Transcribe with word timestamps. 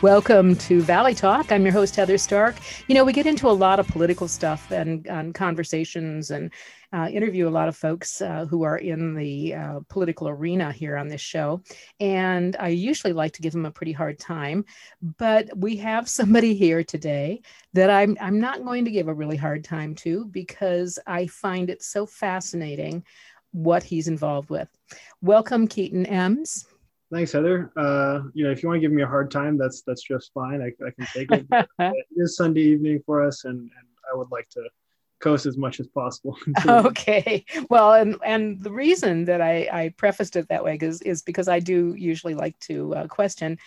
Welcome 0.00 0.54
to 0.58 0.80
Valley 0.82 1.12
Talk. 1.12 1.50
I'm 1.50 1.64
your 1.64 1.72
host, 1.72 1.96
Heather 1.96 2.18
Stark. 2.18 2.54
You 2.86 2.94
know, 2.94 3.02
we 3.04 3.12
get 3.12 3.26
into 3.26 3.48
a 3.48 3.50
lot 3.50 3.80
of 3.80 3.88
political 3.88 4.28
stuff 4.28 4.70
and, 4.70 5.04
and 5.08 5.34
conversations 5.34 6.30
and 6.30 6.52
uh, 6.92 7.08
interview 7.12 7.48
a 7.48 7.50
lot 7.50 7.66
of 7.66 7.76
folks 7.76 8.22
uh, 8.22 8.46
who 8.46 8.62
are 8.62 8.76
in 8.76 9.16
the 9.16 9.56
uh, 9.56 9.80
political 9.88 10.28
arena 10.28 10.70
here 10.70 10.96
on 10.96 11.08
this 11.08 11.20
show. 11.20 11.60
And 11.98 12.54
I 12.60 12.68
usually 12.68 13.12
like 13.12 13.32
to 13.32 13.42
give 13.42 13.52
them 13.52 13.66
a 13.66 13.72
pretty 13.72 13.90
hard 13.90 14.20
time. 14.20 14.64
But 15.02 15.48
we 15.56 15.76
have 15.78 16.08
somebody 16.08 16.54
here 16.54 16.84
today 16.84 17.42
that 17.72 17.90
I'm, 17.90 18.16
I'm 18.20 18.38
not 18.38 18.64
going 18.64 18.84
to 18.84 18.92
give 18.92 19.08
a 19.08 19.14
really 19.14 19.36
hard 19.36 19.64
time 19.64 19.96
to 19.96 20.26
because 20.26 21.00
I 21.08 21.26
find 21.26 21.70
it 21.70 21.82
so 21.82 22.06
fascinating 22.06 23.02
what 23.50 23.82
he's 23.82 24.06
involved 24.06 24.48
with. 24.48 24.68
Welcome, 25.22 25.66
Keaton 25.66 26.06
Ems. 26.06 26.67
Thanks, 27.12 27.32
Heather. 27.32 27.72
Uh, 27.76 28.20
you 28.34 28.44
know, 28.44 28.50
if 28.50 28.62
you 28.62 28.68
want 28.68 28.78
to 28.78 28.80
give 28.80 28.92
me 28.92 29.02
a 29.02 29.06
hard 29.06 29.30
time, 29.30 29.56
that's 29.56 29.82
that's 29.82 30.02
just 30.02 30.30
fine. 30.34 30.60
I, 30.60 30.66
I 30.86 30.90
can 30.90 31.06
take 31.14 31.32
it. 31.32 31.46
it 31.78 32.06
is 32.16 32.36
Sunday 32.36 32.60
evening 32.60 33.02
for 33.06 33.22
us, 33.26 33.44
and, 33.44 33.58
and 33.58 33.88
I 34.12 34.16
would 34.16 34.30
like 34.30 34.48
to 34.50 34.68
coast 35.20 35.46
as 35.46 35.56
much 35.56 35.80
as 35.80 35.86
possible. 35.88 36.36
okay. 36.68 37.44
Well, 37.70 37.94
and 37.94 38.16
and 38.24 38.62
the 38.62 38.70
reason 38.70 39.24
that 39.24 39.40
I, 39.40 39.68
I 39.72 39.94
prefaced 39.96 40.36
it 40.36 40.48
that 40.48 40.64
way 40.64 40.78
is 40.80 41.00
is 41.02 41.22
because 41.22 41.48
I 41.48 41.60
do 41.60 41.94
usually 41.96 42.34
like 42.34 42.58
to 42.60 42.94
uh, 42.94 43.06
question 43.06 43.58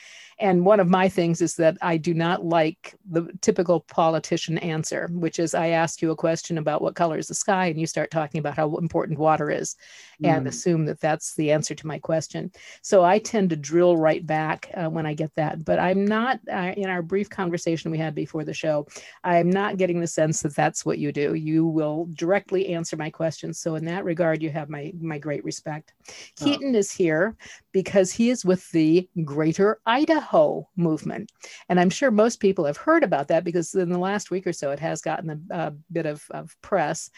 and 0.41 0.65
one 0.65 0.79
of 0.79 0.89
my 0.89 1.07
things 1.07 1.41
is 1.41 1.55
that 1.55 1.77
I 1.81 1.97
do 1.97 2.13
not 2.15 2.43
like 2.43 2.95
the 3.09 3.29
typical 3.41 3.81
politician 3.81 4.57
answer, 4.57 5.07
which 5.11 5.37
is 5.37 5.53
I 5.53 5.67
ask 5.67 6.01
you 6.01 6.09
a 6.09 6.15
question 6.15 6.57
about 6.57 6.81
what 6.81 6.95
color 6.95 7.19
is 7.19 7.27
the 7.27 7.35
sky, 7.35 7.67
and 7.67 7.79
you 7.79 7.85
start 7.85 8.09
talking 8.09 8.39
about 8.39 8.55
how 8.55 8.75
important 8.77 9.19
water 9.19 9.51
is 9.51 9.75
mm. 10.21 10.27
and 10.27 10.47
assume 10.47 10.85
that 10.85 10.99
that's 10.99 11.35
the 11.35 11.51
answer 11.51 11.75
to 11.75 11.85
my 11.85 11.99
question. 11.99 12.51
So 12.81 13.03
I 13.03 13.19
tend 13.19 13.51
to 13.51 13.55
drill 13.55 13.97
right 13.97 14.25
back 14.25 14.71
uh, 14.73 14.89
when 14.89 15.05
I 15.05 15.13
get 15.13 15.33
that. 15.35 15.63
But 15.63 15.77
I'm 15.77 16.05
not, 16.05 16.39
uh, 16.51 16.73
in 16.75 16.89
our 16.89 17.03
brief 17.03 17.29
conversation 17.29 17.91
we 17.91 17.99
had 17.99 18.15
before 18.15 18.43
the 18.43 18.53
show, 18.53 18.87
I'm 19.23 19.49
not 19.51 19.77
getting 19.77 20.01
the 20.01 20.07
sense 20.07 20.41
that 20.41 20.55
that's 20.55 20.85
what 20.85 20.97
you 20.97 21.11
do. 21.11 21.35
You 21.35 21.67
will 21.67 22.09
directly 22.13 22.69
answer 22.69 22.97
my 22.97 23.11
questions. 23.11 23.59
So 23.59 23.75
in 23.75 23.85
that 23.85 24.05
regard, 24.05 24.41
you 24.41 24.49
have 24.49 24.69
my, 24.69 24.91
my 24.99 25.19
great 25.19 25.43
respect. 25.45 25.93
Oh. 26.09 26.45
Keaton 26.45 26.73
is 26.73 26.91
here 26.91 27.35
because 27.71 28.11
he 28.11 28.31
is 28.31 28.43
with 28.43 28.69
the 28.71 29.07
Greater 29.23 29.79
Idaho 29.85 30.30
movement. 30.75 31.31
And 31.69 31.79
I'm 31.79 31.89
sure 31.89 32.11
most 32.11 32.39
people 32.39 32.65
have 32.65 32.77
heard 32.77 33.03
about 33.03 33.27
that 33.29 33.43
because 33.43 33.73
in 33.73 33.89
the 33.89 33.99
last 33.99 34.31
week 34.31 34.47
or 34.47 34.53
so 34.53 34.71
it 34.71 34.79
has 34.79 35.01
gotten 35.01 35.45
a, 35.51 35.55
a 35.55 35.73
bit 35.91 36.05
of, 36.05 36.23
of 36.31 36.55
press. 36.61 37.09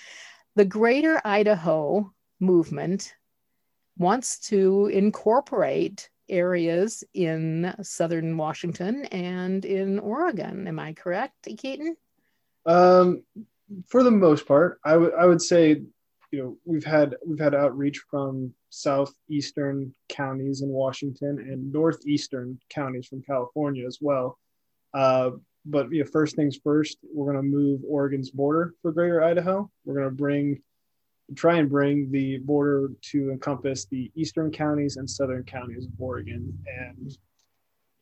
The 0.55 0.65
Greater 0.65 1.21
Idaho 1.25 2.11
movement 2.39 3.13
wants 3.97 4.39
to 4.49 4.87
incorporate 4.87 6.09
areas 6.29 7.03
in 7.13 7.73
southern 7.81 8.37
Washington 8.37 9.05
and 9.05 9.65
in 9.65 9.99
Oregon. 9.99 10.67
Am 10.67 10.79
I 10.79 10.93
correct, 10.93 11.47
Keaton? 11.57 11.95
Um, 12.65 13.23
for 13.87 14.03
the 14.03 14.11
most 14.11 14.47
part, 14.47 14.79
I 14.83 14.97
would 14.97 15.13
I 15.13 15.25
would 15.25 15.41
say, 15.41 15.83
you 16.33 16.41
know, 16.41 16.57
we've 16.65 16.83
had 16.83 17.15
we've 17.25 17.39
had 17.39 17.53
outreach 17.53 18.01
from 18.09 18.51
southeastern 18.71 19.93
counties 20.09 20.63
in 20.63 20.69
Washington 20.69 21.37
and 21.37 21.71
northeastern 21.71 22.59
counties 22.69 23.05
from 23.05 23.21
California 23.21 23.85
as 23.85 23.99
well. 24.01 24.39
Uh, 24.95 25.29
but 25.63 25.91
you 25.91 26.03
know, 26.03 26.09
first 26.11 26.35
things 26.35 26.57
first, 26.63 26.97
we're 27.13 27.31
going 27.31 27.37
to 27.37 27.57
move 27.57 27.81
Oregon's 27.87 28.31
border 28.31 28.73
for 28.81 28.91
Greater 28.91 29.23
Idaho. 29.23 29.69
We're 29.85 29.93
going 29.93 30.09
to 30.09 30.15
bring, 30.15 30.59
try 31.35 31.57
and 31.57 31.69
bring 31.69 32.09
the 32.09 32.39
border 32.39 32.89
to 33.11 33.29
encompass 33.29 33.85
the 33.85 34.11
eastern 34.15 34.51
counties 34.51 34.97
and 34.97 35.07
southern 35.07 35.43
counties 35.43 35.85
of 35.85 35.91
Oregon, 35.99 36.51
and 36.65 37.15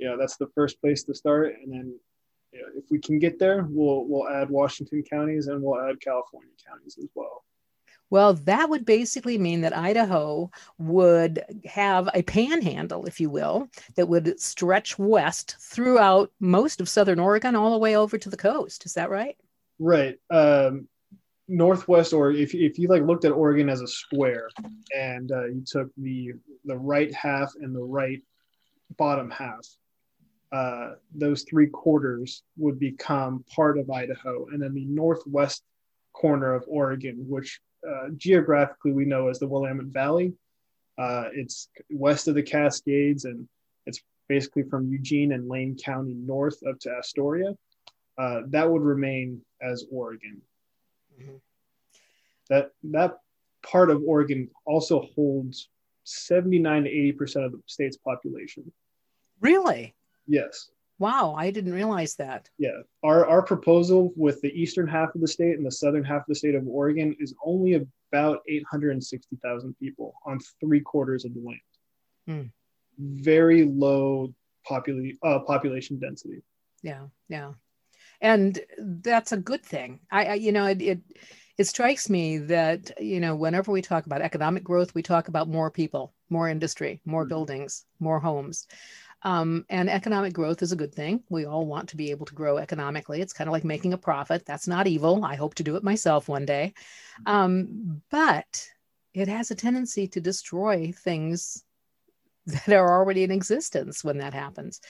know 0.08 0.16
that's 0.18 0.38
the 0.38 0.48
first 0.56 0.80
place 0.80 1.04
to 1.04 1.14
start. 1.14 1.56
And 1.62 1.70
then, 1.70 2.00
you 2.54 2.62
know, 2.62 2.68
if 2.78 2.86
we 2.90 2.98
can 2.98 3.20
get 3.20 3.40
there, 3.40 3.68
we'll 3.70 4.06
we'll 4.08 4.30
add 4.30 4.50
Washington 4.50 5.04
counties 5.04 5.48
and 5.48 5.62
we'll 5.62 5.82
add 5.82 6.00
California 6.00 6.54
counties 6.66 6.98
as 6.98 7.10
well. 7.14 7.44
Well, 8.12 8.34
that 8.34 8.70
would 8.70 8.86
basically 8.86 9.38
mean 9.38 9.62
that 9.62 9.76
Idaho 9.76 10.52
would 10.78 11.44
have 11.66 12.10
a 12.14 12.22
panhandle, 12.22 13.06
if 13.06 13.22
you 13.22 13.30
will, 13.30 13.70
that 13.96 14.10
would 14.10 14.38
stretch 14.40 15.00
west 15.00 15.56
throughout 15.62 16.30
most 16.42 16.82
of 16.82 16.90
southern 16.90 17.20
Oregon 17.20 17.56
all 17.56 17.72
the 17.72 17.78
way 17.78 17.96
over 17.96 18.18
to 18.18 18.30
the 18.30 18.38
coast. 18.38 18.86
Is 18.86 18.94
that 18.96 19.10
right? 19.10 19.38
Right. 19.80 20.20
Um, 20.30 20.90
northwest 21.48 22.12
or 22.12 22.32
if, 22.32 22.54
if 22.54 22.78
you 22.78 22.90
like 22.90 23.04
looked 23.04 23.24
at 23.24 23.32
Oregon 23.32 23.70
as 23.70 23.82
a 23.82 23.88
square 23.88 24.50
and 24.96 25.32
uh, 25.32 25.46
you 25.46 25.64
took 25.66 25.90
the 25.98 26.34
the 26.66 26.78
right 26.78 27.14
half 27.14 27.52
and 27.62 27.74
the 27.74 27.84
right 27.84 28.22
bottom 28.98 29.32
half, 29.32 29.66
uh, 30.52 30.92
those 31.16 31.44
three 31.50 31.68
quarters 31.68 32.44
would 32.58 32.78
become 32.78 33.46
part 33.56 33.80
of 33.80 33.90
Idaho, 33.90 34.48
and 34.52 34.62
then 34.62 34.74
the 34.74 34.86
northwest 34.86 35.64
corner 36.14 36.54
of 36.54 36.66
Oregon, 36.68 37.26
which 37.28 37.62
uh, 37.88 38.10
geographically 38.18 38.92
we 38.92 39.06
know 39.06 39.28
as 39.28 39.40
the 39.40 39.48
Willamette 39.48 39.88
Valley. 39.88 40.34
Uh, 40.98 41.26
it's 41.34 41.70
west 41.90 42.28
of 42.28 42.36
the 42.36 42.44
Cascades 42.44 43.26
and 43.26 43.48
it's 43.86 44.02
basically 44.28 44.64
from 44.64 44.92
Eugene 44.92 45.32
and 45.32 45.48
Lane 45.48 45.76
County 45.76 46.14
north 46.14 46.62
up 46.68 46.80
to 46.80 46.92
Astoria. 46.92 47.56
Uh, 48.18 48.42
that 48.48 48.70
would 48.70 48.82
remain 48.82 49.42
as 49.62 49.86
Oregon. 49.92 50.42
Mm-hmm. 51.20 51.36
That 52.50 52.72
that 52.84 53.18
part 53.64 53.90
of 53.90 54.04
Oregon 54.06 54.50
also 54.66 55.08
holds 55.16 55.70
79 56.04 56.84
to 56.84 56.90
80 56.90 57.12
percent 57.14 57.46
of 57.46 57.52
the 57.54 57.62
state's 57.66 57.98
population. 57.98 58.72
Really? 59.40 59.96
Yes. 60.28 60.70
Wow, 61.02 61.34
I 61.36 61.50
didn't 61.50 61.74
realize 61.74 62.14
that. 62.18 62.48
Yeah, 62.60 62.78
our 63.02 63.26
our 63.26 63.42
proposal 63.42 64.14
with 64.16 64.40
the 64.42 64.50
eastern 64.50 64.88
half 64.88 65.16
of 65.16 65.22
the 65.22 65.28
state 65.28 65.58
and 65.58 65.66
the 65.66 65.72
southern 65.72 66.04
half 66.04 66.20
of 66.20 66.28
the 66.28 66.36
state 66.36 66.54
of 66.54 66.68
Oregon 66.68 67.16
is 67.20 67.34
only 67.44 67.74
about 67.74 68.42
eight 68.48 68.64
hundred 68.70 68.92
and 68.92 69.04
sixty 69.04 69.36
thousand 69.38 69.76
people 69.80 70.14
on 70.28 70.38
three 70.60 70.80
quarters 70.80 71.26
of 71.26 71.34
the 71.34 71.40
land. 71.40 71.60
Hmm. 72.28 72.50
Very 73.00 73.66
low 73.66 74.32
popula- 74.70 75.18
uh, 75.24 75.40
population 75.40 75.98
density. 75.98 76.44
Yeah, 76.84 77.08
yeah, 77.28 77.54
and 78.22 78.60
that's 78.78 79.32
a 79.32 79.38
good 79.38 79.66
thing. 79.66 80.02
I, 80.12 80.26
I 80.26 80.34
you 80.36 80.52
know, 80.52 80.68
it, 80.68 80.84
it 80.84 81.00
it 81.58 81.66
strikes 81.66 82.12
me 82.12 82.38
that 82.38 82.92
you 83.02 83.20
know 83.20 83.36
whenever 83.36 83.72
we 83.72 83.82
talk 83.82 84.06
about 84.06 84.22
economic 84.22 84.64
growth, 84.64 84.94
we 84.94 85.02
talk 85.02 85.30
about 85.30 85.50
more 85.50 85.72
people, 85.72 86.14
more 86.30 86.48
industry, 86.48 87.02
more 87.06 87.24
mm-hmm. 87.24 87.30
buildings, 87.30 87.86
more 88.00 88.20
homes. 88.20 88.68
Um, 89.24 89.66
and 89.70 89.90
economic 89.90 90.34
growth 90.34 90.62
is 90.62 90.72
a 90.72 90.76
good 90.76 90.94
thing. 90.94 91.24
We 91.30 91.46
all 91.46 91.66
want 91.66 91.90
to 91.90 91.98
be 91.98 92.12
able 92.12 92.26
to 92.26 92.34
grow 92.34 92.58
economically. 92.58 93.22
It's 93.22 93.34
kind 93.34 93.48
of 93.48 93.52
like 93.52 93.64
making 93.64 93.94
a 93.94 93.98
profit. 93.98 94.46
That's 94.46 94.68
not 94.68 94.88
evil. 94.88 95.24
I 95.24 95.36
hope 95.36 95.56
to 95.56 95.64
do 95.64 95.76
it 95.76 95.84
myself 95.84 96.28
one 96.28 96.46
day. 96.46 96.74
Um, 97.26 98.02
but 98.10 98.68
it 99.14 99.28
has 99.28 99.52
a 99.52 99.56
tendency 99.56 100.08
to 100.08 100.22
destroy 100.22 100.92
things 100.92 101.64
that 102.46 102.70
are 102.70 102.98
already 102.98 103.24
in 103.24 103.32
existence 103.32 104.04
when 104.04 104.18
that 104.18 104.34
happens. 104.34 104.82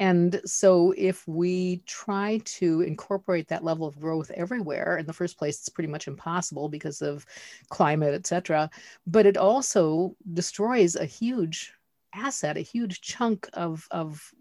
And 0.00 0.40
so, 0.44 0.94
if 0.96 1.26
we 1.26 1.82
try 1.84 2.40
to 2.44 2.82
incorporate 2.82 3.48
that 3.48 3.64
level 3.64 3.86
of 3.86 3.98
growth 3.98 4.30
everywhere, 4.30 4.96
in 4.98 5.06
the 5.06 5.12
first 5.12 5.36
place, 5.36 5.58
it's 5.58 5.68
pretty 5.68 5.88
much 5.88 6.06
impossible 6.06 6.68
because 6.68 7.02
of 7.02 7.26
climate, 7.68 8.14
et 8.14 8.26
cetera. 8.26 8.70
But 9.08 9.26
it 9.26 9.36
also 9.36 10.14
destroys 10.34 10.94
a 10.94 11.04
huge 11.04 11.72
asset, 12.14 12.56
a 12.56 12.60
huge 12.60 13.00
chunk 13.00 13.48
of, 13.52 13.86
of 13.90 14.32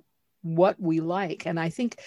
what 0.42 0.80
we 0.80 1.00
like. 1.00 1.46
And 1.46 1.60
I 1.60 1.70
think 1.70 2.00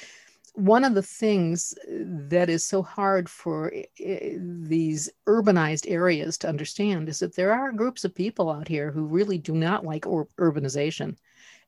one 0.54 0.84
of 0.84 0.94
the 0.94 1.03
things 1.03 1.75
that 1.88 2.51
is 2.51 2.65
so 2.66 2.83
hard 2.83 3.28
for 3.28 3.72
these 3.98 5.09
urbanized 5.28 5.89
areas 5.89 6.36
to 6.39 6.48
understand 6.48 7.09
is 7.09 7.21
that 7.21 7.36
there 7.36 7.53
are 7.53 7.72
groups 7.72 8.04
of 8.04 8.15
people 8.15 8.51
out 8.51 8.66
here 8.66 8.91
who 8.91 9.04
really 9.04 9.39
do 9.39 9.54
not 9.54 9.84
like 9.84 10.07
ur- 10.07 10.28
urbanization. 10.39 11.16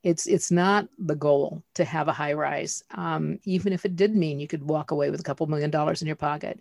It's 0.02 0.26
it's 0.26 0.50
not 0.50 0.88
the 0.98 1.14
goal 1.14 1.62
to 1.74 1.84
have 1.84 2.08
a 2.08 2.12
high 2.12 2.32
rise, 2.32 2.82
um, 2.90 3.38
even 3.44 3.72
if 3.72 3.84
it 3.84 3.94
did 3.94 4.16
mean 4.16 4.40
you 4.40 4.48
could 4.48 4.64
walk 4.64 4.90
away 4.90 5.10
with 5.10 5.20
a 5.20 5.24
couple 5.24 5.46
million 5.46 5.70
dollars 5.70 6.02
in 6.02 6.08
your 6.08 6.16
pocket. 6.16 6.60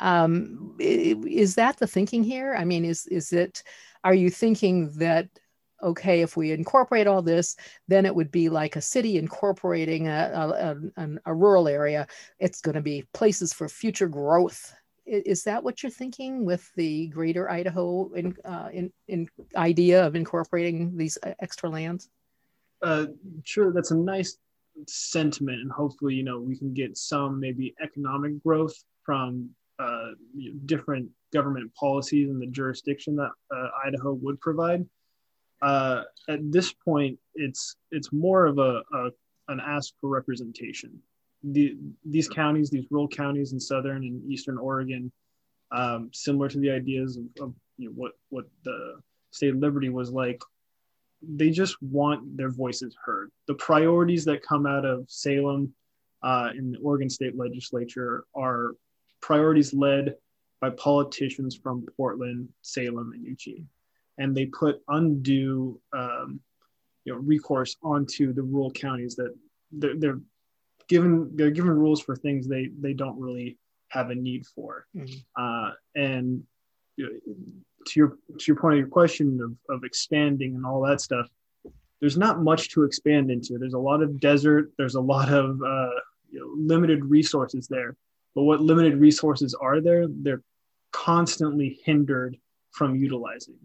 Um, 0.00 0.76
is 0.78 1.54
that 1.54 1.78
the 1.78 1.86
thinking 1.86 2.22
here? 2.22 2.54
I 2.54 2.64
mean, 2.64 2.84
is 2.84 3.06
is 3.06 3.32
it? 3.32 3.62
Are 4.02 4.14
you 4.14 4.28
thinking 4.28 4.92
that 4.98 5.30
okay, 5.84 6.22
if 6.22 6.36
we 6.36 6.52
incorporate 6.52 7.06
all 7.06 7.22
this, 7.22 7.56
then 7.86 8.06
it 8.06 8.14
would 8.14 8.30
be 8.30 8.48
like 8.48 8.76
a 8.76 8.80
city 8.80 9.18
incorporating 9.18 10.08
a, 10.08 10.74
a, 10.96 11.02
a, 11.02 11.08
a 11.26 11.34
rural 11.34 11.68
area. 11.68 12.06
It's 12.38 12.60
going 12.60 12.74
to 12.74 12.80
be 12.80 13.04
places 13.12 13.52
for 13.52 13.68
future 13.68 14.08
growth. 14.08 14.74
Is 15.06 15.44
that 15.44 15.62
what 15.62 15.82
you're 15.82 15.90
thinking 15.90 16.46
with 16.46 16.72
the 16.76 17.08
greater 17.08 17.50
Idaho 17.50 18.10
in, 18.14 18.34
uh, 18.44 18.68
in, 18.72 18.90
in 19.06 19.28
idea 19.54 20.06
of 20.06 20.16
incorporating 20.16 20.96
these 20.96 21.18
uh, 21.22 21.34
extra 21.40 21.68
lands? 21.68 22.08
Uh, 22.82 23.06
sure, 23.44 23.72
that's 23.72 23.90
a 23.90 23.96
nice 23.96 24.38
sentiment, 24.88 25.60
and 25.60 25.70
hopefully, 25.70 26.14
you 26.14 26.22
know, 26.22 26.40
we 26.40 26.56
can 26.56 26.72
get 26.72 26.96
some 26.96 27.38
maybe 27.38 27.74
economic 27.82 28.42
growth 28.42 28.74
from 29.04 29.50
uh, 29.78 30.10
different 30.66 31.08
government 31.32 31.72
policies 31.74 32.30
in 32.30 32.38
the 32.38 32.46
jurisdiction 32.46 33.14
that 33.16 33.30
uh, 33.54 33.68
Idaho 33.86 34.14
would 34.14 34.40
provide 34.40 34.86
uh, 35.64 36.02
at 36.28 36.40
this 36.52 36.72
point, 36.72 37.18
it's 37.34 37.76
it's 37.90 38.12
more 38.12 38.44
of 38.44 38.58
a, 38.58 38.82
a 38.92 39.10
an 39.48 39.60
ask 39.60 39.94
for 40.00 40.08
representation. 40.10 40.90
The, 41.42 41.76
these 42.04 42.28
counties, 42.28 42.70
these 42.70 42.86
rural 42.90 43.08
counties 43.08 43.52
in 43.52 43.60
southern 43.60 44.02
and 44.04 44.32
eastern 44.32 44.56
Oregon, 44.56 45.12
um, 45.72 46.10
similar 46.12 46.48
to 46.48 46.58
the 46.58 46.70
ideas 46.70 47.18
of, 47.18 47.24
of 47.42 47.54
you 47.78 47.88
know, 47.88 47.94
what 47.94 48.12
what 48.28 48.46
the 48.64 49.00
state 49.30 49.50
of 49.54 49.56
Liberty 49.56 49.88
was 49.88 50.10
like, 50.10 50.40
they 51.22 51.50
just 51.50 51.80
want 51.82 52.36
their 52.36 52.50
voices 52.50 52.94
heard. 53.02 53.30
The 53.46 53.54
priorities 53.54 54.24
that 54.26 54.42
come 54.42 54.66
out 54.66 54.84
of 54.84 55.06
Salem 55.08 55.72
uh, 56.22 56.50
in 56.56 56.72
the 56.72 56.78
Oregon 56.78 57.10
State 57.10 57.36
Legislature 57.36 58.24
are 58.34 58.74
priorities 59.20 59.72
led 59.72 60.14
by 60.60 60.70
politicians 60.70 61.56
from 61.56 61.86
Portland, 61.96 62.48
Salem, 62.62 63.12
and 63.14 63.24
Eugene, 63.24 63.66
and 64.18 64.36
they 64.36 64.46
put 64.46 64.82
undue 64.88 65.80
um, 65.92 66.40
you 67.04 67.12
know 67.12 67.18
recourse 67.18 67.76
onto 67.82 68.32
the 68.32 68.42
rural 68.42 68.70
counties 68.70 69.16
that 69.16 69.34
they're, 69.72 69.96
they're 69.96 70.20
given 70.88 71.30
they're 71.34 71.50
given 71.50 71.70
rules 71.70 72.00
for 72.00 72.16
things 72.16 72.46
they 72.46 72.70
they 72.80 72.92
don't 72.92 73.18
really 73.18 73.58
have 73.88 74.10
a 74.10 74.14
need 74.14 74.46
for. 74.46 74.86
Mm-hmm. 74.96 75.14
uh, 75.36 75.72
and 75.94 76.42
you 76.96 77.06
know, 77.06 77.34
to 77.86 78.00
your 78.00 78.18
to 78.38 78.44
your 78.46 78.56
point 78.56 78.74
of 78.74 78.78
your 78.78 78.88
question 78.88 79.40
of, 79.42 79.74
of 79.74 79.84
expanding 79.84 80.54
and 80.54 80.64
all 80.64 80.80
that 80.82 81.00
stuff 81.00 81.28
there's 82.04 82.18
not 82.18 82.42
much 82.42 82.68
to 82.68 82.82
expand 82.82 83.30
into. 83.30 83.56
There's 83.56 83.72
a 83.72 83.78
lot 83.78 84.02
of 84.02 84.20
desert. 84.20 84.70
There's 84.76 84.94
a 84.94 85.00
lot 85.00 85.32
of 85.32 85.62
uh, 85.62 85.88
you 86.30 86.38
know, 86.38 86.52
limited 86.54 87.02
resources 87.02 87.66
there. 87.66 87.96
But 88.34 88.42
what 88.42 88.60
limited 88.60 88.98
resources 88.98 89.54
are 89.54 89.80
there 89.80 90.06
they're 90.08 90.42
constantly 90.92 91.80
hindered 91.82 92.36
from 92.72 92.94
utilizing 92.94 93.56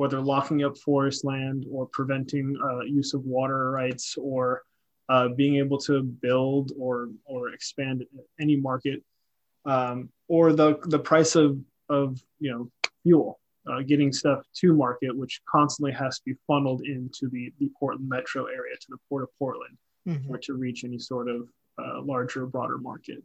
whether 0.00 0.18
locking 0.18 0.64
up 0.64 0.78
forest 0.78 1.26
land 1.26 1.66
or 1.70 1.84
preventing 1.92 2.56
uh, 2.64 2.80
use 2.80 3.12
of 3.12 3.22
water 3.26 3.70
rights 3.70 4.16
or 4.16 4.62
uh, 5.10 5.28
being 5.28 5.56
able 5.56 5.76
to 5.76 6.02
build 6.02 6.72
or 6.78 7.10
or 7.26 7.50
expand 7.50 8.02
any 8.40 8.56
market 8.56 9.02
um, 9.66 10.08
or 10.26 10.54
the 10.54 10.78
the 10.84 10.98
price 10.98 11.34
of 11.36 11.60
of 11.90 12.18
you 12.38 12.50
know 12.50 12.70
fuel 13.02 13.38
uh, 13.70 13.82
getting 13.82 14.10
stuff 14.10 14.40
to 14.54 14.72
market 14.72 15.14
which 15.14 15.42
constantly 15.46 15.92
has 15.92 16.16
to 16.16 16.22
be 16.24 16.34
funneled 16.46 16.80
into 16.86 17.28
the 17.28 17.52
the 17.58 17.70
Portland 17.78 18.08
metro 18.08 18.46
area 18.46 18.74
to 18.80 18.86
the 18.88 19.00
port 19.06 19.22
of 19.22 19.28
Portland 19.38 19.76
mm-hmm. 20.08 20.32
or 20.32 20.38
to 20.38 20.54
reach 20.54 20.82
any 20.82 20.98
sort 20.98 21.28
of 21.28 21.46
uh, 21.78 22.00
larger 22.00 22.46
broader 22.46 22.78
market 22.78 23.22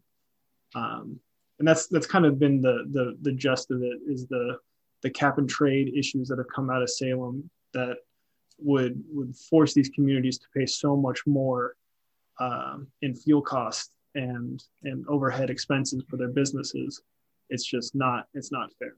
um, 0.76 1.18
and 1.60 1.66
that's 1.66 1.88
that's 1.88 2.06
kind 2.06 2.26
of 2.26 2.38
been 2.38 2.60
the 2.60 2.84
the 2.92 3.18
the 3.22 3.32
gist 3.32 3.72
of 3.72 3.82
it 3.82 3.98
is 4.06 4.28
the 4.28 4.60
the 5.02 5.10
cap 5.10 5.38
and 5.38 5.50
trade 5.50 5.94
issues 5.96 6.28
that 6.30 6.38
have 6.38 6.48
come 6.54 6.70
out 6.70 6.82
of 6.82 6.90
Salem 6.90 7.50
that 7.74 7.98
would 8.58 9.04
would 9.12 9.36
force 9.36 9.74
these 9.74 9.90
communities 9.90 10.38
to 10.40 10.48
pay 10.56 10.66
so 10.66 10.96
much 10.96 11.22
more 11.26 11.76
um, 12.40 12.88
in 13.02 13.14
fuel 13.16 13.42
costs 13.42 13.92
and 14.16 14.64
and 14.84 15.06
overhead 15.08 15.50
expenses 15.50 16.04
for 16.10 16.18
their 16.18 16.30
businesses. 16.30 17.02
It's 17.50 17.66
just 17.66 17.96
not 17.96 18.28
it's 18.34 18.52
not 18.52 18.70
fair. 18.80 18.96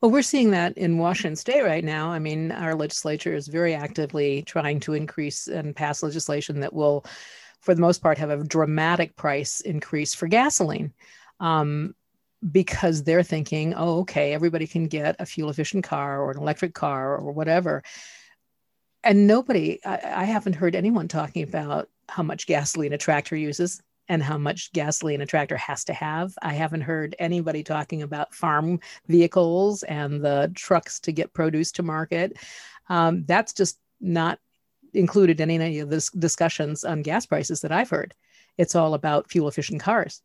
Well, 0.00 0.10
we're 0.10 0.22
seeing 0.22 0.50
that 0.50 0.76
in 0.76 0.98
Washington 0.98 1.36
State 1.36 1.62
right 1.62 1.84
now. 1.84 2.10
I 2.10 2.18
mean, 2.18 2.52
our 2.52 2.74
legislature 2.74 3.34
is 3.34 3.48
very 3.48 3.74
actively 3.74 4.42
trying 4.42 4.80
to 4.80 4.92
increase 4.92 5.46
and 5.48 5.74
pass 5.74 6.02
legislation 6.02 6.60
that 6.60 6.74
will, 6.74 7.06
for 7.60 7.74
the 7.74 7.80
most 7.80 8.02
part, 8.02 8.18
have 8.18 8.30
a 8.30 8.44
dramatic 8.44 9.16
price 9.16 9.62
increase 9.62 10.14
for 10.14 10.28
gasoline. 10.28 10.92
Um, 11.40 11.94
because 12.52 13.02
they're 13.02 13.22
thinking, 13.22 13.74
oh, 13.74 14.00
okay, 14.00 14.32
everybody 14.32 14.66
can 14.66 14.86
get 14.86 15.16
a 15.18 15.26
fuel 15.26 15.50
efficient 15.50 15.84
car 15.84 16.22
or 16.22 16.30
an 16.30 16.38
electric 16.38 16.74
car 16.74 17.16
or 17.16 17.32
whatever. 17.32 17.82
And 19.04 19.26
nobody, 19.26 19.80
I, 19.84 20.00
I, 20.04 20.24
haven't 20.24 20.54
heard 20.54 20.74
anyone 20.74 21.08
talking 21.08 21.42
about 21.42 21.88
how 22.08 22.22
much 22.22 22.46
gasoline 22.46 22.92
a 22.92 22.98
tractor 22.98 23.36
uses 23.36 23.82
and 24.08 24.22
how 24.22 24.36
much 24.36 24.72
gasoline 24.72 25.20
a 25.20 25.26
tractor 25.26 25.56
has 25.56 25.84
to 25.84 25.92
have. 25.92 26.34
I 26.42 26.52
haven't 26.52 26.82
heard 26.82 27.16
anybody 27.18 27.62
talking 27.62 28.02
about 28.02 28.34
farm 28.34 28.80
vehicles 29.06 29.82
and 29.84 30.22
the 30.22 30.50
trucks 30.54 31.00
to 31.00 31.12
get 31.12 31.32
produce 31.32 31.72
to 31.72 31.82
market. 31.82 32.36
Um, 32.88 33.24
that's 33.26 33.52
just 33.52 33.78
not 34.00 34.38
included 34.92 35.40
in 35.40 35.50
any 35.50 35.78
of 35.78 35.90
the 35.90 36.08
discussions 36.18 36.84
on 36.84 37.02
gas 37.02 37.24
prices 37.24 37.60
that 37.60 37.72
I've 37.72 37.90
heard. 37.90 38.14
It's 38.58 38.74
all 38.74 38.94
about 38.94 39.30
fuel 39.30 39.48
efficient 39.48 39.80
cars 39.80 40.22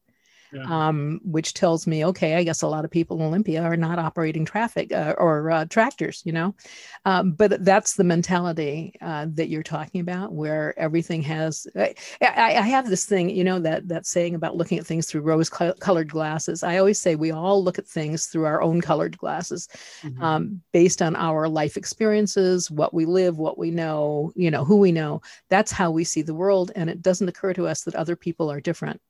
yeah. 0.56 0.88
um, 0.88 1.19
which 1.24 1.54
tells 1.54 1.86
me, 1.86 2.06
okay, 2.06 2.36
I 2.36 2.44
guess 2.44 2.62
a 2.62 2.68
lot 2.68 2.86
of 2.86 2.92
people 2.92 3.18
in 3.18 3.24
Olympia 3.24 3.62
are 3.62 3.75
not 3.75 4.00
operating 4.00 4.46
traffic 4.46 4.92
uh, 4.94 5.13
or 5.18 5.52
uh, 5.52 5.66
tractors, 5.66 6.22
you 6.25 6.31
know. 6.31 6.56
Um, 7.04 7.31
but 7.31 7.63
that's 7.66 7.96
the 7.96 8.04
mentality 8.04 8.94
uh, 9.02 9.28
that 9.34 9.50
you're 9.50 9.63
talking 9.63 10.02
about, 10.02 10.34
where 10.34 10.78
everything 10.80 11.22
has. 11.24 11.68
I, 11.75 11.94
I, 12.22 12.62
have 12.62 12.90
this 12.90 13.06
thing, 13.06 13.30
you 13.30 13.44
know, 13.44 13.60
that 13.60 13.88
that 13.90 14.06
saying 14.06 14.36
about 14.36 14.56
looking 14.56 14.80
at 14.80 14.88
things 14.88 15.07
through 15.07 15.22
rose-colored 15.22 16.10
glasses. 16.10 16.63
I 16.63 16.78
always 16.78 17.00
say 17.00 17.16
we 17.16 17.31
all 17.31 17.63
look 17.63 17.78
at 17.78 17.88
things 17.88 18.28
through 18.28 18.46
our 18.46 18.62
own 18.62 18.81
colored 18.81 19.18
glasses, 19.18 19.68
mm-hmm. 20.01 20.22
um, 20.22 20.62
based 20.72 21.01
on 21.01 21.16
our 21.16 21.48
life 21.50 21.78
experiences, 21.78 22.72
what 22.72 22.94
we 22.94 23.06
live, 23.06 23.38
what 23.38 23.58
we 23.58 23.72
know, 23.72 24.31
you 24.36 24.50
know, 24.50 24.63
who 24.63 24.78
we 24.78 24.92
know. 24.92 25.22
That's 25.50 25.72
how 25.72 25.92
we 25.92 26.04
see 26.04 26.22
the 26.22 26.34
world, 26.34 26.72
and 26.75 26.90
it 26.90 27.01
doesn't 27.01 27.28
occur 27.30 27.54
to 27.54 27.68
us 27.68 27.84
that 27.84 27.96
other 27.96 28.16
people 28.16 28.50
are 28.51 28.62
different. 28.62 29.01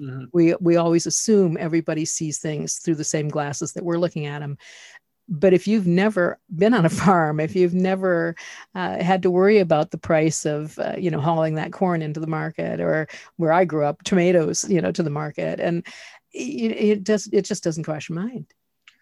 Mm-hmm. 0.00 0.24
We 0.32 0.54
we 0.60 0.76
always 0.76 1.06
assume 1.06 1.56
everybody 1.58 2.04
sees 2.04 2.38
things 2.38 2.78
through 2.78 2.96
the 2.96 3.04
same 3.04 3.28
glasses 3.28 3.72
that 3.72 3.84
we're 3.84 3.98
looking 3.98 4.26
at 4.26 4.40
them. 4.40 4.58
But 5.28 5.54
if 5.54 5.66
you've 5.66 5.86
never 5.86 6.38
been 6.54 6.74
on 6.74 6.84
a 6.84 6.90
farm, 7.04 7.40
if 7.40 7.56
you've 7.56 7.74
never 7.74 8.36
uh, 8.74 9.02
had 9.02 9.22
to 9.22 9.30
worry 9.30 9.58
about 9.58 9.90
the 9.90 9.98
price 9.98 10.44
of 10.44 10.78
uh, 10.78 10.94
you 10.98 11.10
know 11.10 11.20
hauling 11.20 11.54
that 11.54 11.72
corn 11.72 12.02
into 12.02 12.20
the 12.20 12.26
market, 12.26 12.80
or 12.80 13.08
where 13.36 13.52
I 13.52 13.64
grew 13.64 13.84
up, 13.84 14.02
tomatoes 14.02 14.68
you 14.68 14.80
know 14.80 14.92
to 14.92 15.02
the 15.02 15.10
market, 15.10 15.60
and 15.60 15.86
it, 16.32 16.72
it 16.72 17.04
does 17.04 17.28
it 17.32 17.44
just 17.44 17.64
doesn't 17.64 17.84
cross 17.84 18.08
your 18.08 18.20
mind 18.20 18.46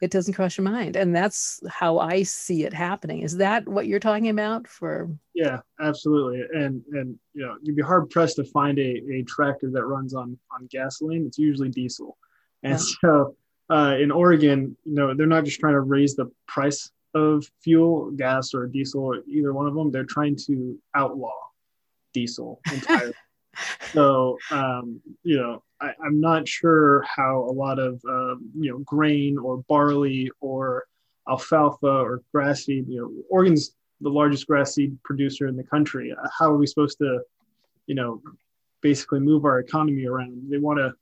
it 0.04 0.10
doesn't 0.10 0.34
cross 0.34 0.58
your 0.58 0.64
mind 0.64 0.96
and 0.96 1.16
that's 1.16 1.60
how 1.68 1.98
i 1.98 2.22
see 2.22 2.64
it 2.64 2.74
happening. 2.74 3.22
Is 3.22 3.38
that 3.38 3.66
what 3.66 3.86
you're 3.86 3.98
talking 3.98 4.28
about 4.28 4.68
for 4.68 5.08
yeah 5.34 5.60
absolutely 5.80 6.42
and 6.54 6.82
and 6.92 7.18
you 7.32 7.44
know 7.44 7.56
you'd 7.62 7.76
be 7.76 7.82
hard 7.82 8.10
pressed 8.10 8.36
to 8.36 8.44
find 8.44 8.78
a, 8.78 9.02
a 9.12 9.22
tractor 9.26 9.70
that 9.70 9.84
runs 9.84 10.14
on 10.14 10.38
on 10.52 10.68
gasoline. 10.70 11.24
It's 11.26 11.38
usually 11.38 11.70
diesel. 11.70 12.18
And 12.62 12.78
yeah. 12.78 12.94
so 13.00 13.36
uh, 13.70 13.96
in 13.98 14.10
oregon 14.10 14.76
you 14.84 14.94
know 14.94 15.14
they're 15.14 15.26
not 15.26 15.44
just 15.44 15.58
trying 15.58 15.72
to 15.72 15.80
raise 15.80 16.14
the 16.14 16.30
price 16.46 16.90
of 17.14 17.44
fuel 17.62 18.10
gas 18.10 18.52
or 18.52 18.66
diesel 18.66 19.02
or 19.02 19.22
either 19.26 19.52
one 19.54 19.66
of 19.66 19.74
them. 19.74 19.90
They're 19.90 20.04
trying 20.04 20.36
to 20.46 20.78
outlaw 20.94 21.32
diesel 22.12 22.60
entirely 22.72 23.14
so 23.92 24.38
um, 24.50 25.00
you 25.22 25.36
know 25.36 25.62
I, 25.80 25.92
am 26.04 26.20
not 26.20 26.48
sure 26.48 27.02
how 27.02 27.40
a 27.40 27.52
lot 27.52 27.78
of 27.78 28.00
um, 28.08 28.50
you 28.58 28.70
know 28.70 28.78
grain 28.78 29.38
or 29.38 29.64
barley 29.68 30.30
or 30.40 30.86
alfalfa 31.28 31.86
or 31.86 32.22
grass 32.32 32.64
seed 32.64 32.86
you 32.88 33.00
know 33.00 33.24
oregon's 33.30 33.74
the 34.00 34.10
largest 34.10 34.46
grass 34.46 34.74
seed 34.74 34.96
producer 35.02 35.46
in 35.46 35.56
the 35.56 35.64
country. 35.64 36.12
Uh, 36.12 36.28
how 36.38 36.52
are 36.52 36.56
we 36.56 36.66
supposed 36.66 36.98
to 36.98 37.20
you 37.86 37.94
know 37.94 38.22
basically 38.82 39.20
move 39.20 39.44
our 39.44 39.58
economy 39.58 40.06
around? 40.06 40.50
They 40.50 40.58
want 40.58 40.78
to 40.78 40.92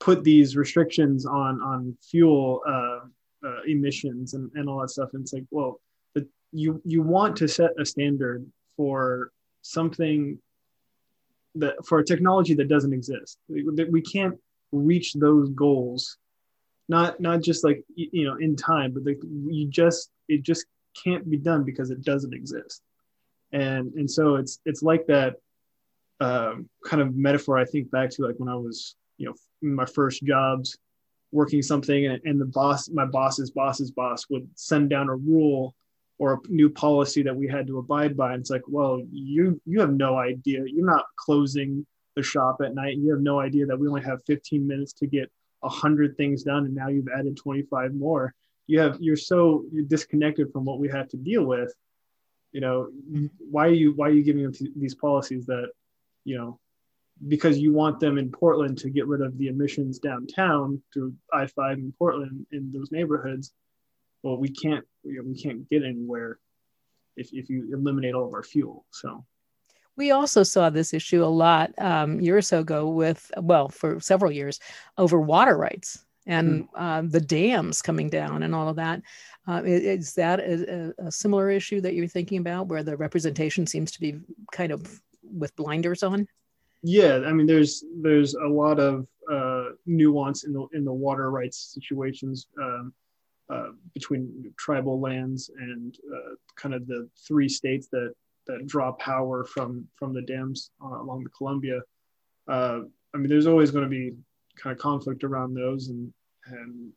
put 0.00 0.24
these 0.24 0.56
restrictions 0.56 1.26
on 1.26 1.60
on 1.60 1.96
fuel 2.02 2.62
uh, 2.66 3.00
uh, 3.46 3.62
emissions 3.66 4.34
and, 4.34 4.50
and 4.54 4.68
all 4.68 4.80
that 4.80 4.90
stuff. 4.90 5.10
And 5.12 5.22
it's 5.22 5.32
like 5.32 5.44
well 5.50 5.80
the, 6.14 6.26
you 6.52 6.80
you 6.84 7.02
want 7.02 7.36
to 7.36 7.48
set 7.48 7.70
a 7.78 7.84
standard 7.84 8.46
for 8.76 9.30
something 9.62 10.38
that 11.56 11.86
for 11.86 11.98
a 11.98 12.04
technology 12.04 12.54
that 12.54 12.68
doesn't 12.68 12.92
exist. 12.92 13.38
That 13.48 13.88
we 13.90 14.02
can't 14.02 14.38
reach 14.72 15.14
those 15.14 15.50
goals. 15.50 16.16
Not 16.88 17.20
not 17.20 17.42
just 17.42 17.64
like 17.64 17.84
you 17.94 18.24
know 18.24 18.36
in 18.36 18.56
time 18.56 18.92
but 18.92 19.04
like 19.04 19.20
you 19.22 19.68
just 19.68 20.10
it 20.28 20.42
just 20.42 20.66
can't 21.04 21.28
be 21.28 21.36
done 21.36 21.64
because 21.64 21.90
it 21.90 22.02
doesn't 22.02 22.34
exist. 22.34 22.82
And 23.52 23.92
and 23.94 24.10
so 24.10 24.36
it's 24.36 24.60
it's 24.64 24.82
like 24.82 25.06
that 25.06 25.36
um, 26.20 26.68
kind 26.84 27.00
of 27.00 27.14
metaphor 27.14 27.58
i 27.58 27.64
think 27.64 27.90
back 27.90 28.10
to 28.10 28.26
like 28.26 28.34
when 28.38 28.48
i 28.48 28.54
was 28.54 28.96
you 29.18 29.26
know 29.26 29.34
my 29.62 29.84
first 29.84 30.22
jobs 30.24 30.76
working 31.30 31.62
something 31.62 32.06
and, 32.06 32.20
and 32.24 32.40
the 32.40 32.46
boss 32.46 32.88
my 32.88 33.04
boss's 33.04 33.50
boss's 33.50 33.90
boss 33.90 34.26
would 34.30 34.48
send 34.54 34.90
down 34.90 35.08
a 35.08 35.14
rule 35.14 35.74
or 36.18 36.34
a 36.34 36.38
new 36.48 36.68
policy 36.68 37.22
that 37.22 37.36
we 37.36 37.46
had 37.48 37.66
to 37.68 37.78
abide 37.78 38.16
by. 38.16 38.32
And 38.32 38.40
it's 38.40 38.50
like, 38.50 38.62
well, 38.66 39.00
you 39.10 39.60
you 39.64 39.80
have 39.80 39.92
no 39.92 40.18
idea. 40.18 40.64
You're 40.66 40.86
not 40.86 41.06
closing 41.16 41.86
the 42.16 42.22
shop 42.22 42.58
at 42.62 42.74
night. 42.74 42.96
You 42.96 43.10
have 43.12 43.20
no 43.20 43.40
idea 43.40 43.66
that 43.66 43.78
we 43.78 43.88
only 43.88 44.02
have 44.02 44.24
15 44.26 44.66
minutes 44.66 44.92
to 44.94 45.06
get 45.06 45.30
a 45.62 45.68
hundred 45.68 46.16
things 46.16 46.42
done, 46.42 46.66
and 46.66 46.74
now 46.74 46.88
you've 46.88 47.08
added 47.16 47.36
25 47.36 47.94
more. 47.94 48.34
You 48.66 48.80
have 48.80 48.98
you're 49.00 49.16
so 49.16 49.64
you're 49.72 49.84
disconnected 49.84 50.52
from 50.52 50.64
what 50.64 50.78
we 50.78 50.88
have 50.88 51.08
to 51.10 51.16
deal 51.16 51.44
with. 51.44 51.72
You 52.52 52.60
know, 52.60 52.88
why 53.50 53.66
are 53.66 53.72
you 53.72 53.92
why 53.92 54.08
are 54.08 54.12
you 54.12 54.22
giving 54.22 54.42
them 54.42 54.52
these 54.76 54.94
policies 54.94 55.46
that, 55.46 55.70
you 56.24 56.36
know, 56.36 56.58
because 57.26 57.58
you 57.58 57.72
want 57.72 58.00
them 58.00 58.18
in 58.18 58.30
Portland 58.30 58.78
to 58.78 58.90
get 58.90 59.06
rid 59.06 59.22
of 59.22 59.36
the 59.38 59.48
emissions 59.48 59.98
downtown 59.98 60.82
through 60.92 61.14
I-5 61.32 61.74
in 61.74 61.92
Portland 61.98 62.46
in 62.52 62.72
those 62.72 62.90
neighborhoods 62.92 63.52
well, 64.22 64.36
we 64.36 64.48
can't 64.48 64.84
you 65.04 65.16
know, 65.16 65.22
we 65.28 65.40
can't 65.40 65.68
get 65.70 65.84
anywhere 65.84 66.38
if, 67.16 67.32
if 67.32 67.48
you 67.48 67.68
eliminate 67.72 68.14
all 68.14 68.26
of 68.26 68.32
our 68.32 68.42
fuel. 68.42 68.84
So 68.90 69.24
We 69.96 70.10
also 70.10 70.42
saw 70.42 70.70
this 70.70 70.94
issue 70.94 71.24
a 71.24 71.26
lot 71.26 71.72
um, 71.78 72.20
year 72.20 72.36
or 72.36 72.42
so 72.42 72.60
ago 72.60 72.88
with, 72.88 73.30
well, 73.36 73.68
for 73.68 74.00
several 74.00 74.30
years, 74.30 74.60
over 74.96 75.20
water 75.20 75.56
rights 75.56 76.04
and 76.26 76.64
mm. 76.64 76.68
uh, 76.76 77.02
the 77.08 77.20
dams 77.20 77.82
coming 77.82 78.08
down 78.08 78.42
and 78.42 78.54
all 78.54 78.68
of 78.68 78.76
that. 78.76 79.02
Uh, 79.48 79.62
is 79.64 80.14
that 80.14 80.40
a, 80.40 80.94
a, 80.98 81.10
similar 81.10 81.50
issue 81.50 81.80
that 81.80 81.94
you're 81.94 82.06
thinking 82.06 82.38
about 82.38 82.66
where 82.66 82.82
the 82.82 82.96
representation 82.96 83.66
seems 83.66 83.90
to 83.90 84.00
be 84.00 84.20
kind 84.52 84.70
of 84.70 85.00
with 85.22 85.56
blinders 85.56 86.02
on? 86.02 86.28
Yeah, 86.82 87.22
I 87.26 87.32
mean, 87.32 87.46
there's 87.46 87.82
there's 88.02 88.34
a 88.34 88.46
lot 88.46 88.78
of 88.78 89.08
uh, 89.32 89.70
nuance 89.86 90.44
in 90.44 90.52
the 90.52 90.66
in 90.74 90.84
the 90.84 90.92
water 90.92 91.30
rights 91.30 91.72
situations 91.74 92.46
um, 92.60 92.92
uh, 93.50 93.68
between 93.94 94.52
tribal 94.58 95.00
lands 95.00 95.50
and 95.58 95.96
uh, 96.14 96.34
kind 96.56 96.74
of 96.74 96.86
the 96.86 97.08
three 97.26 97.48
states 97.48 97.88
that 97.92 98.12
that 98.46 98.66
draw 98.66 98.92
power 98.92 99.44
from 99.44 99.86
from 99.94 100.12
the 100.12 100.22
dams 100.22 100.70
uh, 100.82 101.00
along 101.00 101.22
the 101.22 101.30
Columbia. 101.30 101.80
Uh, 102.48 102.80
I 103.14 103.18
mean, 103.18 103.28
there's 103.28 103.46
always 103.46 103.70
going 103.70 103.84
to 103.84 103.90
be 103.90 104.14
kind 104.56 104.74
of 104.74 104.80
conflict 104.80 105.24
around 105.24 105.54
those, 105.54 105.88
and 105.88 106.12
and 106.46 106.92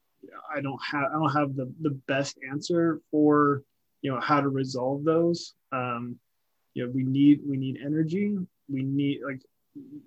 I 0.54 0.62
don't 0.62 0.80
have 0.92 1.10
I 1.10 1.14
don't 1.14 1.34
have 1.34 1.56
the 1.56 1.72
the 1.82 1.92
best 2.08 2.38
answer 2.50 3.02
for 3.12 3.64
you 4.02 4.12
know 4.12 4.20
how 4.20 4.42
to 4.42 4.50
resolve 4.50 5.04
those. 5.04 5.54
Um, 5.72 6.18
you 6.74 6.86
know, 6.86 6.92
we 6.94 7.04
need 7.04 7.42
we 7.46 7.58
need 7.58 7.80
energy. 7.84 8.38
We 8.70 8.84
need 8.84 9.22
like 9.26 9.42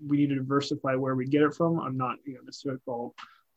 we 0.06 0.18
need 0.18 0.28
to 0.28 0.36
diversify 0.36 0.94
where 0.94 1.14
we 1.14 1.26
get 1.26 1.42
it 1.42 1.54
from. 1.54 1.80
I'm 1.80 1.96
not 1.96 2.16
you 2.24 2.34
know 2.34 2.40
necessarily 2.44 2.80
all 2.86 3.14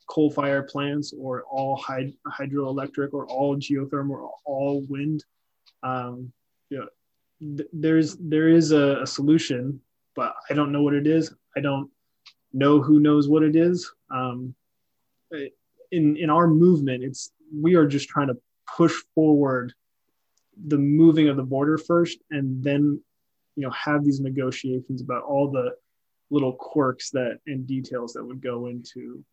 coal 0.08 0.30
fire 0.30 0.62
plants 0.62 1.12
or 1.16 1.44
all 1.44 1.78
hyd- 1.78 2.16
hydroelectric 2.26 3.10
or 3.12 3.26
all 3.26 3.56
geothermal 3.56 4.10
or 4.10 4.32
all 4.44 4.82
wind. 4.88 5.24
Um, 5.82 6.32
you 6.70 6.78
know, 6.78 6.88
th- 7.56 7.68
there's 7.72 8.16
there 8.16 8.48
is 8.48 8.72
a, 8.72 9.02
a 9.02 9.06
solution, 9.06 9.80
but 10.16 10.34
I 10.50 10.54
don't 10.54 10.72
know 10.72 10.82
what 10.82 10.94
it 10.94 11.06
is. 11.06 11.32
I 11.56 11.60
don't 11.60 11.90
know 12.52 12.80
who 12.80 13.00
knows 13.00 13.28
what 13.28 13.42
it 13.42 13.54
is. 13.54 13.90
Um, 14.10 14.54
in 15.90 16.16
in 16.16 16.30
our 16.30 16.48
movement, 16.48 17.04
it's 17.04 17.32
we 17.54 17.74
are 17.74 17.86
just 17.86 18.08
trying 18.08 18.28
to 18.28 18.36
push 18.76 18.94
forward 19.14 19.72
the 20.66 20.78
moving 20.78 21.28
of 21.28 21.36
the 21.36 21.42
border 21.42 21.78
first, 21.78 22.18
and 22.30 22.62
then 22.62 23.00
you 23.56 23.64
know 23.64 23.70
have 23.70 24.04
these 24.04 24.20
negotiations 24.20 25.02
about 25.02 25.22
all 25.22 25.50
the 25.50 25.74
little 26.30 26.52
quirks 26.52 27.10
that 27.10 27.38
and 27.46 27.66
details 27.66 28.12
that 28.12 28.24
would 28.24 28.42
go 28.42 28.66
into 28.66 29.24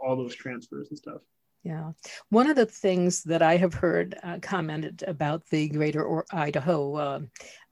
all 0.00 0.16
those 0.16 0.34
transfers 0.34 0.88
and 0.90 0.98
stuff. 0.98 1.20
Yeah. 1.64 1.92
One 2.30 2.50
of 2.50 2.56
the 2.56 2.66
things 2.66 3.22
that 3.24 3.40
I 3.40 3.56
have 3.56 3.74
heard 3.74 4.18
uh, 4.22 4.38
commented 4.42 5.04
about 5.06 5.46
the 5.46 5.68
Greater 5.68 6.02
or 6.02 6.24
Idaho 6.32 6.96
uh, 6.96 7.20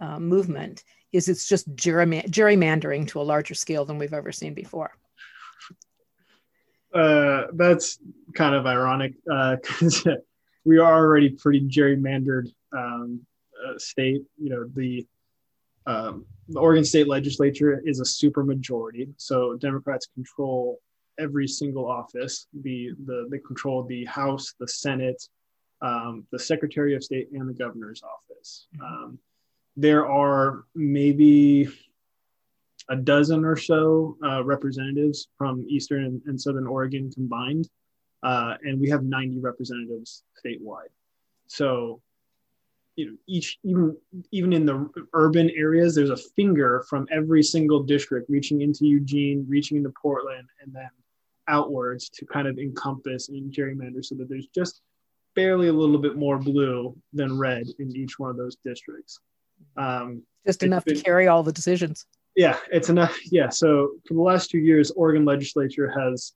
uh, 0.01 0.21
movement 0.21 0.85
is 1.13 1.29
it's 1.29 1.49
just 1.49 1.75
gerrymandering 1.75 3.09
to 3.09 3.21
a 3.21 3.23
larger 3.23 3.55
scale 3.55 3.85
than 3.85 3.99
we've 3.99 4.15
ever 4.15 4.31
seen 4.31 4.55
before. 4.55 4.93
Uh, 6.95 7.47
that's 7.55 7.99
kind 8.35 8.55
of 8.55 8.67
ironic 8.67 9.15
because 9.25 10.07
uh, 10.07 10.17
we 10.65 10.79
are 10.79 10.95
already 10.95 11.31
pretty 11.31 11.61
gerrymandered 11.69 12.47
um, 12.77 13.21
uh, 13.67 13.77
state. 13.77 14.23
You 14.39 14.51
know, 14.51 14.65
the 14.73 15.05
um, 15.87 16.25
the 16.49 16.59
Oregon 16.61 16.85
State 16.85 17.09
Legislature 17.09 17.83
is 17.85 18.01
a 18.01 18.05
super 18.05 18.45
majority, 18.45 19.09
so 19.17 19.57
Democrats 19.57 20.09
control 20.15 20.81
every 21.19 21.47
single 21.47 21.89
office. 21.89 22.47
The 22.63 22.93
the 23.07 23.29
they 23.31 23.39
control 23.39 23.85
the 23.85 24.05
House, 24.07 24.55
the 24.59 24.69
Senate, 24.69 25.23
um, 25.83 26.27
the 26.33 26.39
Secretary 26.39 26.95
of 26.95 27.05
State, 27.05 27.29
and 27.33 27.49
the 27.49 27.55
governor's 27.55 28.03
office. 28.03 28.67
Mm-hmm. 28.77 29.05
Um, 29.05 29.19
there 29.77 30.07
are 30.07 30.65
maybe 30.75 31.69
a 32.89 32.97
dozen 32.97 33.45
or 33.45 33.57
so 33.57 34.17
uh, 34.25 34.43
representatives 34.45 35.29
from 35.39 35.65
Eastern 35.69 36.05
and, 36.05 36.23
and 36.27 36.41
Southern 36.41 36.67
Oregon 36.67 37.11
combined, 37.13 37.69
uh, 38.23 38.55
and 38.63 38.81
we 38.81 38.91
have 38.91 39.05
90 39.05 39.39
representatives 39.39 40.25
statewide. 40.45 40.91
So, 41.47 42.01
you 42.97 43.07
know, 43.07 43.17
each 43.27 43.59
even 43.65 43.97
even 44.31 44.53
in 44.53 44.67
the 44.67 44.91
urban 45.15 45.51
areas, 45.51 45.95
there's 45.95 46.11
a 46.11 46.17
finger 46.17 46.85
from 46.89 47.07
every 47.11 47.43
single 47.43 47.83
district 47.83 48.29
reaching 48.29 48.63
into 48.63 48.87
Eugene, 48.87 49.47
reaching 49.49 49.77
into 49.77 49.93
Portland, 50.01 50.49
and 50.63 50.73
then 50.75 50.91
outwards 51.49 52.09
to 52.11 52.27
kind 52.27 52.47
of 52.47 52.59
encompass 52.59 53.29
and 53.29 53.53
gerrymander 53.53 54.05
so 54.05 54.15
that 54.15 54.29
there's 54.29 54.47
just 54.55 54.83
barely 55.35 55.69
a 55.69 55.73
little 55.73 55.99
bit 55.99 56.17
more 56.17 56.39
blue 56.39 56.97
than 57.13 57.39
red 57.39 57.67
in 57.79 57.95
each 57.97 58.19
one 58.19 58.31
of 58.31 58.37
those 58.37 58.57
districts. 58.65 59.21
Um, 59.77 60.23
just 60.47 60.63
enough 60.63 60.85
been, 60.85 60.97
to 60.97 61.03
carry 61.03 61.29
all 61.29 61.43
the 61.43 61.53
decisions 61.53 62.07
yeah, 62.37 62.57
it's 62.71 62.89
enough. 62.89 63.19
Yeah. 63.31 63.49
So 63.49 63.93
for 64.07 64.15
the 64.15 64.21
last 64.21 64.51
two 64.51 64.59
years, 64.59 64.91
Oregon 64.93 65.25
legislature 65.25 65.91
has 65.91 66.33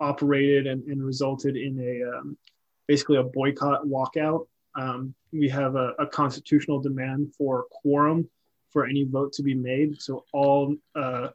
operated 0.00 0.66
and, 0.66 0.84
and 0.84 1.04
resulted 1.04 1.56
in 1.56 1.78
a 1.80 2.18
um, 2.18 2.36
basically 2.86 3.16
a 3.16 3.22
boycott 3.22 3.84
walkout. 3.86 4.46
Um, 4.78 5.14
we 5.32 5.48
have 5.48 5.74
a, 5.74 5.92
a, 5.98 6.06
constitutional 6.06 6.80
demand 6.80 7.34
for 7.36 7.66
quorum 7.70 8.28
for 8.70 8.86
any 8.86 9.02
vote 9.02 9.32
to 9.32 9.42
be 9.42 9.54
made. 9.54 10.00
So 10.00 10.24
all 10.32 10.76
uh, 10.94 11.28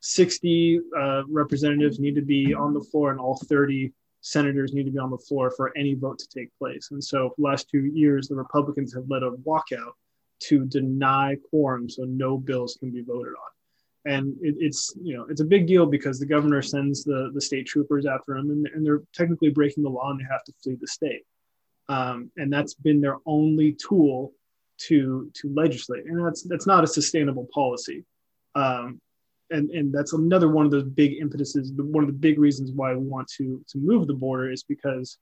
60 0.00 0.80
uh, 0.98 1.22
representatives 1.28 2.00
need 2.00 2.16
to 2.16 2.22
be 2.22 2.52
on 2.52 2.74
the 2.74 2.80
floor, 2.80 3.12
and 3.12 3.20
all 3.20 3.36
30 3.36 3.92
senators 4.20 4.74
need 4.74 4.84
to 4.84 4.90
be 4.90 4.98
on 4.98 5.10
the 5.10 5.18
floor 5.18 5.52
for 5.52 5.72
any 5.78 5.94
vote 5.94 6.18
to 6.18 6.28
take 6.28 6.50
place. 6.58 6.88
And 6.90 7.02
so, 7.02 7.34
last 7.38 7.70
two 7.70 7.84
years, 7.84 8.26
the 8.26 8.34
Republicans 8.34 8.92
have 8.94 9.04
led 9.08 9.22
a 9.22 9.30
walkout 9.30 9.92
to 10.40 10.64
deny 10.64 11.36
quorum, 11.50 11.88
so 11.88 12.02
no 12.02 12.36
bills 12.36 12.76
can 12.80 12.90
be 12.90 13.02
voted 13.02 13.34
on 13.34 13.50
and 14.04 14.36
it, 14.40 14.54
it's 14.58 14.94
you 15.02 15.16
know 15.16 15.26
it's 15.28 15.40
a 15.40 15.44
big 15.44 15.66
deal 15.66 15.84
because 15.84 16.18
the 16.18 16.26
governor 16.26 16.62
sends 16.62 17.04
the 17.04 17.30
the 17.34 17.40
state 17.40 17.66
troopers 17.66 18.06
after 18.06 18.34
them 18.34 18.50
and, 18.50 18.66
and 18.74 18.86
they're 18.86 19.02
technically 19.12 19.50
breaking 19.50 19.82
the 19.82 19.90
law 19.90 20.10
and 20.10 20.20
they 20.20 20.24
have 20.30 20.44
to 20.44 20.52
flee 20.62 20.76
the 20.80 20.86
state 20.86 21.24
um, 21.88 22.30
and 22.36 22.52
that's 22.52 22.74
been 22.74 23.00
their 23.00 23.16
only 23.26 23.72
tool 23.72 24.32
to 24.78 25.30
to 25.34 25.52
legislate. 25.52 26.04
And 26.06 26.24
that's 26.24 26.42
that's 26.42 26.66
not 26.66 26.84
a 26.84 26.86
sustainable 26.86 27.48
policy. 27.52 28.04
Um, 28.54 29.00
and 29.50 29.70
and 29.70 29.92
that's 29.92 30.12
another 30.12 30.48
one 30.48 30.66
of 30.66 30.70
those 30.70 30.84
big 30.84 31.14
impetuses 31.14 31.72
one 31.72 32.04
of 32.04 32.08
the 32.08 32.18
big 32.18 32.38
reasons 32.38 32.72
why 32.72 32.94
we 32.94 33.06
want 33.06 33.28
to 33.38 33.64
to 33.68 33.78
move 33.78 34.06
the 34.06 34.14
border 34.14 34.50
is 34.50 34.62
because 34.62 35.18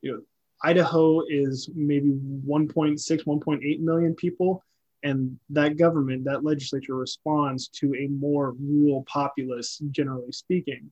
you 0.00 0.12
know 0.12 0.20
idaho 0.62 1.22
is 1.28 1.68
maybe 1.74 2.10
1.6 2.10 2.98
1.8 3.24 3.80
million 3.80 4.14
people. 4.14 4.62
And 5.02 5.38
that 5.50 5.76
government, 5.76 6.24
that 6.24 6.44
legislature 6.44 6.96
responds 6.96 7.68
to 7.80 7.94
a 7.94 8.06
more 8.08 8.54
rural 8.58 9.04
populace, 9.06 9.78
generally 9.90 10.32
speaking. 10.32 10.90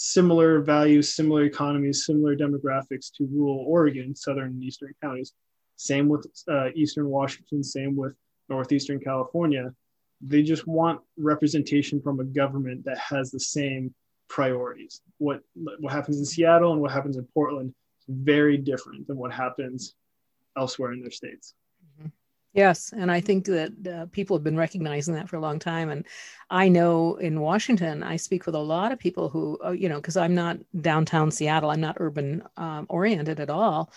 Similar 0.00 0.60
values, 0.60 1.12
similar 1.12 1.42
economies, 1.42 2.06
similar 2.06 2.36
demographics 2.36 3.10
to 3.16 3.26
rural 3.32 3.64
Oregon, 3.66 4.14
southern 4.14 4.52
and 4.52 4.62
eastern 4.62 4.94
counties. 5.02 5.32
Same 5.74 6.06
with 6.06 6.24
uh, 6.48 6.68
eastern 6.76 7.08
Washington, 7.08 7.64
same 7.64 7.96
with 7.96 8.14
northeastern 8.48 9.00
California. 9.00 9.74
They 10.20 10.44
just 10.44 10.68
want 10.68 11.00
representation 11.16 12.00
from 12.00 12.20
a 12.20 12.24
government 12.24 12.84
that 12.84 12.98
has 12.98 13.32
the 13.32 13.40
same 13.40 13.92
priorities. 14.28 15.00
What 15.18 15.40
what 15.54 15.92
happens 15.92 16.20
in 16.20 16.26
Seattle 16.26 16.70
and 16.74 16.80
what 16.80 16.92
happens 16.92 17.16
in 17.16 17.24
Portland 17.34 17.74
is 17.98 18.06
very 18.08 18.56
different 18.56 19.08
than 19.08 19.16
what 19.16 19.32
happens 19.32 19.96
elsewhere 20.56 20.92
in 20.92 21.00
their 21.00 21.10
states. 21.10 21.54
Yes, 22.58 22.92
and 22.92 23.08
I 23.12 23.20
think 23.20 23.44
that 23.46 23.72
uh, 23.86 24.06
people 24.06 24.36
have 24.36 24.42
been 24.42 24.56
recognizing 24.56 25.14
that 25.14 25.28
for 25.28 25.36
a 25.36 25.40
long 25.40 25.60
time. 25.60 25.90
And 25.90 26.04
I 26.50 26.68
know 26.68 27.14
in 27.16 27.40
Washington, 27.40 28.02
I 28.02 28.16
speak 28.16 28.46
with 28.46 28.56
a 28.56 28.58
lot 28.58 28.90
of 28.90 28.98
people 28.98 29.28
who, 29.28 29.56
uh, 29.64 29.70
you 29.70 29.88
know, 29.88 29.96
because 30.00 30.16
I'm 30.16 30.34
not 30.34 30.58
downtown 30.80 31.30
Seattle, 31.30 31.70
I'm 31.70 31.80
not 31.80 31.98
urban 32.00 32.42
um, 32.56 32.86
oriented 32.88 33.38
at 33.38 33.48
all. 33.48 33.92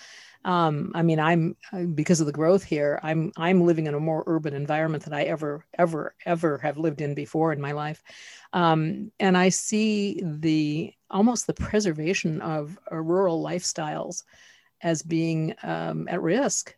Um, 0.45 0.91
I 0.93 1.01
mean, 1.01 1.19
I'm 1.19 1.55
uh, 1.73 1.85
because 1.85 2.19
of 2.19 2.27
the 2.27 2.31
growth 2.31 2.63
here. 2.63 2.99
I'm 3.01 3.31
I'm 3.35 3.61
living 3.65 3.87
in 3.87 3.95
a 3.95 3.99
more 3.99 4.23
urban 4.27 4.53
environment 4.53 5.05
than 5.05 5.13
I 5.13 5.23
ever 5.23 5.65
ever 5.79 6.13
ever 6.25 6.59
have 6.59 6.77
lived 6.77 7.01
in 7.01 7.15
before 7.15 7.53
in 7.53 7.61
my 7.61 7.71
life, 7.71 8.03
um, 8.53 9.11
and 9.19 9.37
I 9.37 9.49
see 9.49 10.21
the 10.23 10.93
almost 11.11 11.47
the 11.47 11.53
preservation 11.53 12.41
of 12.41 12.77
uh, 12.91 12.95
rural 12.97 13.43
lifestyles 13.43 14.23
as 14.81 15.01
being 15.03 15.53
um, 15.63 16.07
at 16.09 16.21
risk 16.21 16.75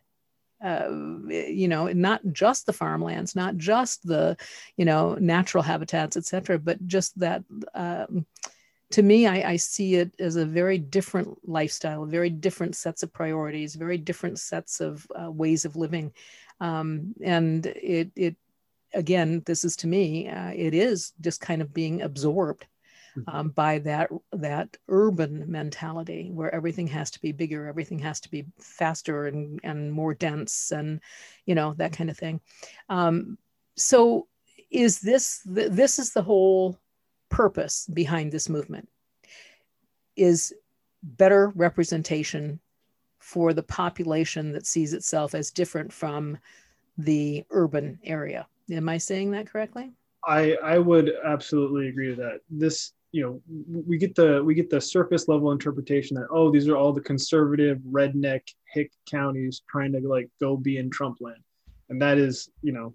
uh, 0.62 0.88
you 1.28 1.68
know, 1.68 1.88
not 1.88 2.20
just 2.32 2.66
the 2.66 2.72
farmlands, 2.72 3.34
not 3.34 3.56
just 3.56 4.06
the, 4.06 4.36
you 4.76 4.84
know, 4.84 5.14
natural 5.14 5.62
habitats, 5.62 6.16
et 6.16 6.24
cetera, 6.24 6.58
but 6.58 6.86
just 6.86 7.18
that. 7.18 7.42
Um, 7.74 8.26
to 8.90 9.02
me, 9.02 9.26
I, 9.26 9.52
I, 9.52 9.56
see 9.56 9.96
it 9.96 10.14
as 10.20 10.36
a 10.36 10.46
very 10.46 10.78
different 10.78 11.36
lifestyle, 11.48 12.04
very 12.04 12.30
different 12.30 12.76
sets 12.76 13.02
of 13.02 13.12
priorities, 13.12 13.74
very 13.74 13.98
different 13.98 14.38
sets 14.38 14.80
of 14.80 15.04
uh, 15.20 15.30
ways 15.30 15.64
of 15.64 15.74
living, 15.74 16.12
um, 16.60 17.14
and 17.22 17.66
it, 17.66 18.12
it, 18.14 18.36
again, 18.94 19.42
this 19.46 19.64
is 19.64 19.76
to 19.76 19.86
me, 19.86 20.28
uh, 20.28 20.52
it 20.54 20.74
is 20.74 21.12
just 21.20 21.40
kind 21.40 21.60
of 21.60 21.74
being 21.74 22.02
absorbed. 22.02 22.66
Um, 23.28 23.50
by 23.50 23.78
that 23.80 24.10
that 24.32 24.76
urban 24.88 25.44
mentality 25.50 26.30
where 26.32 26.54
everything 26.54 26.86
has 26.88 27.10
to 27.12 27.20
be 27.20 27.32
bigger, 27.32 27.66
everything 27.66 27.98
has 28.00 28.20
to 28.20 28.30
be 28.30 28.44
faster 28.58 29.26
and, 29.26 29.60
and 29.62 29.92
more 29.92 30.14
dense, 30.14 30.72
and 30.72 31.00
you 31.46 31.54
know 31.54 31.74
that 31.78 31.92
kind 31.92 32.10
of 32.10 32.18
thing. 32.18 32.40
Um, 32.88 33.38
so 33.76 34.28
is 34.70 35.00
this 35.00 35.40
this 35.44 35.98
is 35.98 36.12
the 36.12 36.22
whole 36.22 36.78
purpose 37.28 37.88
behind 37.92 38.32
this 38.32 38.48
movement 38.48 38.88
is 40.16 40.52
better 41.02 41.52
representation 41.54 42.60
for 43.18 43.52
the 43.52 43.62
population 43.62 44.52
that 44.52 44.66
sees 44.66 44.92
itself 44.92 45.34
as 45.34 45.50
different 45.50 45.92
from 45.92 46.38
the 46.98 47.44
urban 47.50 47.98
area. 48.04 48.46
Am 48.70 48.88
i 48.88 48.98
saying 48.98 49.30
that 49.32 49.48
correctly? 49.48 49.92
I 50.26 50.56
i 50.62 50.78
would 50.78 51.12
absolutely 51.24 51.88
agree 51.88 52.08
with 52.10 52.18
that. 52.18 52.40
This 52.50 52.92
you 53.14 53.22
know 53.22 53.40
we 53.86 53.96
get 53.96 54.16
the 54.16 54.42
we 54.42 54.54
get 54.54 54.68
the 54.68 54.80
surface 54.80 55.28
level 55.28 55.52
interpretation 55.52 56.16
that 56.16 56.26
oh 56.32 56.50
these 56.50 56.66
are 56.66 56.76
all 56.76 56.92
the 56.92 57.00
conservative 57.00 57.78
redneck 57.88 58.40
hick 58.72 58.90
counties 59.08 59.62
trying 59.70 59.92
to 59.92 60.00
like 60.00 60.28
go 60.40 60.56
be 60.56 60.78
in 60.78 60.90
trump 60.90 61.18
land. 61.20 61.38
And 61.90 62.02
that 62.02 62.18
is 62.18 62.50
you 62.60 62.72
know 62.72 62.92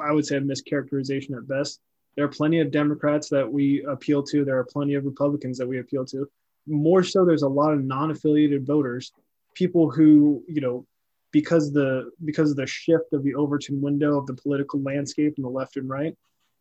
i 0.00 0.12
would 0.12 0.24
say 0.24 0.36
a 0.36 0.40
mischaracterization 0.40 1.36
at 1.36 1.48
best. 1.48 1.80
There 2.14 2.24
are 2.24 2.28
plenty 2.28 2.60
of 2.60 2.70
democrats 2.70 3.28
that 3.30 3.50
we 3.50 3.82
appeal 3.82 4.22
to. 4.22 4.44
There 4.44 4.58
are 4.58 4.64
plenty 4.64 4.94
of 4.94 5.04
republicans 5.04 5.58
that 5.58 5.66
we 5.66 5.80
appeal 5.80 6.04
to. 6.06 6.30
More 6.68 7.02
so 7.02 7.24
there's 7.24 7.42
a 7.42 7.48
lot 7.48 7.72
of 7.72 7.82
non-affiliated 7.82 8.64
voters 8.64 9.12
people 9.54 9.90
who 9.90 10.44
you 10.46 10.60
know 10.60 10.86
because 11.32 11.72
the 11.72 12.12
because 12.24 12.52
of 12.52 12.56
the 12.58 12.66
shift 12.66 13.12
of 13.12 13.24
the 13.24 13.34
overton 13.34 13.80
window 13.80 14.16
of 14.16 14.26
the 14.26 14.34
political 14.34 14.80
landscape 14.82 15.34
in 15.36 15.42
the 15.42 15.50
left 15.50 15.76
and 15.76 15.88
right 15.88 16.16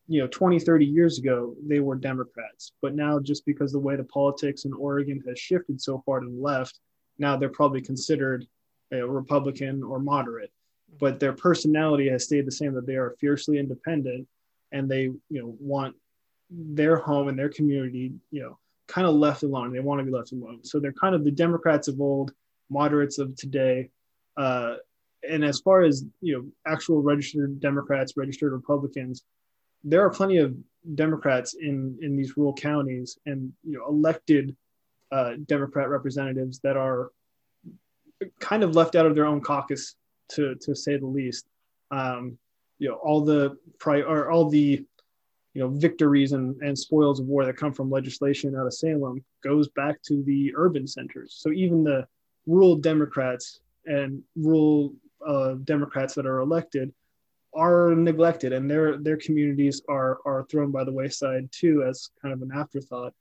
you 0.09 0.19
know 0.19 0.27
20 0.27 0.59
30 0.59 0.85
years 0.85 1.19
ago 1.19 1.55
they 1.65 1.79
were 1.79 1.95
democrats. 1.95 2.73
But 2.81 2.95
now 2.95 3.19
just 3.19 3.45
because 3.45 3.71
the 3.71 3.79
way 3.79 3.95
the 3.95 4.03
politics 4.03 4.65
in 4.65 4.73
oregon 4.73 5.23
has 5.27 5.39
shifted 5.39 5.79
so 5.79 6.01
far 6.05 6.19
to 6.19 6.25
the 6.25 6.41
left 6.41 6.79
now 7.17 7.37
they're 7.37 7.49
probably 7.49 7.81
considered 7.81 8.45
a 8.91 9.05
republican 9.05 9.83
or 9.83 9.99
moderate. 9.99 10.51
But 10.99 11.19
their 11.19 11.33
personality 11.33 12.09
has 12.09 12.23
stayed 12.25 12.47
the 12.47 12.51
same 12.51 12.73
that 12.73 12.87
they 12.87 12.95
are 12.95 13.15
fiercely 13.19 13.59
independent 13.59 14.27
and 14.71 14.89
they 14.89 15.03
you 15.03 15.21
know 15.29 15.55
want 15.59 15.95
their 16.49 16.97
home 16.97 17.27
and 17.27 17.37
their 17.37 17.49
community 17.49 18.11
you 18.31 18.41
know 18.41 18.57
kind 18.87 19.07
of 19.07 19.13
left 19.13 19.43
alone. 19.43 19.71
They 19.71 19.79
want 19.79 19.99
to 19.99 20.05
be 20.05 20.11
left 20.11 20.31
alone. 20.31 20.61
So 20.63 20.79
they're 20.79 20.91
kind 20.91 21.13
of 21.13 21.23
the 21.23 21.31
democrats 21.31 21.87
of 21.87 22.01
old 22.01 22.33
moderates 22.71 23.19
of 23.19 23.35
today. 23.35 23.91
Uh, 24.35 24.77
and 25.29 25.43
as 25.43 25.59
far 25.59 25.83
as 25.83 26.05
you 26.21 26.33
know 26.33 26.45
actual 26.65 27.01
registered 27.01 27.59
democrats 27.59 28.13
registered 28.15 28.53
republicans 28.53 29.23
there 29.83 30.05
are 30.05 30.09
plenty 30.09 30.37
of 30.37 30.55
Democrats 30.95 31.53
in 31.53 31.97
in 32.01 32.15
these 32.15 32.37
rural 32.37 32.53
counties 32.53 33.17
and 33.25 33.51
you 33.63 33.77
know 33.77 33.87
elected 33.87 34.55
uh, 35.11 35.33
Democrat 35.45 35.89
representatives 35.89 36.59
that 36.59 36.77
are 36.77 37.11
kind 38.39 38.63
of 38.63 38.75
left 38.75 38.95
out 38.95 39.05
of 39.05 39.15
their 39.15 39.25
own 39.25 39.41
caucus 39.41 39.95
to 40.29 40.55
to 40.55 40.75
say 40.75 40.97
the 40.97 41.05
least. 41.05 41.47
Um, 41.91 42.37
you 42.77 42.87
know 42.89 42.95
all 42.95 43.21
the 43.21 43.57
pri- 43.77 44.03
or 44.03 44.31
all 44.31 44.49
the 44.49 44.85
you 45.53 45.61
know 45.61 45.69
victories 45.69 46.31
and, 46.31 46.55
and 46.61 46.77
spoils 46.77 47.19
of 47.19 47.25
war 47.25 47.45
that 47.45 47.57
come 47.57 47.73
from 47.73 47.89
legislation 47.89 48.55
out 48.55 48.67
of 48.67 48.73
Salem 48.73 49.23
goes 49.43 49.67
back 49.69 50.01
to 50.03 50.23
the 50.23 50.53
urban 50.55 50.87
centers. 50.87 51.35
So 51.37 51.51
even 51.51 51.83
the 51.83 52.07
rural 52.45 52.75
Democrats 52.75 53.59
and 53.85 54.23
rural 54.35 54.93
uh, 55.25 55.55
Democrats 55.65 56.13
that 56.15 56.25
are 56.25 56.39
elected 56.39 56.93
are 57.53 57.95
neglected 57.95 58.53
and 58.53 58.69
their 58.69 58.97
their 58.97 59.17
communities 59.17 59.81
are 59.89 60.19
are 60.25 60.45
thrown 60.49 60.71
by 60.71 60.83
the 60.83 60.91
wayside 60.91 61.49
too 61.51 61.83
as 61.87 62.09
kind 62.21 62.33
of 62.33 62.41
an 62.41 62.51
afterthought. 62.55 63.13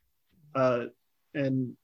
Uh, 0.55 0.85
and 1.35 1.77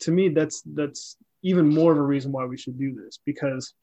to 0.00 0.10
me 0.10 0.28
that's 0.28 0.62
that's 0.74 1.16
even 1.42 1.68
more 1.68 1.92
of 1.92 1.98
a 1.98 2.02
reason 2.02 2.32
why 2.32 2.44
we 2.44 2.56
should 2.56 2.78
do 2.78 2.94
this 2.94 3.18
because 3.24 3.74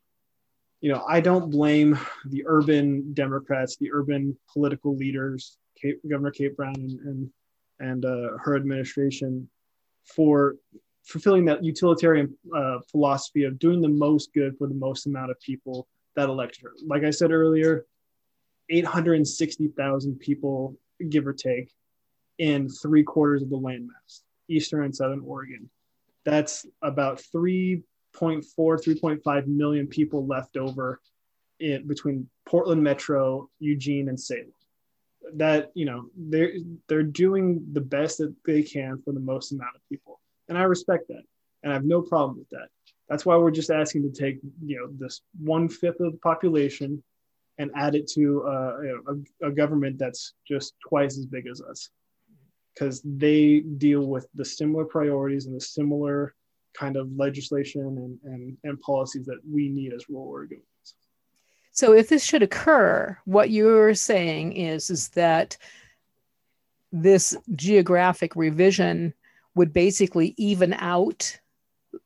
you 0.82 0.92
know 0.92 1.04
i 1.08 1.20
don't 1.20 1.50
blame 1.52 1.98
the 2.28 2.44
urban 2.46 3.14
democrats 3.14 3.78
the 3.78 3.92
urban 3.92 4.38
political 4.52 4.96
leaders 4.96 5.58
kate, 5.82 5.98
governor 6.10 6.32
kate 6.32 6.56
brown 6.56 6.76
and 6.76 7.00
and, 7.00 7.30
and 7.80 8.06
uh, 8.06 8.38
her 8.44 8.56
administration 8.56 9.50
for 10.04 10.56
fulfilling 11.04 11.46
that 11.46 11.64
utilitarian 11.64 12.36
uh, 12.56 12.78
philosophy 12.92 13.44
of 13.44 13.58
doing 13.58 13.82
the 13.82 13.90
most 13.90 14.34
good 14.34 14.56
for 14.58 14.68
the 14.68 14.74
most 14.74 15.06
amount 15.08 15.32
of 15.32 15.40
people 15.40 15.88
that 16.15 16.30
elected 16.30 16.63
her. 16.63 16.71
Like 16.86 17.04
I 17.04 17.10
said 17.10 17.32
earlier, 17.32 17.86
860,000 18.69 20.19
people, 20.19 20.76
give 21.10 21.28
or 21.28 21.34
take, 21.34 21.71
in 22.38 22.69
three 22.69 23.04
quarters 23.04 23.43
of 23.43 23.50
the 23.50 23.58
landmass, 23.58 24.21
eastern 24.47 24.84
and 24.84 24.95
southern 24.95 25.21
Oregon. 25.26 25.69
That's 26.24 26.65
about 26.82 27.21
3.4, 27.36 27.84
3.5 28.21 29.47
million 29.47 29.88
people 29.88 30.26
left 30.26 30.58
over 30.58 31.00
in 31.60 31.88
between 31.88 32.28
Portland 32.45 32.84
Metro, 32.84 33.50
Eugene, 33.60 34.10
and 34.10 34.19
Salem. 34.19 34.54
That 35.36 35.71
you 35.76 35.86
know 35.86 36.10
they're 36.17 36.54
they're 36.88 37.04
doing 37.04 37.63
the 37.71 37.80
best 37.80 38.17
that 38.17 38.34
they 38.43 38.63
can 38.63 39.02
for 39.06 39.13
the 39.13 39.19
most 39.19 39.52
amount 39.52 39.76
of 39.76 39.82
people, 39.88 40.19
and 40.50 40.58
I 40.58 40.63
respect 40.63 41.08
that, 41.10 41.21
and 41.62 41.71
I 41.71 41.76
have 41.76 41.86
no 41.86 42.02
problem 42.02 42.39
with 42.39 42.50
that. 42.50 42.69
That's 43.12 43.26
why 43.26 43.36
we're 43.36 43.52
just 43.52 43.71
asking 43.71 44.04
to 44.04 44.21
take 44.24 44.39
you 44.65 44.78
know 44.78 44.88
this 44.97 45.19
one 45.38 45.67
fifth 45.67 46.00
of 46.00 46.13
the 46.13 46.17
population 46.19 47.04
and 47.58 47.69
add 47.76 47.93
it 47.93 48.08
to 48.12 48.43
uh, 48.47 48.78
a, 49.41 49.47
a 49.50 49.52
government 49.52 50.00
that's 50.00 50.34
just 50.47 50.76
twice 50.88 51.17
as 51.17 51.26
big 51.26 51.45
as 51.45 51.62
us, 51.62 51.89
because 52.74 53.02
they 53.04 53.60
deal 53.60 54.06
with 54.06 54.28
the 54.34 54.45
similar 54.45 54.86
priorities 54.86 55.45
and 55.45 55.54
the 55.54 55.60
similar 55.60 56.34
kind 56.74 56.95
of 56.95 57.12
legislation 57.17 57.82
and, 57.82 58.34
and, 58.34 58.58
and 58.63 58.80
policies 58.80 59.26
that 59.26 59.39
we 59.45 59.67
need 59.67 59.91
as 59.91 60.08
rural 60.08 60.32
Oregonians. 60.32 60.93
So 61.74 61.91
if 61.91 62.08
this 62.08 62.24
should 62.24 62.43
occur, 62.43 63.17
what 63.26 63.50
you're 63.50 63.93
saying 63.93 64.54
is 64.54 64.89
is 64.89 65.10
that 65.10 65.58
this 66.93 67.36
geographic 67.56 68.38
revision 68.38 69.13
would 69.56 69.74
basically 69.74 70.34
even 70.38 70.71
out 70.76 71.38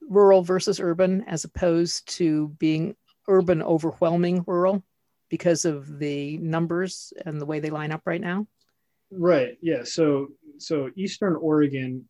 rural 0.09 0.41
versus 0.43 0.79
urban 0.79 1.23
as 1.27 1.43
opposed 1.43 2.07
to 2.17 2.49
being 2.59 2.95
urban 3.27 3.61
overwhelming 3.61 4.43
rural 4.45 4.83
because 5.29 5.65
of 5.65 5.99
the 5.99 6.37
numbers 6.37 7.11
and 7.25 7.41
the 7.41 7.45
way 7.45 7.59
they 7.59 7.69
line 7.69 7.91
up 7.91 8.01
right 8.05 8.21
now? 8.21 8.47
Right. 9.11 9.57
Yeah. 9.61 9.83
So 9.83 10.27
so 10.57 10.89
Eastern 10.95 11.35
Oregon 11.35 12.07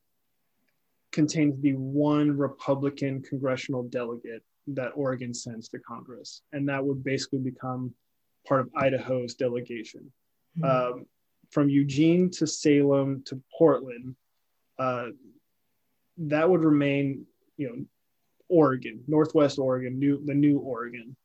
contains 1.12 1.62
the 1.62 1.73
one 1.73 2.38
Republican 2.38 3.21
congressional 3.21 3.84
delegate 3.84 4.43
that 4.67 4.91
Oregon 4.95 5.34
sends 5.34 5.69
to 5.69 5.79
Congress, 5.79 6.41
and 6.51 6.67
that 6.67 6.84
would 6.84 7.03
basically 7.03 7.39
become 7.39 7.93
part 8.47 8.62
of 8.62 8.69
Idaho's 8.75 9.36
delegation. 9.36 10.12
Mm-hmm. 10.58 10.99
Um, 10.99 11.05
from 11.51 11.69
Eugene 11.69 12.29
to 12.31 12.47
Salem 12.47 13.23
to 13.27 13.41
Portland, 13.58 14.15
uh, 14.79 15.08
that 16.17 16.49
would 16.49 16.63
remain 16.63 17.25
you 17.58 17.68
know 17.70 17.86
Oregon, 18.48 19.04
Northwest 19.08 19.60
Oregon, 19.60 20.00
new 20.00 20.24
the 20.26 20.34
new 20.34 20.60
Oregon, 20.60 21.15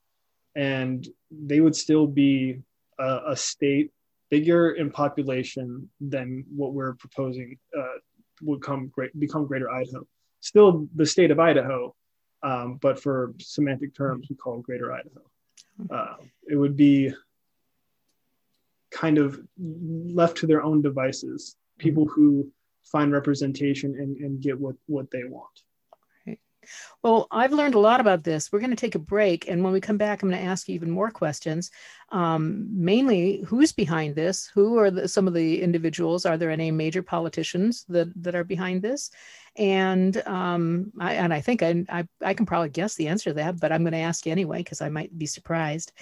and 0.57 1.07
they 1.31 1.61
would 1.61 1.77
still 1.77 2.07
be 2.07 2.61
a, 2.99 3.21
a 3.29 3.37
state 3.37 3.93
bigger 4.31 4.73
in 4.73 4.91
population 4.91 5.89
than 6.01 6.45
what 6.55 6.73
we're 6.73 6.95
proposing 6.95 7.59
uh, 7.79 7.99
would 8.43 8.63
come 8.63 8.89
great 8.89 9.19
become 9.19 9.47
Greater 9.47 9.71
Idaho. 9.71 10.07
Still 10.41 10.89
the 10.95 11.05
state 11.05 11.31
of 11.31 11.39
Idaho, 11.39 11.95
um, 12.43 12.79
but 12.81 12.99
for 12.99 13.35
semantic 13.39 13.95
terms, 13.95 14.29
we 14.31 14.37
call 14.37 14.61
Greater 14.61 14.93
Idaho. 14.93 15.21
Uh, 15.91 16.17
it 16.49 16.57
would 16.57 16.77
be 16.77 17.13
kind 18.91 19.19
of 19.19 19.41
left 19.59 20.37
to 20.39 20.47
their 20.47 20.63
own 20.63 20.83
devices. 20.83 21.57
People 21.79 22.07
who 22.07 22.51
find 22.85 23.13
representation 23.13 23.95
and, 23.99 24.17
and 24.19 24.41
get 24.41 24.59
what 24.59 24.77
what 24.87 25.11
they 25.11 25.25
want. 25.25 25.63
Well, 27.03 27.27
I've 27.31 27.53
learned 27.53 27.75
a 27.75 27.79
lot 27.81 28.01
about 28.01 28.25
this. 28.25 28.53
We're 28.53 28.61
going 28.61 28.71
to 28.71 28.77
take 28.77 28.95
a 28.95 28.99
break. 28.99 29.49
And 29.49 29.65
when 29.65 29.73
we 29.73 29.81
come 29.81 29.97
back, 29.97 30.23
I'm 30.23 30.29
going 30.29 30.41
to 30.41 30.49
ask 30.49 30.69
you 30.69 30.75
even 30.75 30.91
more 30.91 31.11
questions. 31.11 31.71
Um, 32.11 32.69
mainly, 32.71 33.43
who's 33.47 33.73
behind 33.73 34.15
this? 34.15 34.51
Who 34.55 34.79
are 34.79 34.91
the, 34.91 35.09
some 35.09 35.27
of 35.27 35.35
the 35.35 35.63
individuals? 35.63 36.27
Are 36.27 36.37
there 36.37 36.51
any 36.51 36.71
major 36.71 37.03
politicians 37.03 37.85
that, 37.89 38.13
that 38.23 38.35
are 38.35 38.45
behind 38.45 38.83
this? 38.83 39.11
And 39.61 40.17
um, 40.27 40.91
I, 40.99 41.15
and 41.15 41.35
I 41.35 41.43
think 41.43 41.63
I, 41.63 41.85
I, 41.91 42.09
I, 42.23 42.33
can 42.33 42.47
probably 42.47 42.71
guess 42.71 42.95
the 42.95 43.09
answer 43.09 43.29
to 43.29 43.35
that, 43.35 43.61
but 43.61 43.71
I'm 43.71 43.83
going 43.83 43.93
to 43.93 43.99
ask 43.99 44.25
you 44.25 44.33
anyway 44.33 44.59
because 44.59 44.81
I 44.81 44.89
might 44.89 45.17
be 45.19 45.27
surprised. 45.27 45.93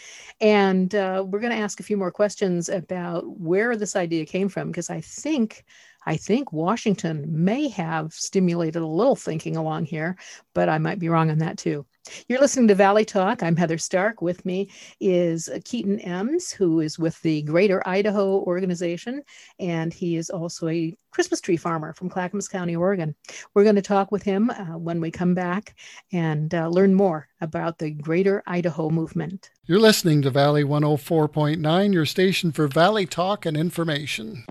And 0.41 0.95
uh, 0.95 1.25
we're 1.27 1.41
going 1.41 1.57
to 1.57 1.59
ask 1.59 1.81
a 1.81 1.83
few 1.83 1.97
more 1.97 2.13
questions 2.13 2.69
about 2.69 3.25
where 3.27 3.75
this 3.75 3.97
idea 3.97 4.25
came 4.27 4.49
from 4.49 4.69
because 4.69 4.91
I 4.91 5.01
think 5.01 5.65
I 6.07 6.17
think 6.17 6.53
Washington 6.53 7.27
may 7.29 7.69
have 7.69 8.15
stimulated 8.15 8.81
a 8.81 8.87
little 8.87 9.17
thinking 9.17 9.57
along 9.57 9.87
here, 9.87 10.17
but 10.55 10.69
I 10.69 10.79
might 10.79 11.01
be 11.01 11.09
wrong 11.09 11.29
on 11.29 11.39
that 11.39 11.59
too. 11.59 11.85
You're 12.29 12.41
listening 12.41 12.69
to 12.69 12.75
Valley 12.75 13.05
Talk. 13.05 13.43
I'm 13.43 13.57
Heather 13.57 13.79
Stark. 13.79 14.23
With 14.23 14.45
me 14.45 14.71
is 15.01 15.49
Keaton 15.65 16.01
Ems, 16.01 16.51
who 16.51 16.81
is 16.81 16.99
with 16.99 17.21
the 17.23 17.43
Greater 17.43 17.87
Idaho 17.87 18.41
organization, 18.41 19.23
and 19.59 19.93
he 19.93 20.17
is 20.17 20.31
also 20.31 20.69
a 20.69 20.97
Christmas 21.11 21.41
tree 21.41 21.57
farmer 21.57 21.93
from 21.93 22.09
Clackamas 22.09 22.49
County, 22.49 22.77
Oregon. 22.77 23.15
We're 23.55 23.65
going 23.65 23.77
to 23.77 23.83
talk 23.83 24.11
with 24.13 24.23
him 24.23 24.51
uh, 24.51 24.79
when 24.79 25.01
we 25.01 25.11
come 25.11 25.35
back 25.35 25.77
and 26.13 26.53
uh, 26.55 26.69
learn 26.69 26.95
more 26.95 27.28
about 27.41 27.79
the 27.79 27.91
Greater 27.91 28.43
Idaho 28.47 28.91
movement. 28.91 29.51
You're 29.65 29.79
listening 29.79 30.23
to 30.23 30.31
Valley 30.31 30.65
104.9, 30.65 31.93
your 31.93 32.07
station 32.07 32.53
for 32.53 32.69
Valley 32.69 33.07
Talk 33.07 33.47
and 33.47 33.57
information. 33.57 34.45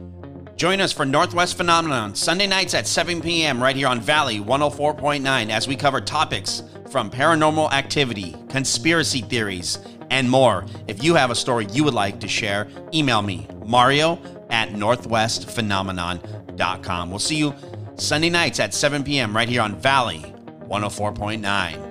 Join 0.55 0.81
us 0.81 0.91
for 0.91 1.05
Northwest 1.05 1.57
Phenomenon 1.57 2.15
Sunday 2.15 2.47
nights 2.47 2.73
at 2.73 2.87
7 2.87 3.21
p.m. 3.21 3.61
right 3.61 3.75
here 3.75 3.87
on 3.87 4.01
Valley 4.01 4.39
104.9 4.39 5.49
as 5.49 5.67
we 5.67 5.75
cover 5.75 6.01
topics 6.01 6.63
from 6.89 7.11
paranormal 7.11 7.71
activity, 7.71 8.35
conspiracy 8.49 9.21
theories, 9.21 9.77
and 10.09 10.29
more. 10.29 10.65
If 10.87 11.03
you 11.03 11.15
have 11.15 11.31
a 11.31 11.35
story 11.35 11.67
you 11.71 11.83
would 11.83 11.93
like 11.93 12.21
to 12.21 12.27
share, 12.27 12.67
email 12.93 13.21
me, 13.21 13.47
Mario 13.65 14.19
at 14.49 14.69
northwestphenomenon.com. 14.69 17.09
We'll 17.09 17.19
see 17.19 17.35
you 17.35 17.53
Sunday 17.95 18.29
nights 18.29 18.59
at 18.59 18.73
7 18.73 19.03
p.m. 19.03 19.35
right 19.35 19.49
here 19.49 19.61
on 19.61 19.75
Valley 19.75 20.33
104.9. 20.69 21.86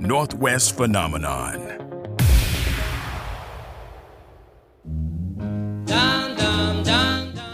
Northwest 0.00 0.76
Phenomenon. 0.76 1.87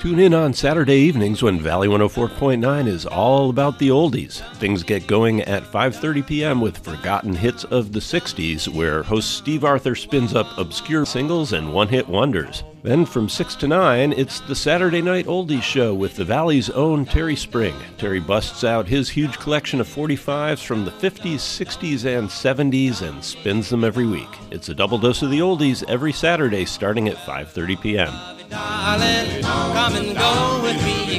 Tune 0.04 0.20
in 0.20 0.34
on 0.34 0.52
Saturday 0.52 0.96
evenings 0.96 1.42
when 1.42 1.58
Valley 1.58 1.88
104.9 1.88 2.86
is 2.86 3.06
all 3.06 3.48
about 3.48 3.78
the 3.78 3.88
oldies. 3.88 4.42
Things 4.56 4.82
get 4.82 5.06
going 5.06 5.40
at 5.40 5.62
5:30 5.62 6.26
p.m. 6.26 6.60
with 6.60 6.76
Forgotten 6.76 7.34
Hits 7.34 7.64
of 7.64 7.90
the 7.90 8.00
60s, 8.00 8.68
where 8.68 9.02
host 9.02 9.38
Steve 9.38 9.64
Arthur 9.64 9.94
spins 9.94 10.34
up 10.34 10.58
obscure 10.58 11.06
singles 11.06 11.54
and 11.54 11.72
one-hit 11.72 12.06
wonders. 12.06 12.64
Then 12.82 13.06
from 13.06 13.30
6 13.30 13.54
to 13.54 13.66
9, 13.66 14.12
it's 14.12 14.40
the 14.40 14.54
Saturday 14.54 15.00
Night 15.00 15.24
Oldies 15.24 15.62
Show 15.62 15.94
with 15.94 16.16
the 16.16 16.24
Valley's 16.26 16.68
own 16.68 17.06
Terry 17.06 17.34
Spring. 17.34 17.74
Terry 17.96 18.20
busts 18.20 18.62
out 18.62 18.86
his 18.86 19.08
huge 19.08 19.38
collection 19.38 19.80
of 19.80 19.88
45s 19.88 20.62
from 20.62 20.84
the 20.84 20.90
50s, 20.90 21.36
60s, 21.36 22.04
and 22.04 22.28
70s 22.28 23.00
and 23.00 23.24
spins 23.24 23.70
them 23.70 23.84
every 23.84 24.04
week. 24.04 24.28
It's 24.50 24.68
a 24.68 24.74
double 24.74 24.98
dose 24.98 25.22
of 25.22 25.30
the 25.30 25.38
oldies 25.38 25.82
every 25.88 26.12
Saturday 26.12 26.66
starting 26.66 27.08
at 27.08 27.16
5:30 27.16 27.80
p.m. 27.80 28.12
Darling, 28.54 29.42
come 29.42 29.96
and 29.96 30.16
go 30.16 30.60
with 30.62 30.80
me, 30.84 31.18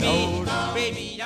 me, 0.00 0.44
baby. 0.74 1.22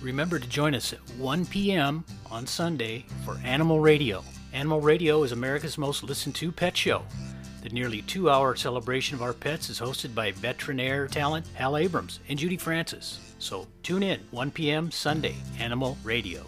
Remember 0.00 0.38
to 0.38 0.48
join 0.48 0.74
us 0.74 0.94
at 0.94 1.00
1 1.18 1.44
p.m. 1.44 2.06
on 2.30 2.46
Sunday 2.46 3.04
for 3.26 3.36
Animal 3.44 3.80
Radio. 3.80 4.24
Animal 4.54 4.80
Radio 4.80 5.22
is 5.24 5.32
America's 5.32 5.76
most 5.76 6.02
listened 6.02 6.34
to 6.36 6.50
pet 6.50 6.74
show. 6.74 7.02
The 7.62 7.68
nearly 7.68 8.00
two 8.00 8.30
hour 8.30 8.56
celebration 8.56 9.14
of 9.14 9.20
our 9.20 9.34
pets 9.34 9.68
is 9.68 9.78
hosted 9.78 10.14
by 10.14 10.32
veterinary 10.32 11.06
talent 11.06 11.46
Hal 11.52 11.76
Abrams 11.76 12.20
and 12.30 12.38
Judy 12.38 12.56
Francis. 12.56 13.34
So 13.38 13.66
tune 13.82 14.02
in 14.02 14.20
1 14.30 14.52
p.m. 14.52 14.90
Sunday, 14.90 15.34
Animal 15.58 15.98
Radio. 16.02 16.46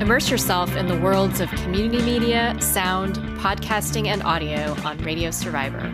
Immerse 0.00 0.30
yourself 0.30 0.76
in 0.76 0.86
the 0.86 0.96
worlds 0.96 1.40
of 1.40 1.50
community 1.50 2.00
media, 2.02 2.56
sound, 2.60 3.16
podcasting, 3.40 4.06
and 4.06 4.22
audio 4.22 4.76
on 4.84 4.96
Radio 4.98 5.32
Survivor. 5.32 5.92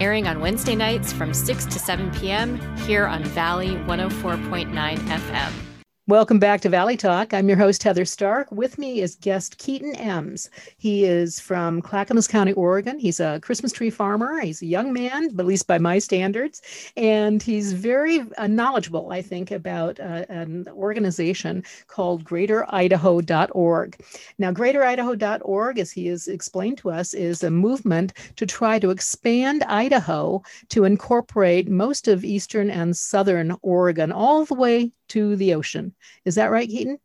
Airing 0.00 0.26
on 0.26 0.40
Wednesday 0.40 0.74
nights 0.74 1.12
from 1.12 1.34
6 1.34 1.66
to 1.66 1.78
7 1.78 2.10
p.m. 2.12 2.58
here 2.78 3.06
on 3.06 3.22
Valley 3.24 3.76
104.9 3.76 4.96
FM. 4.96 5.71
Welcome 6.08 6.40
back 6.40 6.60
to 6.62 6.68
Valley 6.68 6.96
Talk. 6.96 7.32
I'm 7.32 7.46
your 7.46 7.56
host, 7.56 7.84
Heather 7.84 8.04
Stark. 8.04 8.50
With 8.50 8.76
me 8.76 9.02
is 9.02 9.14
guest 9.14 9.58
Keaton 9.58 9.94
Ems. 9.94 10.50
He 10.76 11.04
is 11.04 11.38
from 11.38 11.80
Clackamas 11.80 12.26
County, 12.26 12.52
Oregon. 12.54 12.98
He's 12.98 13.20
a 13.20 13.38
Christmas 13.40 13.70
tree 13.70 13.88
farmer. 13.88 14.40
He's 14.40 14.60
a 14.62 14.66
young 14.66 14.92
man, 14.92 15.26
at 15.26 15.46
least 15.46 15.68
by 15.68 15.78
my 15.78 16.00
standards. 16.00 16.60
And 16.96 17.40
he's 17.40 17.72
very 17.72 18.24
uh, 18.36 18.48
knowledgeable, 18.48 19.12
I 19.12 19.22
think, 19.22 19.52
about 19.52 20.00
uh, 20.00 20.26
an 20.28 20.66
organization 20.70 21.62
called 21.86 22.24
greateridaho.org. 22.24 24.04
Now, 24.38 24.50
greateridaho.org, 24.50 25.78
as 25.78 25.92
he 25.92 26.08
has 26.08 26.26
explained 26.26 26.78
to 26.78 26.90
us, 26.90 27.14
is 27.14 27.44
a 27.44 27.50
movement 27.52 28.14
to 28.34 28.44
try 28.44 28.80
to 28.80 28.90
expand 28.90 29.62
Idaho 29.68 30.42
to 30.70 30.82
incorporate 30.82 31.68
most 31.68 32.08
of 32.08 32.24
eastern 32.24 32.70
and 32.70 32.96
southern 32.96 33.56
Oregon, 33.62 34.10
all 34.10 34.44
the 34.44 34.54
way 34.54 34.90
to 35.12 35.36
the 35.36 35.54
ocean. 35.54 35.94
Is 36.24 36.34
that 36.36 36.50
right, 36.50 36.68
Keaton? 36.68 36.98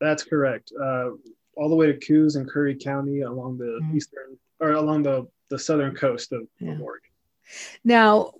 That's 0.00 0.22
correct. 0.22 0.72
Uh, 0.80 1.10
all 1.56 1.68
the 1.68 1.74
way 1.74 1.86
to 1.86 1.98
Coos 1.98 2.36
and 2.36 2.48
Curry 2.48 2.76
County 2.76 3.22
along 3.22 3.58
the 3.58 3.78
mm-hmm. 3.82 3.96
eastern 3.96 4.38
or 4.60 4.72
along 4.72 5.02
the, 5.02 5.26
the 5.50 5.58
southern 5.58 5.94
coast 5.94 6.32
of, 6.32 6.46
yeah. 6.60 6.72
of 6.72 6.80
Oregon. 6.80 7.10
Now, 7.84 8.32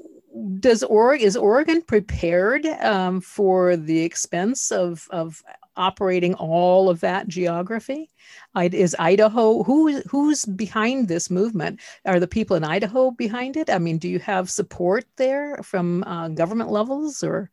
does 0.60 0.82
Oregon 0.82 1.26
is 1.26 1.36
Oregon 1.36 1.82
prepared 1.82 2.66
um, 2.66 3.20
for 3.20 3.76
the 3.76 4.00
expense 4.00 4.70
of 4.70 5.08
of 5.10 5.42
operating 5.76 6.34
all 6.34 6.90
of 6.90 7.00
that 7.00 7.28
geography? 7.28 8.10
Is 8.54 8.96
Idaho 8.98 9.62
who 9.62 10.00
who's 10.02 10.44
behind 10.44 11.08
this 11.08 11.30
movement? 11.30 11.80
Are 12.04 12.20
the 12.20 12.28
people 12.28 12.56
in 12.56 12.64
Idaho 12.64 13.10
behind 13.10 13.56
it? 13.56 13.70
I 13.70 13.78
mean, 13.78 13.98
do 13.98 14.08
you 14.08 14.18
have 14.18 14.50
support 14.50 15.06
there 15.16 15.58
from 15.62 16.04
uh, 16.04 16.28
government 16.28 16.70
levels 16.70 17.22
or? 17.22 17.50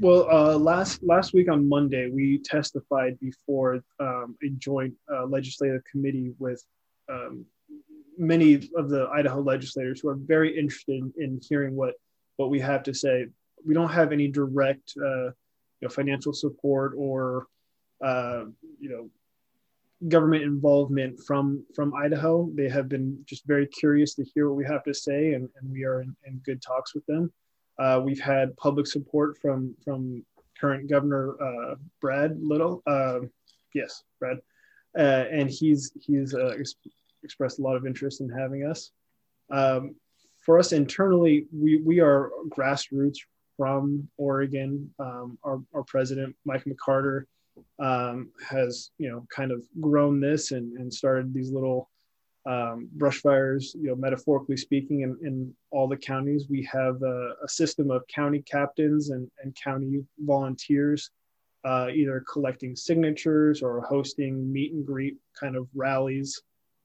Well, 0.00 0.28
uh, 0.28 0.58
last 0.58 1.02
last 1.04 1.34
week 1.34 1.48
on 1.48 1.68
Monday, 1.68 2.10
we 2.10 2.38
testified 2.38 3.18
before 3.20 3.80
um, 4.00 4.36
a 4.42 4.48
joint 4.58 4.94
uh, 5.12 5.26
legislative 5.26 5.82
committee 5.90 6.32
with 6.38 6.64
um, 7.08 7.46
many 8.18 8.54
of 8.76 8.88
the 8.88 9.08
Idaho 9.12 9.40
legislators 9.40 10.00
who 10.00 10.08
are 10.08 10.16
very 10.16 10.58
interested 10.58 10.96
in, 10.96 11.12
in, 11.16 11.40
hearing 11.48 11.76
what 11.76 11.94
what 12.36 12.50
we 12.50 12.58
have 12.60 12.82
to 12.84 12.94
say. 12.94 13.26
We 13.64 13.72
don't 13.72 13.90
have 13.90 14.10
any 14.12 14.26
direct, 14.28 14.94
uh, 15.00 15.26
you 15.26 15.82
know, 15.82 15.88
financial 15.88 16.32
support 16.32 16.94
or 16.96 17.46
uh, 18.04 18.44
you 18.80 18.88
know 18.88 19.10
government 20.08 20.42
involvement 20.42 21.20
from 21.24 21.64
from 21.72 21.94
Idaho. 21.94 22.50
They 22.52 22.68
have 22.68 22.88
been 22.88 23.22
just 23.26 23.46
very 23.46 23.68
curious 23.68 24.14
to 24.14 24.24
hear 24.34 24.48
what 24.48 24.56
we 24.56 24.64
have 24.64 24.82
to 24.84 24.94
say, 24.94 25.34
and, 25.34 25.48
and 25.60 25.70
we 25.70 25.84
are 25.84 26.02
in, 26.02 26.16
in 26.26 26.38
good 26.44 26.60
talks 26.60 26.96
with 26.96 27.06
them. 27.06 27.32
Uh, 27.78 28.00
we've 28.04 28.20
had 28.20 28.56
public 28.56 28.86
support 28.86 29.38
from 29.38 29.74
from 29.84 30.24
current 30.58 30.88
Governor 30.88 31.34
uh, 31.42 31.74
Brad 32.00 32.38
Little. 32.40 32.82
Uh, 32.86 33.20
yes, 33.74 34.04
Brad, 34.20 34.38
uh, 34.96 35.24
and 35.30 35.50
he's 35.50 35.92
he's 36.00 36.34
uh, 36.34 36.54
ex- 36.58 36.76
expressed 37.22 37.58
a 37.58 37.62
lot 37.62 37.76
of 37.76 37.86
interest 37.86 38.20
in 38.20 38.28
having 38.28 38.64
us. 38.64 38.90
Um, 39.50 39.96
for 40.40 40.58
us 40.58 40.72
internally, 40.72 41.46
we 41.52 41.78
we 41.78 42.00
are 42.00 42.30
grassroots 42.48 43.18
from 43.56 44.08
Oregon. 44.16 44.92
Um, 44.98 45.38
our 45.42 45.60
our 45.74 45.82
president 45.82 46.36
Mike 46.44 46.64
McCarter 46.64 47.24
um, 47.78 48.30
has 48.48 48.90
you 48.98 49.10
know 49.10 49.26
kind 49.34 49.52
of 49.52 49.64
grown 49.80 50.20
this 50.20 50.52
and, 50.52 50.76
and 50.78 50.92
started 50.92 51.34
these 51.34 51.50
little 51.50 51.90
um, 52.46 52.88
brush 52.92 53.20
fires, 53.20 53.74
you 53.78 53.88
know, 53.88 53.96
metaphorically 53.96 54.56
speaking, 54.56 55.00
in, 55.00 55.16
in 55.22 55.54
all 55.70 55.88
the 55.88 55.96
counties, 55.96 56.46
we 56.48 56.62
have 56.70 57.02
a, 57.02 57.34
a 57.42 57.48
system 57.48 57.90
of 57.90 58.06
county 58.06 58.42
captains 58.42 59.10
and, 59.10 59.30
and 59.42 59.56
county 59.56 60.04
volunteers, 60.18 61.10
uh, 61.64 61.88
either 61.94 62.22
collecting 62.30 62.76
signatures 62.76 63.62
or 63.62 63.80
hosting 63.80 64.52
meet 64.52 64.72
and 64.72 64.86
greet 64.86 65.16
kind 65.38 65.56
of 65.56 65.66
rallies. 65.74 66.42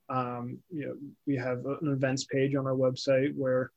Um, 0.08 0.58
you 0.72 0.88
know, 0.88 0.96
we 1.28 1.36
have 1.36 1.66
an 1.66 1.92
events 1.92 2.24
page 2.24 2.56
on 2.56 2.66
our 2.66 2.74
website 2.74 3.36
where 3.36 3.72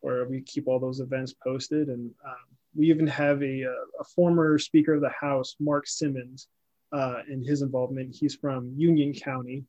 where 0.00 0.28
we 0.28 0.40
keep 0.42 0.68
all 0.68 0.78
those 0.78 1.00
events 1.00 1.34
posted, 1.42 1.88
and 1.88 2.10
um, 2.24 2.36
we 2.76 2.88
even 2.88 3.06
have 3.06 3.42
a, 3.42 3.62
a 3.62 4.04
former 4.14 4.56
Speaker 4.56 4.94
of 4.94 5.00
the 5.00 5.10
House, 5.10 5.56
Mark 5.58 5.88
Simmons, 5.88 6.46
uh, 6.92 7.22
in 7.28 7.42
his 7.42 7.62
involvement. 7.62 8.14
He's 8.14 8.36
from 8.36 8.72
Union 8.76 9.12
County, 9.12 9.64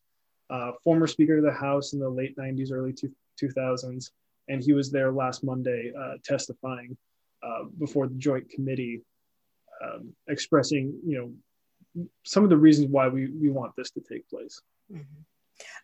uh, 0.49 0.71
former 0.83 1.07
Speaker 1.07 1.37
of 1.37 1.43
the 1.43 1.51
House 1.51 1.93
in 1.93 1.99
the 1.99 2.09
late 2.09 2.35
90s, 2.37 2.71
early 2.71 2.93
two, 2.93 3.11
2000s. 3.41 4.11
And 4.47 4.63
he 4.63 4.73
was 4.73 4.91
there 4.91 5.11
last 5.11 5.43
Monday 5.43 5.91
uh, 5.97 6.15
testifying 6.23 6.97
uh, 7.43 7.65
before 7.77 8.07
the 8.07 8.15
Joint 8.15 8.49
Committee, 8.49 9.01
um, 9.83 10.11
expressing, 10.27 10.99
you 11.05 11.17
know, 11.95 12.07
some 12.23 12.43
of 12.43 12.49
the 12.49 12.57
reasons 12.57 12.87
why 12.89 13.07
we, 13.07 13.27
we 13.27 13.49
want 13.49 13.73
this 13.75 13.91
to 13.91 14.01
take 14.01 14.27
place. 14.29 14.61
Mm-hmm. 14.91 15.03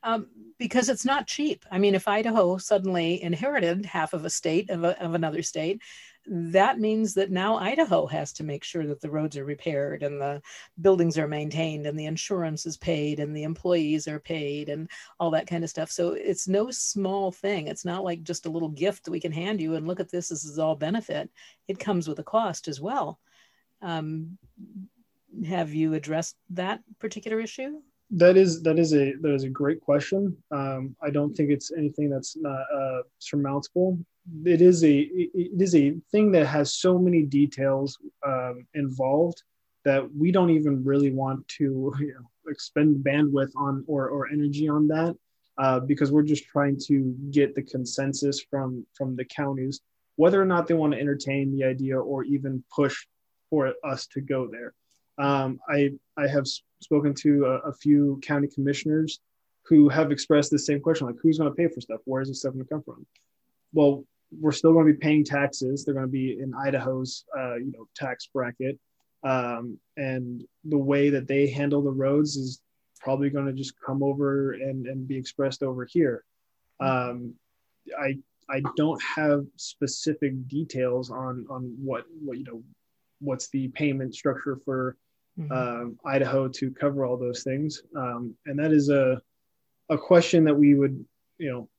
Um, 0.04 0.28
because 0.58 0.89
it's 0.89 1.06
not 1.06 1.28
cheap. 1.28 1.65
I 1.69 1.80
mean, 1.80 1.95
if 1.95 2.08
Idaho 2.08 2.58
suddenly 2.58 3.21
inherited 3.21 3.86
half 3.86 4.13
of 4.13 4.23
a 4.25 4.30
state 4.30 4.69
of, 4.69 4.84
a, 4.84 5.01
of 5.04 5.13
another 5.13 5.41
state, 5.41 5.82
that 6.27 6.79
means 6.79 7.13
that 7.13 7.31
now 7.31 7.55
Idaho 7.57 8.07
has 8.07 8.33
to 8.33 8.43
make 8.43 8.63
sure 8.63 8.85
that 8.88 8.99
the 8.99 9.09
roads 9.09 9.38
are 9.38 9.45
repaired 9.45 10.01
and 10.01 10.19
the 10.19 10.41
buildings 10.81 11.17
are 11.17 11.27
maintained 11.27 11.85
and 11.85 11.99
the 11.99 12.05
insurance 12.05 12.65
is 12.65 12.77
paid 12.77 13.19
and 13.19 13.35
the 13.35 13.43
employees 13.43 14.07
are 14.07 14.19
paid 14.19 14.69
and 14.69 14.89
all 15.19 15.31
that 15.31 15.47
kind 15.47 15.63
of 15.63 15.69
stuff. 15.69 15.91
So 15.91 16.13
it's 16.13 16.47
no 16.47 16.71
small 16.71 17.31
thing. 17.31 17.67
It's 17.67 17.85
not 17.85 18.03
like 18.03 18.23
just 18.23 18.45
a 18.45 18.49
little 18.49 18.69
gift 18.69 19.05
that 19.05 19.11
we 19.11 19.19
can 19.19 19.31
hand 19.31 19.61
you 19.61 19.75
and 19.75 19.88
look 19.88 19.99
at 19.99 20.09
this. 20.09 20.29
This 20.29 20.45
is 20.45 20.57
all 20.57 20.75
benefit. 20.75 21.29
It 21.67 21.79
comes 21.79 22.07
with 22.07 22.19
a 22.19 22.23
cost 22.23 22.67
as 22.67 22.81
well. 22.81 23.19
Um, 23.81 24.38
have 25.47 25.73
you 25.73 25.93
addressed 25.93 26.38
that 26.51 26.81
particular 26.99 27.39
issue? 27.39 27.81
That 28.11 28.38
is 28.38 28.61
that 28.61 28.79
is 28.79 28.93
a 28.93 29.13
that 29.21 29.33
is 29.33 29.43
a 29.43 29.49
great 29.49 29.81
question. 29.81 30.38
Um, 30.51 30.95
I 31.01 31.09
don't 31.09 31.33
think 31.33 31.49
it's 31.49 31.71
anything 31.71 32.09
that's 32.09 32.38
not 32.38 32.61
uh, 32.73 33.01
surmountable. 33.19 33.99
It 34.45 34.61
is 34.61 34.83
a 34.83 34.93
it 34.93 35.61
is 35.61 35.75
a 35.75 35.95
thing 36.11 36.31
that 36.31 36.47
has 36.47 36.75
so 36.75 36.97
many 36.97 37.23
details 37.23 37.97
um, 38.25 38.65
involved 38.73 39.43
that 39.83 40.03
we 40.15 40.31
don't 40.31 40.49
even 40.49 40.83
really 40.83 41.11
want 41.11 41.47
to 41.47 41.93
you 41.99 42.13
know, 42.13 42.51
expend 42.51 43.03
bandwidth 43.03 43.51
on 43.55 43.83
or, 43.88 44.09
or 44.09 44.27
energy 44.29 44.67
on 44.67 44.88
that 44.88 45.15
uh, 45.57 45.79
because 45.79 46.11
we're 46.11 46.23
just 46.23 46.45
trying 46.45 46.77
to 46.88 47.15
get 47.29 47.53
the 47.55 47.61
consensus 47.61 48.41
from 48.49 48.85
from 48.97 49.15
the 49.15 49.25
counties 49.25 49.81
whether 50.15 50.41
or 50.41 50.45
not 50.45 50.67
they 50.67 50.73
want 50.73 50.93
to 50.93 50.99
entertain 50.99 51.55
the 51.55 51.63
idea 51.63 51.99
or 51.99 52.23
even 52.23 52.63
push 52.73 53.05
for 53.49 53.73
us 53.83 54.07
to 54.07 54.21
go 54.21 54.47
there. 54.47 54.73
Um, 55.17 55.59
I 55.69 55.91
I 56.17 56.27
have 56.27 56.45
spoken 56.81 57.13
to 57.15 57.45
a, 57.45 57.69
a, 57.69 57.73
few 57.73 58.19
county 58.21 58.47
commissioners 58.47 59.19
who 59.63 59.88
have 59.88 60.11
expressed 60.11 60.51
the 60.51 60.59
same 60.59 60.81
question, 60.81 61.07
like 61.07 61.15
who's 61.21 61.38
going 61.38 61.49
to 61.49 61.55
pay 61.55 61.67
for 61.67 61.79
stuff? 61.79 62.01
Where 62.03 62.21
is 62.21 62.27
this 62.27 62.39
stuff 62.39 62.53
going 62.53 62.65
to 62.65 62.69
come 62.69 62.83
from? 62.83 63.05
Well, 63.73 64.03
we're 64.31 64.51
still 64.51 64.73
going 64.73 64.88
to 64.88 64.93
be 64.93 64.99
paying 64.99 65.23
taxes. 65.23 65.85
They're 65.85 65.93
going 65.93 66.05
to 66.05 66.11
be 66.11 66.39
in 66.39 66.53
Idaho's 66.53 67.25
uh, 67.38 67.55
you 67.55 67.71
know 67.71 67.88
tax 67.95 68.27
bracket, 68.33 68.79
um, 69.23 69.77
and 69.97 70.43
the 70.63 70.77
way 70.77 71.09
that 71.09 71.27
they 71.27 71.47
handle 71.47 71.81
the 71.81 71.91
roads 71.91 72.35
is 72.35 72.61
probably 72.99 73.29
going 73.29 73.45
to 73.45 73.53
just 73.53 73.73
come 73.85 74.01
over 74.01 74.53
and, 74.53 74.88
and 74.88 75.07
be 75.07 75.17
expressed 75.17 75.61
over 75.61 75.85
here. 75.85 76.23
Um, 76.79 77.35
I 77.99 78.17
I 78.49 78.61
don't 78.75 79.01
have 79.01 79.45
specific 79.55 80.47
details 80.47 81.11
on 81.11 81.45
on 81.49 81.75
what 81.81 82.05
what 82.23 82.38
you 82.38 82.43
know 82.43 82.63
what's 83.19 83.49
the 83.49 83.67
payment 83.69 84.13
structure 84.13 84.59
for 84.65 84.97
mm-hmm. 85.39 85.51
Um, 85.51 85.99
Idaho 86.05 86.47
to 86.47 86.71
cover 86.71 87.05
all 87.05 87.17
those 87.17 87.43
things, 87.43 87.81
um, 87.95 88.35
and 88.45 88.57
that 88.59 88.71
is 88.71 88.89
a 88.89 89.21
a 89.89 89.97
question 89.97 90.43
that 90.45 90.55
we 90.55 90.73
would 90.73 91.03
you 91.38 91.51
know 91.51 91.69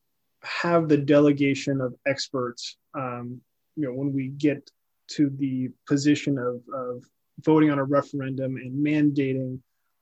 have 0.43 0.87
the 0.87 0.97
delegation 0.97 1.81
of 1.81 1.95
experts 2.05 2.77
um, 2.93 3.41
you 3.75 3.83
know 3.83 3.93
when 3.93 4.13
we 4.13 4.29
get 4.29 4.69
to 5.07 5.29
the 5.37 5.69
position 5.87 6.37
of, 6.37 6.61
of 6.73 7.03
voting 7.41 7.69
on 7.69 7.79
a 7.79 7.83
referendum 7.83 8.57
and 8.57 8.85
mandating 8.85 9.59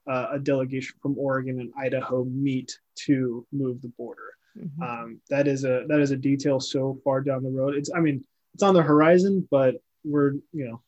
uh, 0.08 0.28
a 0.34 0.40
delegation 0.40 0.96
from 1.02 1.18
Oregon 1.18 1.60
and 1.60 1.72
Idaho 1.78 2.24
meet 2.26 2.78
to 2.96 3.46
move 3.52 3.82
the 3.82 3.90
border. 3.90 4.34
Mm-hmm. 4.58 4.82
Um, 4.82 5.22
that 5.30 5.48
is 5.48 5.66
a 5.66 5.86
that 5.88 6.00
is 6.00 6.12
a 6.12 6.18
detail 6.18 6.60
so 6.60 7.00
far 7.04 7.22
down 7.22 7.44
the 7.44 7.50
road. 7.50 7.76
It's 7.76 7.92
I 7.94 8.00
mean 8.00 8.24
it's 8.54 8.64
on 8.64 8.74
the 8.74 8.84
horizon, 8.84 9.48
but 9.52 9.76
we're 10.04 10.34
you 10.54 10.70
know 10.70 10.82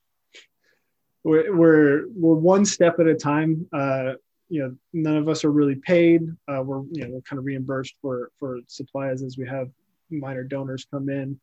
we're 1.23 1.53
we're, 1.55 2.07
we're 2.15 2.35
one 2.35 2.63
step 2.65 2.99
at 2.99 3.07
a 3.07 3.15
time. 3.15 3.67
Uh, 3.73 4.13
you 4.49 4.61
know, 4.61 4.75
none 4.93 5.17
of 5.17 5.27
us 5.27 5.43
are 5.43 5.51
really 5.51 5.75
paid. 5.75 6.23
Uh, 6.47 6.61
we're 6.63 6.83
you 6.91 7.03
know 7.03 7.09
we're 7.09 7.21
kind 7.21 7.39
of 7.39 7.45
reimbursed 7.45 7.95
for 8.01 8.31
for 8.39 8.59
supplies 8.67 9.21
as 9.21 9.37
we 9.37 9.47
have 9.47 9.69
minor 10.09 10.43
donors 10.43 10.87
come 10.89 11.09
in, 11.09 11.39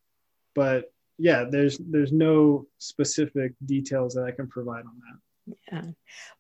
but 0.55 0.93
yeah, 1.19 1.45
there's 1.49 1.79
there's 1.79 2.13
no 2.13 2.67
specific 2.79 3.53
details 3.67 4.15
that 4.15 4.25
I 4.25 4.31
can 4.31 4.49
provide 4.49 4.85
on 4.87 5.01
that. 5.01 5.19
Yeah. 5.47 5.83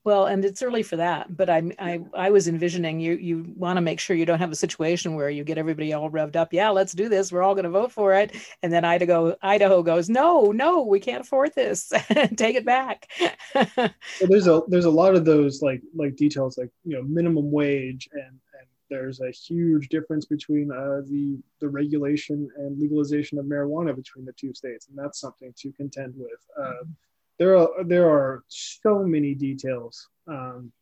Well, 0.02 0.26
and 0.26 0.44
it's 0.44 0.62
early 0.62 0.82
for 0.82 0.96
that, 0.96 1.36
but 1.36 1.50
I 1.50 1.62
I 1.78 2.00
I 2.14 2.30
was 2.30 2.48
envisioning 2.48 3.00
you 3.00 3.14
you 3.14 3.52
want 3.54 3.76
to 3.76 3.82
make 3.82 4.00
sure 4.00 4.16
you 4.16 4.24
don't 4.24 4.38
have 4.38 4.52
a 4.52 4.56
situation 4.56 5.14
where 5.14 5.28
you 5.28 5.44
get 5.44 5.58
everybody 5.58 5.92
all 5.92 6.10
revved 6.10 6.36
up. 6.36 6.52
Yeah, 6.52 6.70
let's 6.70 6.94
do 6.94 7.08
this. 7.10 7.30
We're 7.30 7.42
all 7.42 7.54
going 7.54 7.64
to 7.64 7.70
vote 7.70 7.92
for 7.92 8.14
it, 8.14 8.34
and 8.62 8.72
then 8.72 8.84
Idaho 8.84 9.36
Idaho 9.42 9.82
goes, 9.82 10.08
no, 10.08 10.52
no, 10.52 10.82
we 10.82 11.00
can't 11.00 11.20
afford 11.20 11.54
this. 11.54 11.92
Take 12.36 12.56
it 12.56 12.64
back. 12.64 13.10
well, 13.54 13.90
there's 14.20 14.46
a 14.46 14.62
there's 14.68 14.86
a 14.86 14.90
lot 14.90 15.14
of 15.14 15.26
those 15.26 15.60
like 15.60 15.82
like 15.94 16.16
details 16.16 16.56
like 16.56 16.70
you 16.84 16.96
know 16.96 17.02
minimum 17.02 17.50
wage 17.50 18.08
and 18.12 18.22
and 18.22 18.66
there's 18.88 19.20
a 19.20 19.30
huge 19.30 19.88
difference 19.88 20.24
between 20.24 20.70
uh, 20.70 21.02
the 21.06 21.38
the 21.60 21.68
regulation 21.68 22.48
and 22.56 22.78
legalization 22.78 23.38
of 23.38 23.44
marijuana 23.44 23.94
between 23.94 24.24
the 24.24 24.32
two 24.32 24.54
states, 24.54 24.88
and 24.88 24.96
that's 24.96 25.20
something 25.20 25.52
to 25.58 25.72
contend 25.72 26.14
with. 26.16 26.40
Uh, 26.58 26.62
mm-hmm 26.62 26.90
there 27.38 27.56
are 27.56 27.84
there 27.84 28.08
are 28.08 28.44
so 28.48 29.02
many 29.02 29.34
details 29.34 30.08
um, 30.28 30.72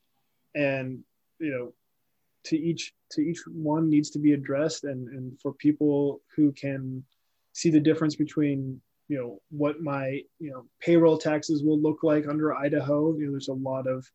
and 0.54 1.00
you 1.38 1.50
know 1.50 1.72
to 2.44 2.58
each 2.58 2.92
to 3.10 3.20
each 3.20 3.40
one 3.46 3.88
needs 3.88 4.10
to 4.10 4.18
be 4.18 4.32
addressed 4.32 4.84
and 4.84 5.08
and 5.08 5.40
for 5.40 5.52
people 5.54 6.20
who 6.36 6.52
can 6.52 7.04
see 7.52 7.70
the 7.70 7.80
difference 7.80 8.16
between 8.16 8.80
you 9.08 9.18
know 9.18 9.40
what 9.50 9.80
my 9.80 10.20
you 10.38 10.50
know 10.50 10.64
payroll 10.80 11.18
taxes 11.18 11.62
will 11.62 11.80
look 11.80 12.02
like 12.02 12.26
under 12.28 12.54
idaho. 12.54 13.14
You 13.16 13.26
know 13.26 13.32
there's 13.32 13.48
a 13.48 13.52
lot 13.52 13.86
of 13.86 14.06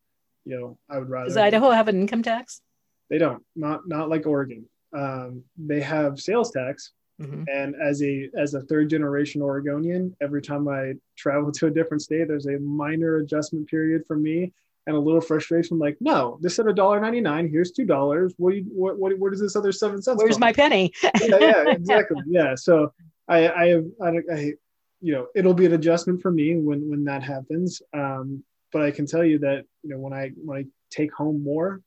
you 0.46 0.58
know 0.58 0.78
i 0.90 0.98
would 0.98 1.10
rather 1.10 1.28
does 1.28 1.38
idaho 1.38 1.72
have 1.72 1.88
an 1.88 2.00
income 2.00 2.24
tax? 2.24 2.62
They 3.10 3.18
don't. 3.18 3.44
Not 3.56 3.88
not 3.88 4.10
like 4.10 4.26
oregon. 4.26 4.66
Um, 4.96 5.44
they 5.58 5.82
have 5.82 6.20
sales 6.20 6.52
tax 6.52 6.94
Mm-hmm. 7.22 7.44
And 7.52 7.76
as 7.82 8.04
a 8.04 8.30
as 8.38 8.54
a 8.54 8.62
third 8.62 8.90
generation 8.90 9.42
Oregonian, 9.42 10.16
every 10.22 10.42
time 10.42 10.68
I 10.68 10.94
travel 11.18 11.52
to 11.54 11.68
a 11.68 11.72
different 11.72 12.02
state, 12.04 12.28
there's 12.28 12.48
a 12.48 12.60
minor 12.60 13.18
adjustment 13.18 13.68
period 13.68 14.04
for 14.08 14.18
me 14.18 14.54
and 14.86 14.96
a 14.96 15.00
little 15.00 15.22
frustration. 15.22 15.78
Like, 15.78 15.98
no, 16.00 16.38
this 16.42 16.56
said 16.56 16.68
a 16.68 16.74
dollar 16.74 17.00
ninety 17.00 17.22
nine. 17.22 17.50
Here's 17.50 17.72
two 17.72 17.86
dollars. 17.86 18.34
What, 18.38 18.56
what 18.72 18.98
what 18.98 19.18
where 19.20 19.32
does 19.32 19.42
this 19.42 19.56
other 19.56 19.72
seven 19.72 20.02
cents? 20.02 20.22
Where's 20.22 20.40
my 20.40 20.54
penny? 20.54 20.94
yeah, 21.04 21.38
yeah, 21.40 21.70
exactly. 21.72 22.22
Yeah. 22.28 22.56
So 22.56 22.94
I 23.28 23.50
I 23.50 23.68
have 23.68 23.86
I, 24.02 24.08
I, 24.32 24.54
you 25.02 25.14
know 25.14 25.28
it'll 25.36 25.54
be 25.54 25.66
an 25.66 25.74
adjustment 25.74 26.22
for 26.22 26.32
me 26.32 26.56
when 26.56 26.90
when 26.90 27.04
that 27.06 27.24
happens. 27.24 27.82
Um, 27.94 28.44
but 28.72 28.82
I 28.82 28.92
can 28.92 29.06
tell 29.06 29.24
you 29.24 29.40
that 29.40 29.66
you 29.84 29.90
know 29.90 29.98
when 29.98 30.14
I 30.14 30.32
when 30.44 30.58
I 30.60 30.66
take 30.90 31.14
home 31.14 31.44
more 31.44 31.82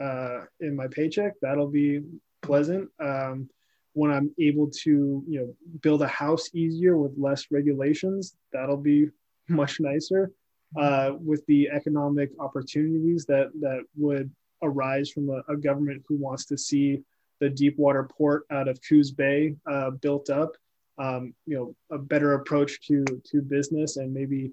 uh, 0.00 0.40
in 0.60 0.76
my 0.76 0.86
paycheck, 0.88 1.34
that'll 1.42 1.68
be 1.68 2.02
pleasant. 2.42 2.88
Um, 3.00 3.48
when 3.96 4.10
I'm 4.10 4.30
able 4.38 4.70
to, 4.82 5.24
you 5.26 5.40
know, 5.40 5.54
build 5.80 6.02
a 6.02 6.06
house 6.06 6.50
easier 6.54 6.98
with 6.98 7.12
less 7.16 7.46
regulations, 7.50 8.36
that'll 8.52 8.76
be 8.76 9.06
much 9.48 9.80
nicer. 9.80 10.30
Uh, 10.76 11.12
with 11.24 11.46
the 11.46 11.70
economic 11.70 12.30
opportunities 12.38 13.24
that 13.24 13.50
that 13.60 13.82
would 13.96 14.30
arise 14.62 15.08
from 15.08 15.30
a, 15.30 15.40
a, 15.50 15.56
government 15.56 16.02
who 16.06 16.16
wants 16.16 16.44
to 16.44 16.58
see 16.58 17.00
the 17.40 17.48
deep 17.48 17.78
water 17.78 18.06
port 18.18 18.44
out 18.50 18.68
of 18.68 18.78
Coos 18.86 19.12
Bay 19.12 19.54
uh, 19.70 19.90
built 19.90 20.28
up, 20.28 20.50
um, 20.98 21.32
you 21.46 21.56
know, 21.56 21.96
a 21.96 21.98
better 21.98 22.34
approach 22.34 22.80
to 22.88 23.04
to 23.30 23.40
business 23.40 23.96
and 23.96 24.12
maybe 24.12 24.50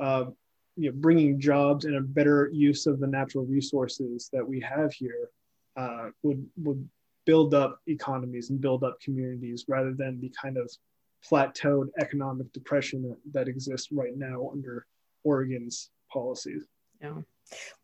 uh, 0.00 0.26
you 0.76 0.90
know 0.90 0.96
bringing 0.96 1.38
jobs 1.38 1.84
and 1.84 1.96
a 1.96 2.00
better 2.00 2.48
use 2.54 2.86
of 2.86 3.00
the 3.00 3.06
natural 3.06 3.44
resources 3.44 4.30
that 4.32 4.48
we 4.48 4.60
have 4.60 4.92
here 4.92 5.28
uh, 5.76 6.08
would 6.22 6.46
would 6.56 6.88
build 7.28 7.52
up 7.52 7.78
economies 7.86 8.48
and 8.48 8.58
build 8.58 8.82
up 8.82 8.98
communities 9.02 9.66
rather 9.68 9.92
than 9.92 10.18
the 10.18 10.32
kind 10.40 10.56
of 10.56 10.72
plateaued 11.30 11.88
economic 12.00 12.50
depression 12.54 13.02
that, 13.02 13.18
that 13.34 13.48
exists 13.48 13.88
right 13.92 14.16
now 14.16 14.48
under 14.50 14.86
Oregon's 15.24 15.90
policies. 16.10 16.64
Yeah. 17.02 17.18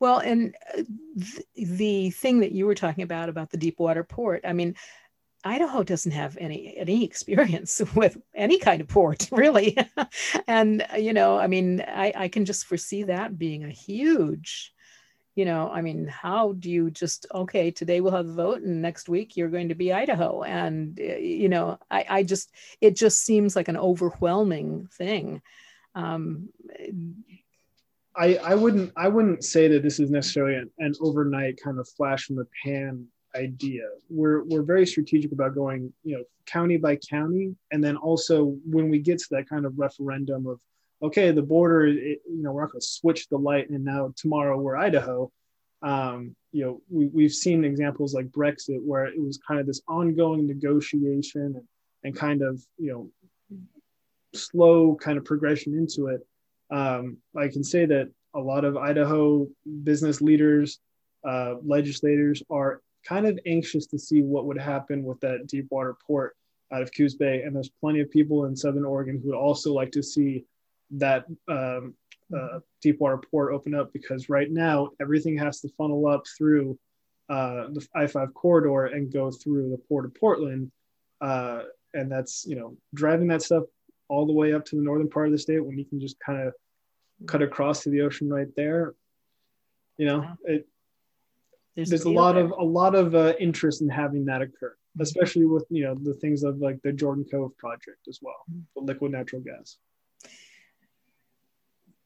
Well, 0.00 0.20
and 0.20 0.54
uh, 0.72 0.84
th- 1.18 1.46
the 1.56 2.08
thing 2.08 2.40
that 2.40 2.52
you 2.52 2.64
were 2.64 2.74
talking 2.74 3.04
about 3.04 3.28
about 3.28 3.50
the 3.50 3.58
deep 3.58 3.78
water 3.78 4.02
port, 4.02 4.40
I 4.46 4.54
mean, 4.54 4.76
Idaho 5.44 5.82
doesn't 5.82 6.12
have 6.12 6.38
any 6.40 6.74
any 6.78 7.04
experience 7.04 7.82
with 7.94 8.16
any 8.34 8.58
kind 8.58 8.80
of 8.80 8.88
port, 8.88 9.28
really. 9.32 9.76
and 10.46 10.86
you 10.96 11.12
know, 11.12 11.36
I 11.36 11.48
mean, 11.48 11.82
I, 11.86 12.14
I 12.16 12.28
can 12.28 12.46
just 12.46 12.64
foresee 12.64 13.02
that 13.02 13.38
being 13.38 13.62
a 13.62 13.68
huge 13.68 14.72
you 15.34 15.44
know 15.44 15.70
i 15.72 15.80
mean 15.80 16.06
how 16.06 16.52
do 16.52 16.70
you 16.70 16.90
just 16.90 17.26
okay 17.34 17.70
today 17.70 18.00
we'll 18.00 18.12
have 18.12 18.28
a 18.28 18.32
vote 18.32 18.62
and 18.62 18.80
next 18.80 19.08
week 19.08 19.36
you're 19.36 19.48
going 19.48 19.68
to 19.68 19.74
be 19.74 19.92
idaho. 19.92 20.42
And 20.42 20.98
eh, 21.00 21.18
you 21.18 21.48
know 21.48 21.78
i, 21.90 22.06
I 22.08 22.22
just 22.22 22.52
it 22.80 22.96
just 22.96 23.24
seems 23.24 23.56
like 23.56 23.68
an 23.68 23.76
overwhelming 23.76 24.88
thing. 24.92 25.42
Um, 25.96 26.48
I, 28.16 28.36
I 28.36 28.54
wouldn't 28.54 28.92
I 28.96 29.08
wouldn't 29.08 29.44
say 29.44 29.68
that 29.68 29.82
this 29.82 29.98
is 29.98 30.10
necessarily 30.10 30.56
an, 30.56 30.70
an 30.78 30.94
overnight 31.00 31.60
kind 31.62 31.78
of 31.78 31.88
flash 31.88 32.30
in 32.30 32.36
the 32.36 32.46
pan 32.62 33.06
idea. 33.34 33.82
We're 34.08 34.44
we're 34.44 34.62
very 34.62 34.86
strategic 34.86 35.32
about 35.32 35.54
going, 35.54 35.92
you 36.04 36.16
know, 36.16 36.24
county 36.46 36.76
by 36.76 36.96
county, 36.96 37.56
and 37.72 37.82
then 37.82 37.96
also 37.96 38.56
when 38.64 38.88
we 38.88 38.98
get 39.00 39.18
to 39.18 39.26
that 39.32 39.48
kind 39.48 39.66
of 39.66 39.78
referendum 39.78 40.46
of 40.46 40.60
okay, 41.04 41.30
the 41.30 41.42
border, 41.42 41.86
it, 41.86 42.20
you 42.26 42.42
know, 42.42 42.52
we're 42.52 42.62
not 42.62 42.72
going 42.72 42.80
to 42.80 42.86
switch 42.86 43.28
the 43.28 43.36
light 43.36 43.68
and 43.70 43.84
now 43.84 44.12
tomorrow 44.16 44.58
we're 44.58 44.76
Idaho. 44.76 45.30
Um, 45.82 46.34
you 46.50 46.64
know, 46.64 46.80
we, 46.90 47.06
we've 47.06 47.32
seen 47.32 47.64
examples 47.64 48.14
like 48.14 48.26
Brexit 48.28 48.80
where 48.82 49.04
it 49.06 49.20
was 49.20 49.38
kind 49.46 49.60
of 49.60 49.66
this 49.66 49.82
ongoing 49.86 50.46
negotiation 50.46 51.42
and, 51.42 51.68
and 52.04 52.16
kind 52.16 52.42
of, 52.42 52.64
you 52.78 52.90
know, 52.92 53.60
slow 54.34 54.96
kind 54.96 55.18
of 55.18 55.24
progression 55.24 55.74
into 55.74 56.08
it. 56.08 56.26
Um, 56.70 57.18
I 57.36 57.48
can 57.48 57.62
say 57.62 57.84
that 57.86 58.10
a 58.34 58.40
lot 58.40 58.64
of 58.64 58.76
Idaho 58.76 59.46
business 59.82 60.22
leaders, 60.22 60.80
uh, 61.28 61.56
legislators 61.64 62.42
are 62.50 62.80
kind 63.06 63.26
of 63.26 63.38
anxious 63.46 63.86
to 63.88 63.98
see 63.98 64.22
what 64.22 64.46
would 64.46 64.58
happen 64.58 65.04
with 65.04 65.20
that 65.20 65.46
deep 65.46 65.66
water 65.70 65.96
port 66.06 66.34
out 66.72 66.82
of 66.82 66.90
Coos 66.94 67.14
Bay. 67.14 67.42
And 67.42 67.54
there's 67.54 67.70
plenty 67.80 68.00
of 68.00 68.10
people 68.10 68.46
in 68.46 68.56
Southern 68.56 68.86
Oregon 68.86 69.20
who 69.22 69.30
would 69.30 69.38
also 69.38 69.72
like 69.74 69.92
to 69.92 70.02
see 70.02 70.44
that 70.98 71.26
um, 71.48 71.94
uh, 72.34 72.60
deep 72.82 73.00
water 73.00 73.20
port 73.30 73.52
open 73.52 73.74
up 73.74 73.92
because 73.92 74.28
right 74.28 74.50
now 74.50 74.90
everything 75.00 75.36
has 75.36 75.60
to 75.60 75.68
funnel 75.76 76.06
up 76.06 76.24
through 76.36 76.78
uh, 77.28 77.68
the 77.72 77.86
I-5 77.94 78.34
corridor 78.34 78.86
and 78.86 79.12
go 79.12 79.30
through 79.30 79.70
the 79.70 79.78
port 79.88 80.04
of 80.04 80.14
Portland. 80.14 80.70
Uh, 81.20 81.62
and 81.94 82.10
that's, 82.10 82.44
you 82.46 82.56
know, 82.56 82.76
driving 82.92 83.28
that 83.28 83.42
stuff 83.42 83.64
all 84.08 84.26
the 84.26 84.32
way 84.32 84.52
up 84.52 84.64
to 84.66 84.76
the 84.76 84.82
northern 84.82 85.08
part 85.08 85.26
of 85.26 85.32
the 85.32 85.38
state 85.38 85.64
when 85.64 85.78
you 85.78 85.84
can 85.84 86.00
just 86.00 86.18
kind 86.20 86.46
of 86.46 86.52
cut 87.26 87.42
across 87.42 87.82
to 87.82 87.90
the 87.90 88.02
ocean 88.02 88.28
right 88.28 88.48
there. 88.56 88.94
You 89.96 90.06
know, 90.06 90.28
it, 90.44 90.66
there's, 91.76 91.90
there's 91.90 92.04
a 92.04 92.10
lot 92.10 92.34
there. 92.34 92.44
of 92.44 92.50
a 92.52 92.64
lot 92.64 92.94
of 92.94 93.14
uh, 93.14 93.34
interest 93.38 93.80
in 93.80 93.88
having 93.88 94.24
that 94.26 94.42
occur, 94.42 94.70
mm-hmm. 94.70 95.02
especially 95.02 95.44
with 95.44 95.64
you 95.70 95.84
know 95.84 95.94
the 95.94 96.14
things 96.14 96.42
of 96.42 96.58
like 96.58 96.80
the 96.82 96.92
Jordan 96.92 97.24
Cove 97.30 97.56
project 97.56 98.08
as 98.08 98.18
well, 98.22 98.34
mm-hmm. 98.50 98.60
the 98.74 98.92
liquid 98.92 99.12
natural 99.12 99.40
gas. 99.40 99.78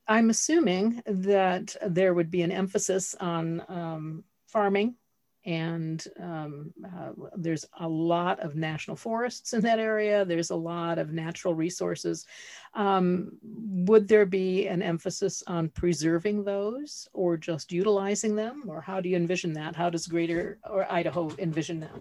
I'm 0.08 0.30
assuming 0.30 1.02
that 1.06 1.76
there 1.86 2.14
would 2.14 2.30
be 2.30 2.42
an 2.42 2.50
emphasis 2.50 3.14
on 3.20 3.62
um, 3.68 4.24
farming 4.46 4.96
and 5.44 6.04
um, 6.20 6.72
uh, 6.84 7.10
there's 7.36 7.64
a 7.80 7.88
lot 7.88 8.38
of 8.40 8.54
national 8.54 8.96
forests 8.96 9.54
in 9.54 9.62
that 9.62 9.78
area. 9.78 10.24
There's 10.24 10.50
a 10.50 10.56
lot 10.56 10.98
of 10.98 11.12
natural 11.12 11.54
resources. 11.54 12.26
Um, 12.74 13.32
would 13.42 14.08
there 14.08 14.26
be 14.26 14.66
an 14.66 14.82
emphasis 14.82 15.42
on 15.46 15.70
preserving 15.70 16.44
those 16.44 17.08
or 17.14 17.38
just 17.38 17.72
utilizing 17.72 18.36
them? 18.36 18.64
Or 18.66 18.82
how 18.82 19.00
do 19.00 19.08
you 19.08 19.16
envision 19.16 19.54
that? 19.54 19.74
How 19.74 19.88
does 19.88 20.06
Greater 20.06 20.58
or 20.68 20.90
Idaho 20.92 21.30
envision 21.38 21.80
that? 21.80 21.94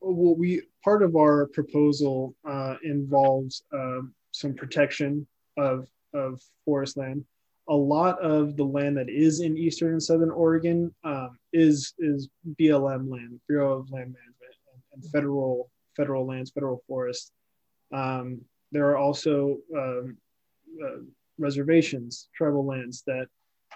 Well, 0.00 0.34
we 0.34 0.62
part 0.82 1.04
of 1.04 1.14
our 1.14 1.46
proposal 1.48 2.34
uh, 2.48 2.76
involves 2.82 3.62
uh, 3.72 4.00
some 4.32 4.54
protection 4.54 5.24
of, 5.56 5.86
of 6.14 6.40
forest 6.64 6.96
land 6.96 7.24
a 7.68 7.74
lot 7.74 8.18
of 8.20 8.56
the 8.56 8.64
land 8.64 8.96
that 8.96 9.08
is 9.08 9.40
in 9.40 9.56
eastern 9.56 9.92
and 9.92 10.02
southern 10.02 10.30
Oregon 10.30 10.94
um, 11.04 11.38
is 11.52 11.94
is 11.98 12.28
BLM 12.58 13.10
land, 13.10 13.40
Bureau 13.46 13.78
of 13.78 13.90
Land 13.90 14.14
Management, 14.14 14.54
and, 14.72 15.02
and 15.02 15.10
federal 15.12 15.70
federal 15.96 16.26
lands, 16.26 16.50
federal 16.50 16.82
forests. 16.86 17.32
Um, 17.92 18.40
there 18.72 18.88
are 18.90 18.96
also 18.96 19.58
um, 19.76 20.16
uh, 20.82 21.00
reservations, 21.38 22.28
tribal 22.34 22.64
lands 22.64 23.02
that 23.06 23.26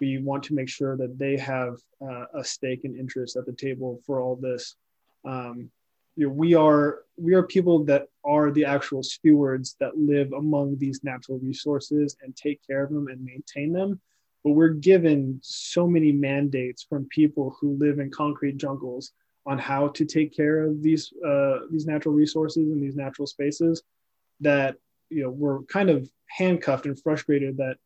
we 0.00 0.18
want 0.18 0.42
to 0.44 0.55
make 0.55 0.68
sure 0.68 0.96
that 0.96 1.18
they 1.18 1.37
have 1.37 1.76
uh, 2.00 2.24
a 2.35 2.44
stake 2.44 2.85
and 2.85 2.96
interest 2.96 3.37
at 3.37 3.46
the 3.46 3.52
table 3.52 4.00
for 4.07 4.20
all 4.20 4.37
this. 4.37 4.76
You 6.16 6.27
know, 6.27 6.33
we 6.33 6.55
are 6.55 7.01
we 7.16 7.35
are 7.35 7.42
people 7.42 7.85
that 7.85 8.09
are 8.25 8.51
the 8.51 8.64
actual 8.64 9.03
stewards 9.03 9.77
that 9.81 9.96
live 9.96 10.33
among 10.33 10.79
these 10.79 11.03
natural 11.03 11.38
resources 11.38 12.16
and 12.22 12.35
take 12.37 12.61
care 12.66 12.85
of 12.85 12.90
them 12.90 13.09
and 13.09 13.25
maintain 13.25 13.72
them. 13.72 14.01
But 14.44 14.53
we're 14.53 14.70
given 14.70 15.38
so 15.42 15.87
many 15.87 16.12
mandates 16.12 16.83
from 16.83 17.07
people 17.07 17.57
who 17.61 17.77
live 17.79 17.98
in 17.98 18.11
concrete 18.11 18.57
jungles 18.57 19.12
on 19.46 19.59
how 19.59 19.88
to 19.88 20.05
take 20.05 20.35
care 20.35 20.64
of 20.64 20.83
these 20.83 21.12
uh, 21.27 21.61
these 21.70 21.87
natural 21.87 22.14
resources 22.14 22.70
and 22.70 22.83
these 22.83 22.96
natural 22.96 23.27
spaces 23.27 23.83
that 24.40 24.77
you 25.11 25.22
know 25.22 25.31
we're 25.31 25.62
kind 25.64 25.90
of 25.90 26.09
handcuffed 26.29 26.87
and 26.87 27.01
frustrated 27.01 27.57
that 27.57 27.77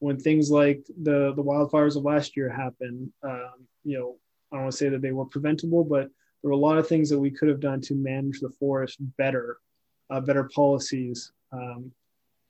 when 0.00 0.18
things 0.18 0.50
like 0.50 0.84
the 1.02 1.32
the 1.34 1.42
wildfires 1.42 1.96
of 1.96 2.04
last 2.04 2.36
year 2.36 2.48
happened 2.48 3.10
um, 3.22 3.66
you 3.84 3.98
know 3.98 4.16
i 4.52 4.56
don't 4.56 4.64
want 4.64 4.72
to 4.72 4.78
say 4.78 4.88
that 4.88 5.02
they 5.02 5.12
were 5.12 5.24
preventable 5.24 5.82
but 5.82 6.08
there 6.42 6.50
were 6.50 6.56
a 6.56 6.56
lot 6.56 6.78
of 6.78 6.86
things 6.86 7.10
that 7.10 7.18
we 7.18 7.30
could 7.30 7.48
have 7.48 7.60
done 7.60 7.80
to 7.82 7.94
manage 7.94 8.40
the 8.40 8.50
forest 8.50 8.98
better, 9.16 9.58
uh, 10.10 10.20
better 10.20 10.48
policies 10.54 11.32
um, 11.52 11.90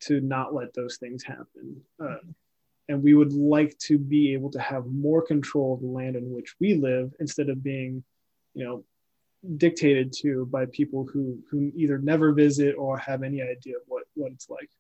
to 0.01 0.21
not 0.21 0.55
let 0.55 0.75
those 0.75 0.99
things 0.99 1.23
happen. 1.23 1.81
Uh, 2.03 2.17
and 2.89 3.03
we 3.03 3.15
would 3.15 3.33
like 3.33 3.77
to 3.79 3.99
be 3.99 4.33
able 4.33 4.51
to 4.51 4.61
have 4.61 4.87
more 4.87 5.23
control 5.23 5.75
of 5.75 5.81
the 5.81 5.87
land 5.87 6.17
in 6.17 6.33
which 6.33 6.55
we 6.61 6.75
live 6.75 7.13
instead 7.21 7.49
of 7.49 7.63
being, 7.63 8.03
you 8.55 8.65
know, 8.65 8.85
dictated 9.57 10.13
to 10.13 10.47
by 10.47 10.67
people 10.67 11.05
who 11.05 11.39
who 11.51 11.71
either 11.77 11.99
never 11.99 12.33
visit 12.33 12.75
or 12.77 12.99
have 12.99 13.23
any 13.23 13.41
idea 13.41 13.77
of 13.77 13.83
what 13.87 14.05
what 14.15 14.33
it's 14.33 14.49
like. 14.51 14.71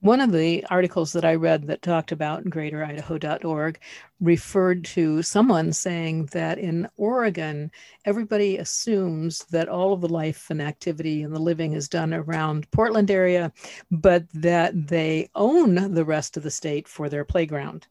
One 0.00 0.20
of 0.20 0.30
the 0.30 0.64
articles 0.70 1.12
that 1.12 1.24
I 1.24 1.34
read 1.34 1.66
that 1.66 1.82
talked 1.82 2.12
about 2.12 2.44
greateridaho.org 2.44 3.80
referred 4.20 4.84
to 4.84 5.22
someone 5.22 5.72
saying 5.72 6.26
that 6.26 6.56
in 6.58 6.88
Oregon, 6.96 7.72
everybody 8.04 8.58
assumes 8.58 9.40
that 9.46 9.68
all 9.68 9.92
of 9.92 10.00
the 10.00 10.08
life 10.08 10.50
and 10.50 10.62
activity 10.62 11.22
and 11.22 11.34
the 11.34 11.40
living 11.40 11.72
is 11.72 11.88
done 11.88 12.14
around 12.14 12.70
Portland 12.70 13.10
area, 13.10 13.52
but 13.90 14.24
that 14.34 14.86
they 14.86 15.30
own 15.34 15.94
the 15.94 16.04
rest 16.04 16.36
of 16.36 16.44
the 16.44 16.50
state 16.50 16.86
for 16.86 17.08
their 17.08 17.24
playground. 17.24 17.88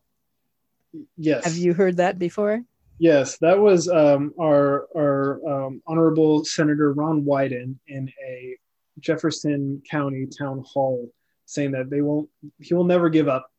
Yes. 1.18 1.44
Have 1.44 1.58
you 1.58 1.74
heard 1.74 1.98
that 1.98 2.18
before? 2.18 2.64
Yes, 3.00 3.38
that 3.40 3.60
was 3.60 3.90
um, 3.90 4.34
our 4.40 4.88
our 4.96 5.42
um, 5.46 5.82
honorable 5.86 6.46
Senator 6.46 6.94
Ron 6.94 7.24
Wyden 7.24 7.76
in 7.88 8.10
a 8.26 8.58
Jefferson 9.00 9.84
County 9.92 10.26
town 10.26 10.64
hall 10.66 11.12
saying 11.48 11.72
that 11.72 11.90
they 11.90 12.02
won't 12.02 12.30
he 12.60 12.74
will 12.74 12.84
never 12.84 13.10
give 13.10 13.28
up 13.28 13.50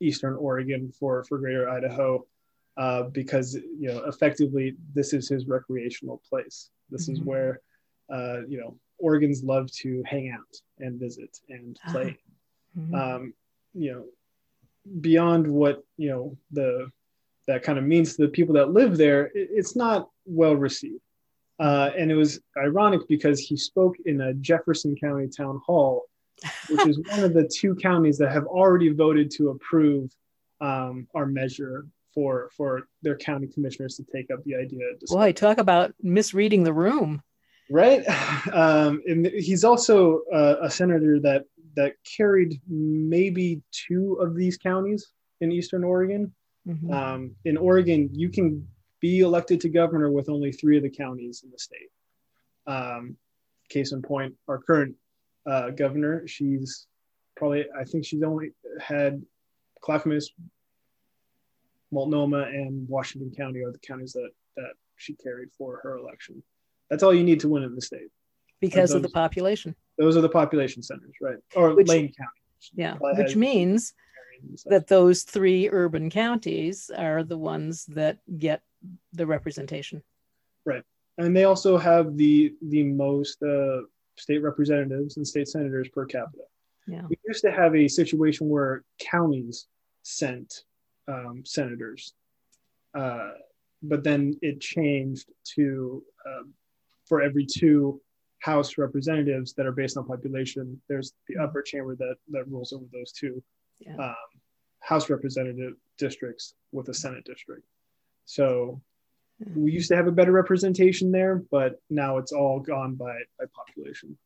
eastern 0.00 0.34
oregon 0.34 0.90
for 0.98 1.22
for 1.24 1.38
greater 1.38 1.68
idaho 1.68 2.24
uh, 2.76 3.02
because 3.04 3.54
you 3.54 3.88
know 3.88 4.04
effectively 4.04 4.76
this 4.94 5.12
is 5.12 5.28
his 5.28 5.46
recreational 5.46 6.20
place 6.28 6.70
this 6.90 7.04
mm-hmm. 7.04 7.12
is 7.14 7.20
where 7.20 7.60
uh, 8.12 8.40
you 8.48 8.58
know 8.58 8.76
oregons 9.04 9.44
love 9.44 9.70
to 9.70 10.02
hang 10.06 10.30
out 10.30 10.56
and 10.78 10.98
visit 10.98 11.38
and 11.48 11.78
ah. 11.86 11.92
play 11.92 12.16
mm-hmm. 12.76 12.94
um, 12.94 13.32
you 13.74 13.92
know 13.92 14.04
beyond 15.00 15.46
what 15.46 15.84
you 15.96 16.08
know 16.08 16.36
the 16.50 16.90
that 17.46 17.62
kind 17.62 17.78
of 17.78 17.84
means 17.84 18.16
to 18.16 18.22
the 18.22 18.28
people 18.28 18.54
that 18.54 18.72
live 18.72 18.96
there 18.96 19.26
it, 19.26 19.48
it's 19.52 19.76
not 19.76 20.08
well 20.24 20.56
received 20.56 21.02
uh, 21.60 21.90
and 21.96 22.10
it 22.10 22.14
was 22.14 22.40
ironic 22.56 23.00
because 23.08 23.38
he 23.40 23.56
spoke 23.56 23.96
in 24.06 24.20
a 24.20 24.34
jefferson 24.34 24.96
county 24.96 25.28
town 25.28 25.60
hall 25.66 26.07
which 26.68 26.86
is 26.86 27.00
one 27.10 27.24
of 27.24 27.34
the 27.34 27.48
two 27.48 27.74
counties 27.74 28.18
that 28.18 28.32
have 28.32 28.46
already 28.46 28.90
voted 28.90 29.30
to 29.32 29.50
approve 29.50 30.10
um, 30.60 31.06
our 31.14 31.26
measure 31.26 31.86
for 32.14 32.50
for 32.56 32.88
their 33.02 33.16
county 33.16 33.46
commissioners 33.46 33.96
to 33.96 34.04
take 34.12 34.30
up 34.30 34.42
the 34.44 34.56
idea. 34.56 34.80
Boy, 35.06 35.32
talk 35.32 35.58
about 35.58 35.94
misreading 36.02 36.64
the 36.64 36.72
room. 36.72 37.22
Right, 37.70 38.02
um, 38.52 39.02
and 39.06 39.26
he's 39.26 39.62
also 39.64 40.22
uh, 40.32 40.56
a 40.62 40.70
senator 40.70 41.20
that 41.20 41.44
that 41.76 41.94
carried 42.16 42.60
maybe 42.66 43.62
two 43.70 44.14
of 44.20 44.34
these 44.34 44.56
counties 44.56 45.12
in 45.40 45.52
Eastern 45.52 45.84
Oregon. 45.84 46.32
Mm-hmm. 46.66 46.92
Um, 46.92 47.34
in 47.44 47.56
Oregon, 47.56 48.10
you 48.12 48.30
can 48.30 48.66
be 49.00 49.20
elected 49.20 49.60
to 49.60 49.68
governor 49.68 50.10
with 50.10 50.28
only 50.28 50.52
three 50.52 50.76
of 50.76 50.82
the 50.82 50.90
counties 50.90 51.42
in 51.44 51.50
the 51.50 51.58
state. 51.58 51.90
Um, 52.66 53.16
case 53.68 53.92
in 53.92 54.02
point, 54.02 54.34
our 54.48 54.58
current 54.58 54.96
uh, 55.48 55.70
governor. 55.70 56.26
She's 56.26 56.86
probably, 57.36 57.66
I 57.78 57.84
think 57.84 58.04
she's 58.04 58.22
only 58.22 58.50
had 58.80 59.22
Clackamas, 59.80 60.32
Multnomah, 61.90 62.42
and 62.42 62.88
Washington 62.88 63.32
County 63.34 63.62
are 63.62 63.72
the 63.72 63.78
counties 63.78 64.12
that 64.12 64.30
that 64.56 64.72
she 64.96 65.14
carried 65.14 65.48
for 65.56 65.80
her 65.82 65.96
election. 65.96 66.42
That's 66.90 67.02
all 67.02 67.14
you 67.14 67.24
need 67.24 67.40
to 67.40 67.48
win 67.48 67.62
in 67.62 67.74
the 67.74 67.80
state. 67.80 68.10
Because 68.60 68.90
those, 68.90 68.96
of 68.96 69.02
the 69.02 69.08
population. 69.10 69.74
Those 69.98 70.16
are 70.16 70.20
the 70.20 70.28
population 70.28 70.82
centers, 70.82 71.14
right? 71.20 71.36
Or 71.54 71.74
which, 71.74 71.88
Lane 71.88 72.12
County. 72.12 72.72
Yeah, 72.74 72.96
which 73.00 73.36
means 73.36 73.94
that 74.66 74.88
those 74.88 75.22
three 75.22 75.68
urban 75.68 76.10
counties 76.10 76.90
are 76.90 77.22
the 77.22 77.38
ones 77.38 77.86
that 77.86 78.18
get 78.38 78.62
the 79.12 79.26
representation. 79.26 80.02
Right, 80.64 80.82
and 81.18 81.36
they 81.36 81.44
also 81.44 81.78
have 81.78 82.16
the 82.16 82.54
the 82.60 82.82
most 82.82 83.40
uh, 83.42 83.82
state 84.18 84.42
representatives 84.42 85.16
and 85.16 85.26
state 85.26 85.48
senators 85.48 85.88
per 85.88 86.04
capita. 86.06 86.44
Yeah. 86.86 87.02
We 87.08 87.16
used 87.26 87.42
to 87.42 87.52
have 87.52 87.74
a 87.74 87.88
situation 87.88 88.48
where 88.48 88.84
counties 88.98 89.66
sent 90.02 90.64
um, 91.06 91.42
senators, 91.44 92.14
uh, 92.94 93.30
but 93.82 94.02
then 94.02 94.34
it 94.42 94.60
changed 94.60 95.30
to 95.54 96.02
uh, 96.26 96.44
for 97.06 97.22
every 97.22 97.46
two 97.46 98.00
House 98.40 98.78
representatives 98.78 99.52
that 99.54 99.66
are 99.66 99.72
based 99.72 99.96
on 99.96 100.06
population, 100.06 100.80
there's 100.88 101.12
the 101.26 101.34
mm-hmm. 101.34 101.44
upper 101.44 101.60
chamber 101.60 101.96
that 101.96 102.16
that 102.30 102.48
rules 102.48 102.72
over 102.72 102.84
those 102.92 103.12
two 103.12 103.42
yeah. 103.80 103.96
um, 103.96 104.14
House 104.80 105.10
representative 105.10 105.74
districts 105.98 106.54
with 106.72 106.88
a 106.88 106.94
Senate 106.94 107.24
district. 107.24 107.66
So 108.26 108.80
we 109.54 109.72
used 109.72 109.88
to 109.88 109.96
have 109.96 110.06
a 110.06 110.12
better 110.12 110.32
representation 110.32 111.12
there, 111.12 111.42
but 111.50 111.80
now 111.90 112.18
it's 112.18 112.32
all 112.32 112.60
gone 112.60 112.94
by 112.94 113.16
by 113.38 113.44
population. 113.54 114.18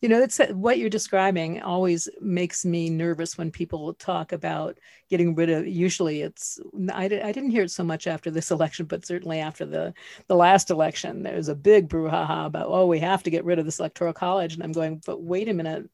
You 0.00 0.08
know, 0.08 0.22
it's 0.22 0.38
what 0.52 0.78
you're 0.78 0.88
describing 0.88 1.60
always 1.60 2.08
makes 2.20 2.64
me 2.64 2.88
nervous 2.88 3.36
when 3.36 3.50
people 3.50 3.92
talk 3.94 4.32
about 4.32 4.78
getting 5.10 5.34
rid 5.34 5.50
of. 5.50 5.66
Usually, 5.66 6.22
it's 6.22 6.58
I, 6.90 7.04
I 7.04 7.08
didn't 7.08 7.50
hear 7.50 7.64
it 7.64 7.70
so 7.70 7.84
much 7.84 8.06
after 8.06 8.30
this 8.30 8.50
election, 8.50 8.86
but 8.86 9.04
certainly 9.04 9.40
after 9.40 9.66
the 9.66 9.92
the 10.28 10.36
last 10.36 10.70
election, 10.70 11.22
there 11.22 11.36
was 11.36 11.48
a 11.48 11.54
big 11.54 11.88
brouhaha 11.88 12.46
about 12.46 12.68
oh, 12.68 12.86
we 12.86 13.00
have 13.00 13.22
to 13.24 13.30
get 13.30 13.44
rid 13.44 13.58
of 13.58 13.64
this 13.64 13.78
electoral 13.78 14.12
college, 14.12 14.54
and 14.54 14.62
I'm 14.62 14.72
going, 14.72 15.02
but 15.04 15.22
wait 15.22 15.48
a 15.48 15.54
minute, 15.54 15.90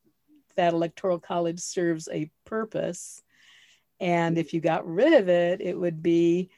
that 0.57 0.75
electoral 0.75 1.19
college 1.19 1.59
serves 1.59 2.09
a 2.13 2.31
purpose, 2.45 3.23
and 3.99 4.39
if 4.39 4.55
you 4.55 4.61
got 4.61 4.87
rid 4.87 5.15
of 5.15 5.29
it, 5.29 5.61
it 5.61 5.79
would 5.79 6.03
be 6.03 6.51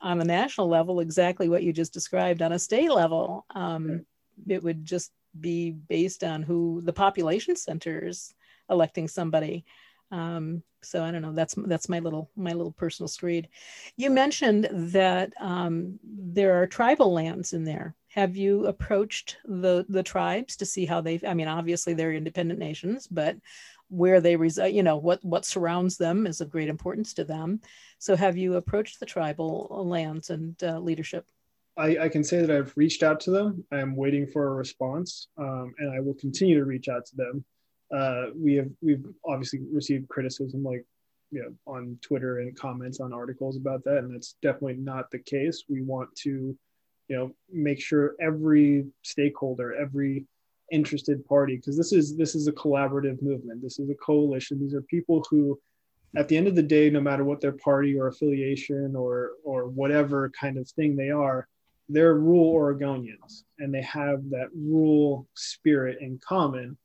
on 0.00 0.18
the 0.18 0.24
national 0.24 0.68
level 0.68 1.00
exactly 1.00 1.48
what 1.48 1.62
you 1.62 1.72
just 1.72 1.92
described 1.92 2.42
on 2.42 2.52
a 2.52 2.58
state 2.58 2.90
level. 2.90 3.46
Um, 3.54 4.04
it 4.46 4.62
would 4.62 4.84
just 4.84 5.12
be 5.40 5.70
based 5.70 6.24
on 6.24 6.42
who 6.42 6.82
the 6.84 6.92
population 6.92 7.56
centers 7.56 8.34
electing 8.70 9.08
somebody. 9.08 9.64
Um, 10.10 10.62
so 10.82 11.02
I 11.02 11.10
don't 11.10 11.22
know. 11.22 11.32
That's 11.32 11.54
that's 11.66 11.88
my 11.88 11.98
little 11.98 12.30
my 12.36 12.52
little 12.52 12.72
personal 12.72 13.08
screed. 13.08 13.48
You 13.96 14.10
mentioned 14.10 14.68
that 14.70 15.32
um, 15.40 15.98
there 16.04 16.60
are 16.60 16.66
tribal 16.66 17.12
lands 17.12 17.52
in 17.52 17.64
there. 17.64 17.96
Have 18.08 18.36
you 18.36 18.66
approached 18.66 19.38
the 19.44 19.84
the 19.88 20.02
tribes 20.02 20.56
to 20.56 20.66
see 20.66 20.86
how 20.86 21.00
they? 21.00 21.20
I 21.26 21.34
mean, 21.34 21.48
obviously 21.48 21.94
they're 21.94 22.12
independent 22.12 22.60
nations, 22.60 23.08
but 23.08 23.36
where 23.88 24.20
they 24.20 24.36
reside, 24.36 24.74
you 24.74 24.82
know, 24.82 24.96
what 24.96 25.24
what 25.24 25.44
surrounds 25.44 25.96
them 25.96 26.26
is 26.26 26.40
of 26.40 26.50
great 26.50 26.68
importance 26.68 27.14
to 27.14 27.24
them. 27.24 27.60
So, 27.98 28.16
have 28.16 28.36
you 28.36 28.56
approached 28.56 29.00
the 29.00 29.06
tribal 29.06 29.84
lands 29.86 30.30
and 30.30 30.62
uh, 30.62 30.78
leadership? 30.78 31.26
I, 31.76 31.98
I, 31.98 32.08
can 32.08 32.24
say 32.24 32.40
that 32.40 32.50
I've 32.50 32.72
reached 32.76 33.02
out 33.02 33.20
to 33.20 33.30
them. 33.30 33.64
I 33.70 33.80
am 33.80 33.96
waiting 33.96 34.26
for 34.26 34.48
a 34.48 34.54
response, 34.54 35.28
um, 35.36 35.74
and 35.78 35.90
I 35.90 36.00
will 36.00 36.14
continue 36.14 36.58
to 36.58 36.64
reach 36.64 36.88
out 36.88 37.04
to 37.06 37.16
them. 37.16 37.44
Uh, 37.94 38.26
we 38.34 38.54
have 38.54 38.68
we've 38.82 39.04
obviously 39.26 39.60
received 39.72 40.08
criticism, 40.08 40.62
like 40.64 40.84
you 41.30 41.42
know, 41.42 41.72
on 41.72 41.98
Twitter 42.02 42.38
and 42.38 42.58
comments 42.58 43.00
on 43.00 43.12
articles 43.12 43.56
about 43.56 43.84
that, 43.84 43.98
and 43.98 44.14
that's 44.14 44.36
definitely 44.42 44.76
not 44.76 45.10
the 45.10 45.18
case. 45.18 45.64
We 45.68 45.82
want 45.82 46.14
to, 46.16 46.56
you 47.08 47.16
know, 47.16 47.32
make 47.52 47.80
sure 47.80 48.14
every 48.20 48.86
stakeholder, 49.02 49.74
every 49.74 50.24
interested 50.72 51.24
party, 51.26 51.56
because 51.56 51.76
this 51.76 51.92
is 51.92 52.16
this 52.16 52.34
is 52.34 52.48
a 52.48 52.52
collaborative 52.52 53.20
movement. 53.22 53.62
This 53.62 53.78
is 53.78 53.90
a 53.90 53.94
coalition. 53.94 54.60
These 54.60 54.74
are 54.74 54.82
people 54.82 55.24
who 55.30 55.58
at 56.14 56.28
the 56.28 56.36
end 56.36 56.46
of 56.46 56.54
the 56.54 56.62
day, 56.62 56.88
no 56.90 57.00
matter 57.00 57.24
what 57.24 57.40
their 57.40 57.52
party 57.52 57.98
or 57.98 58.08
affiliation 58.08 58.94
or 58.94 59.32
or 59.44 59.66
whatever 59.66 60.30
kind 60.30 60.56
of 60.56 60.68
thing 60.68 60.96
they 60.96 61.10
are, 61.10 61.48
they're 61.88 62.14
rural 62.14 62.54
Oregonians 62.54 63.44
and 63.58 63.72
they 63.72 63.82
have 63.82 64.28
that 64.30 64.48
rural 64.54 65.26
spirit 65.34 65.98
in 66.00 66.18
common 66.26 66.76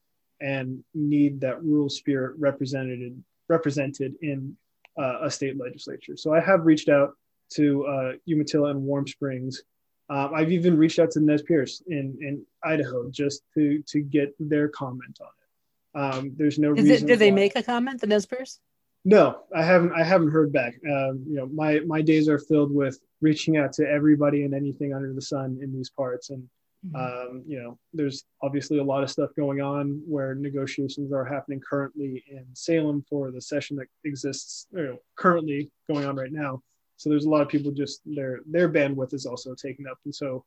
and 0.41 0.83
need 0.93 1.39
that 1.41 1.63
rural 1.63 1.89
spirit 1.89 2.35
represented 2.39 3.21
represented 3.47 4.15
in 4.21 4.55
uh, 4.99 5.19
a 5.23 5.31
state 5.31 5.57
legislature. 5.57 6.17
So 6.17 6.33
I 6.33 6.39
have 6.39 6.65
reached 6.65 6.89
out 6.89 7.15
to 7.51 7.85
uh, 7.85 8.11
Umatilla 8.27 8.71
and 8.71 8.81
Warm 8.81 9.07
Springs. 9.07 9.63
Um, 10.09 10.33
I've 10.33 10.51
even 10.51 10.77
reached 10.77 10.99
out 10.99 11.11
to 11.11 11.21
Nez 11.21 11.41
Perce 11.43 11.81
in, 11.87 12.17
in 12.21 12.45
Idaho 12.63 13.09
just 13.09 13.43
to 13.55 13.81
to 13.87 14.01
get 14.01 14.33
their 14.39 14.67
comment 14.67 15.19
on 15.21 15.27
it. 15.27 16.15
Um, 16.15 16.33
there's 16.37 16.59
no 16.59 16.73
Is 16.73 16.83
reason. 16.83 17.07
It, 17.07 17.11
did 17.11 17.19
they 17.19 17.31
make 17.31 17.55
a 17.55 17.63
comment, 17.63 18.01
the 18.01 18.07
Nez 18.07 18.25
Perce? 18.25 18.59
No, 19.03 19.41
I 19.55 19.63
haven't. 19.63 19.93
I 19.93 20.03
haven't 20.03 20.29
heard 20.29 20.53
back. 20.53 20.75
Um, 20.85 21.23
you 21.27 21.35
know, 21.35 21.47
my 21.47 21.79
my 21.81 22.01
days 22.01 22.29
are 22.29 22.37
filled 22.37 22.73
with 22.73 22.99
reaching 23.19 23.57
out 23.57 23.73
to 23.73 23.87
everybody 23.87 24.43
and 24.43 24.53
anything 24.53 24.93
under 24.93 25.13
the 25.13 25.21
sun 25.21 25.59
in 25.61 25.73
these 25.73 25.89
parts, 25.89 26.29
and 26.29 26.47
mm-hmm. 26.85 26.95
um, 26.95 27.43
you 27.47 27.59
know, 27.59 27.79
there's 27.93 28.25
obviously 28.43 28.77
a 28.77 28.83
lot 28.83 29.01
of 29.01 29.09
stuff 29.09 29.31
going 29.35 29.59
on 29.59 30.03
where 30.07 30.35
negotiations 30.35 31.11
are 31.11 31.25
happening 31.25 31.59
currently 31.67 32.23
in 32.29 32.45
Salem 32.53 33.03
for 33.09 33.31
the 33.31 33.41
session 33.41 33.75
that 33.77 33.87
exists 34.03 34.67
you 34.71 34.83
know, 34.83 34.97
currently 35.17 35.71
going 35.91 36.05
on 36.05 36.15
right 36.15 36.31
now. 36.31 36.61
So 36.97 37.09
there's 37.09 37.25
a 37.25 37.29
lot 37.29 37.41
of 37.41 37.49
people 37.49 37.71
just 37.71 38.01
their 38.05 38.41
their 38.45 38.69
bandwidth 38.69 39.15
is 39.15 39.25
also 39.25 39.55
taken 39.55 39.87
up, 39.87 39.97
and 40.05 40.13
so 40.13 40.45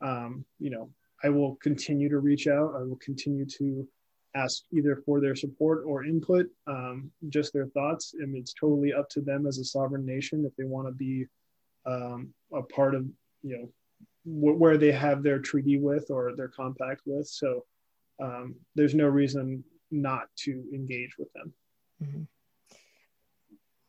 um, 0.00 0.44
you 0.58 0.70
know, 0.70 0.90
I 1.22 1.28
will 1.28 1.54
continue 1.62 2.08
to 2.08 2.18
reach 2.18 2.48
out. 2.48 2.74
I 2.76 2.82
will 2.82 2.98
continue 3.00 3.46
to 3.46 3.86
ask 4.34 4.62
either 4.72 4.96
for 5.04 5.20
their 5.20 5.36
support 5.36 5.84
or 5.86 6.04
input, 6.04 6.46
um, 6.66 7.10
just 7.28 7.52
their 7.52 7.66
thoughts. 7.66 8.14
and 8.18 8.36
it's 8.36 8.54
totally 8.54 8.92
up 8.92 9.08
to 9.10 9.20
them 9.20 9.46
as 9.46 9.58
a 9.58 9.64
sovereign 9.64 10.06
nation 10.06 10.44
if 10.46 10.54
they 10.56 10.64
want 10.64 10.86
to 10.88 10.92
be 10.92 11.26
um, 11.86 12.32
a 12.54 12.62
part 12.62 12.94
of, 12.94 13.04
you 13.42 13.56
know, 13.56 13.68
wh- 14.24 14.58
where 14.58 14.78
they 14.78 14.92
have 14.92 15.22
their 15.22 15.38
treaty 15.38 15.78
with 15.78 16.10
or 16.10 16.34
their 16.36 16.48
compact 16.48 17.02
with. 17.04 17.26
So 17.26 17.64
um, 18.22 18.54
there's 18.74 18.94
no 18.94 19.06
reason 19.06 19.64
not 19.90 20.28
to 20.36 20.64
engage 20.72 21.18
with 21.18 21.32
them. 21.32 21.52
Mm-hmm. 22.02 22.22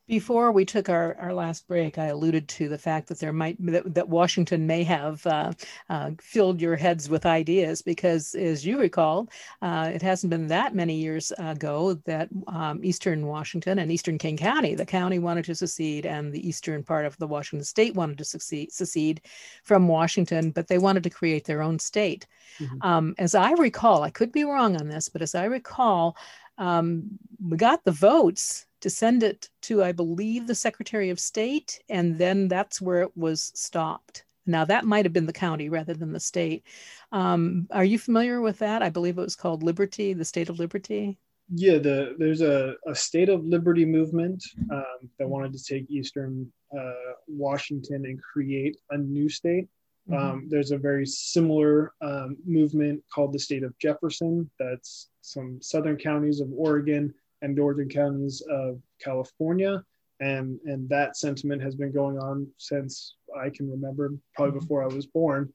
Before 0.06 0.52
we 0.52 0.66
took 0.66 0.90
our, 0.90 1.16
our 1.18 1.32
last 1.32 1.66
break, 1.66 1.96
I 1.96 2.06
alluded 2.06 2.46
to 2.48 2.68
the 2.68 2.76
fact 2.76 3.08
that 3.08 3.18
there 3.18 3.32
might 3.32 3.56
that, 3.64 3.94
that 3.94 4.08
Washington 4.08 4.66
may 4.66 4.82
have 4.84 5.26
uh, 5.26 5.52
uh, 5.88 6.10
filled 6.20 6.60
your 6.60 6.76
heads 6.76 7.08
with 7.08 7.24
ideas 7.24 7.80
because, 7.80 8.34
as 8.34 8.66
you 8.66 8.78
recall, 8.78 9.30
uh, 9.62 9.90
it 9.94 10.02
hasn't 10.02 10.28
been 10.28 10.46
that 10.48 10.74
many 10.74 10.94
years 10.94 11.32
ago 11.38 11.94
that 12.04 12.28
um, 12.48 12.80
Eastern 12.84 13.26
Washington 13.26 13.78
and 13.78 13.90
Eastern 13.90 14.18
King 14.18 14.36
County, 14.36 14.74
the 14.74 14.84
county 14.84 15.18
wanted 15.18 15.46
to 15.46 15.54
secede, 15.54 16.04
and 16.04 16.32
the 16.32 16.46
eastern 16.46 16.82
part 16.82 17.06
of 17.06 17.16
the 17.16 17.26
Washington 17.26 17.64
state 17.64 17.94
wanted 17.94 18.18
to 18.18 18.24
succeed, 18.24 18.72
secede 18.72 19.22
from 19.62 19.88
Washington, 19.88 20.50
but 20.50 20.68
they 20.68 20.78
wanted 20.78 21.02
to 21.04 21.10
create 21.10 21.46
their 21.46 21.62
own 21.62 21.78
state. 21.78 22.26
Mm-hmm. 22.58 22.86
Um, 22.86 23.14
as 23.16 23.34
I 23.34 23.52
recall, 23.52 24.02
I 24.02 24.10
could 24.10 24.32
be 24.32 24.44
wrong 24.44 24.76
on 24.76 24.88
this, 24.88 25.08
but 25.08 25.22
as 25.22 25.34
I 25.34 25.44
recall, 25.44 26.14
um, 26.58 27.18
we 27.42 27.56
got 27.56 27.84
the 27.84 27.90
votes 27.90 28.66
to 28.84 28.90
send 28.90 29.22
it 29.22 29.48
to, 29.62 29.82
I 29.82 29.92
believe, 29.92 30.46
the 30.46 30.54
Secretary 30.54 31.08
of 31.08 31.18
State, 31.18 31.80
and 31.88 32.18
then 32.18 32.48
that's 32.48 32.82
where 32.82 33.00
it 33.00 33.16
was 33.16 33.50
stopped. 33.54 34.26
Now, 34.44 34.66
that 34.66 34.84
might 34.84 35.06
have 35.06 35.12
been 35.14 35.24
the 35.24 35.32
county 35.32 35.70
rather 35.70 35.94
than 35.94 36.12
the 36.12 36.20
state. 36.20 36.66
Um, 37.10 37.66
are 37.70 37.86
you 37.86 37.98
familiar 37.98 38.42
with 38.42 38.58
that? 38.58 38.82
I 38.82 38.90
believe 38.90 39.16
it 39.16 39.22
was 39.22 39.36
called 39.36 39.62
Liberty, 39.62 40.12
the 40.12 40.26
State 40.26 40.50
of 40.50 40.58
Liberty. 40.58 41.16
Yeah, 41.48 41.78
the, 41.78 42.14
there's 42.18 42.42
a, 42.42 42.74
a 42.86 42.94
State 42.94 43.30
of 43.30 43.46
Liberty 43.46 43.86
movement 43.86 44.44
um, 44.70 45.08
that 45.18 45.26
wanted 45.26 45.54
to 45.54 45.64
take 45.64 45.90
Eastern 45.90 46.52
uh, 46.78 47.14
Washington 47.26 48.04
and 48.04 48.20
create 48.20 48.76
a 48.90 48.98
new 48.98 49.30
state. 49.30 49.66
Mm-hmm. 50.10 50.22
Um, 50.22 50.46
there's 50.50 50.72
a 50.72 50.76
very 50.76 51.06
similar 51.06 51.94
um, 52.02 52.36
movement 52.44 53.02
called 53.10 53.32
the 53.32 53.38
State 53.38 53.62
of 53.62 53.78
Jefferson. 53.78 54.50
That's 54.58 55.08
some 55.22 55.62
southern 55.62 55.96
counties 55.96 56.40
of 56.40 56.50
Oregon 56.54 57.14
and 57.44 57.54
northern 57.54 57.88
counties 57.88 58.42
of 58.50 58.80
California. 58.98 59.84
And, 60.20 60.58
and 60.64 60.88
that 60.88 61.16
sentiment 61.16 61.60
has 61.62 61.74
been 61.74 61.92
going 61.92 62.18
on 62.18 62.48
since 62.56 63.16
I 63.38 63.50
can 63.50 63.70
remember, 63.70 64.12
probably 64.34 64.52
mm-hmm. 64.52 64.60
before 64.60 64.82
I 64.82 64.86
was 64.86 65.06
born. 65.06 65.52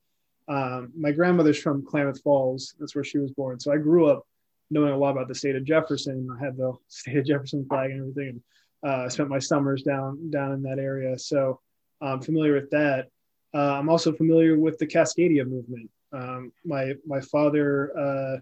Um, 0.48 0.92
my 0.96 1.12
grandmother's 1.12 1.60
from 1.60 1.86
Klamath 1.86 2.22
Falls. 2.22 2.76
That's 2.80 2.94
where 2.94 3.04
she 3.04 3.18
was 3.18 3.32
born. 3.32 3.60
So 3.60 3.74
I 3.74 3.78
grew 3.78 4.08
up 4.08 4.26
knowing 4.70 4.94
a 4.94 4.98
lot 4.98 5.12
about 5.12 5.28
the 5.28 5.36
state 5.36 5.56
of 5.56 5.64
Jefferson. 5.64 6.30
I 6.40 6.44
had 6.44 6.58
the 6.58 6.74
state 6.88 7.18
of 7.18 7.26
Jefferson 7.26 7.66
flag 7.66 7.92
and 7.92 8.02
everything. 8.02 8.42
And 8.84 8.92
uh, 8.92 9.06
I 9.06 9.08
spent 9.08 9.30
my 9.30 9.40
summers 9.40 9.84
down 9.84 10.30
down 10.30 10.54
in 10.54 10.62
that 10.64 10.80
area. 10.80 11.18
So 11.18 11.60
I'm 12.02 12.22
familiar 12.22 12.54
with 12.54 12.70
that. 12.70 13.08
Uh, 13.54 13.74
I'm 13.80 13.90
also 13.90 14.14
familiar 14.14 14.58
with 14.58 14.78
the 14.78 14.88
Cascadia 14.88 15.46
movement. 15.46 15.90
Um, 16.14 16.52
my 16.64 16.94
my 17.06 17.20
father 17.20 17.92
uh, 17.98 18.38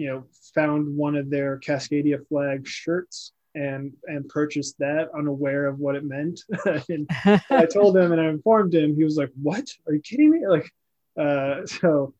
you 0.00 0.08
know, 0.08 0.24
found 0.54 0.96
one 0.96 1.14
of 1.14 1.28
their 1.28 1.58
Cascadia 1.58 2.26
flag 2.26 2.66
shirts 2.66 3.32
and 3.54 3.92
and 4.04 4.26
purchased 4.30 4.78
that 4.78 5.10
unaware 5.14 5.66
of 5.66 5.78
what 5.78 5.94
it 5.94 6.04
meant. 6.04 6.40
and 6.88 7.06
I 7.50 7.66
told 7.70 7.98
him 7.98 8.10
and 8.10 8.20
I 8.20 8.30
informed 8.30 8.74
him, 8.74 8.96
he 8.96 9.04
was 9.04 9.18
like, 9.18 9.30
"What? 9.42 9.68
Are 9.86 9.92
you 9.92 10.00
kidding 10.00 10.30
me?" 10.30 10.46
Like, 10.46 10.72
uh, 11.18 11.66
so 11.66 12.14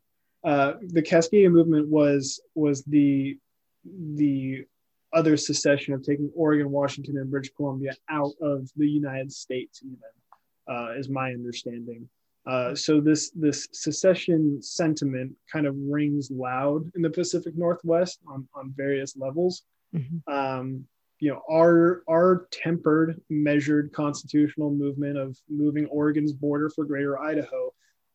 uh, 0.45 0.74
the 0.83 1.01
Cascadia 1.01 1.51
movement 1.51 1.89
was 1.89 2.43
was 2.55 2.85
the 2.85 3.39
the 3.87 4.66
other 5.14 5.39
secession 5.39 5.95
of 5.95 6.03
taking 6.03 6.31
Oregon, 6.37 6.70
Washington, 6.70 7.16
and 7.16 7.31
British 7.31 7.53
Columbia 7.57 7.95
out 8.11 8.35
of 8.43 8.68
the 8.76 8.87
United 8.87 9.33
States, 9.33 9.81
even 9.83 9.97
uh, 10.68 10.99
is 10.99 11.09
my 11.09 11.33
understanding. 11.33 12.11
Uh, 12.47 12.74
so 12.74 13.01
this 13.01 13.30
this 13.30 13.68
secession 13.72 14.62
sentiment 14.62 15.32
kind 15.53 15.66
of 15.66 15.76
rings 15.76 16.30
loud 16.30 16.91
in 16.95 17.03
the 17.03 17.11
Pacific 17.11 17.57
Northwest 17.57 18.20
on, 18.26 18.49
on 18.55 18.72
various 18.76 19.16
levels. 19.16 19.62
Mm-hmm. 19.95 20.32
Um, 20.32 20.84
you 21.18 21.30
know, 21.30 21.43
our 21.51 22.03
our 22.09 22.49
tempered, 22.51 23.20
measured 23.28 23.93
constitutional 23.93 24.70
movement 24.70 25.18
of 25.18 25.36
moving 25.51 25.86
Oregon's 25.86 26.32
border 26.32 26.70
for 26.70 26.84
Greater 26.84 27.20
Idaho 27.20 27.72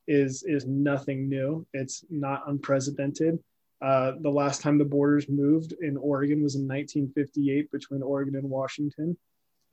is 0.07 0.43
is 0.43 0.65
nothing 0.65 1.29
new. 1.29 1.65
It's 1.73 2.03
not 2.09 2.43
unprecedented. 2.47 3.37
Uh, 3.81 4.13
the 4.21 4.29
last 4.29 4.61
time 4.61 4.77
the 4.77 4.85
borders 4.85 5.29
moved 5.29 5.75
in 5.81 5.97
Oregon 5.97 6.41
was 6.41 6.55
in 6.55 6.61
1958 6.61 7.71
between 7.71 8.01
Oregon 8.01 8.35
and 8.35 8.49
Washington 8.49 9.15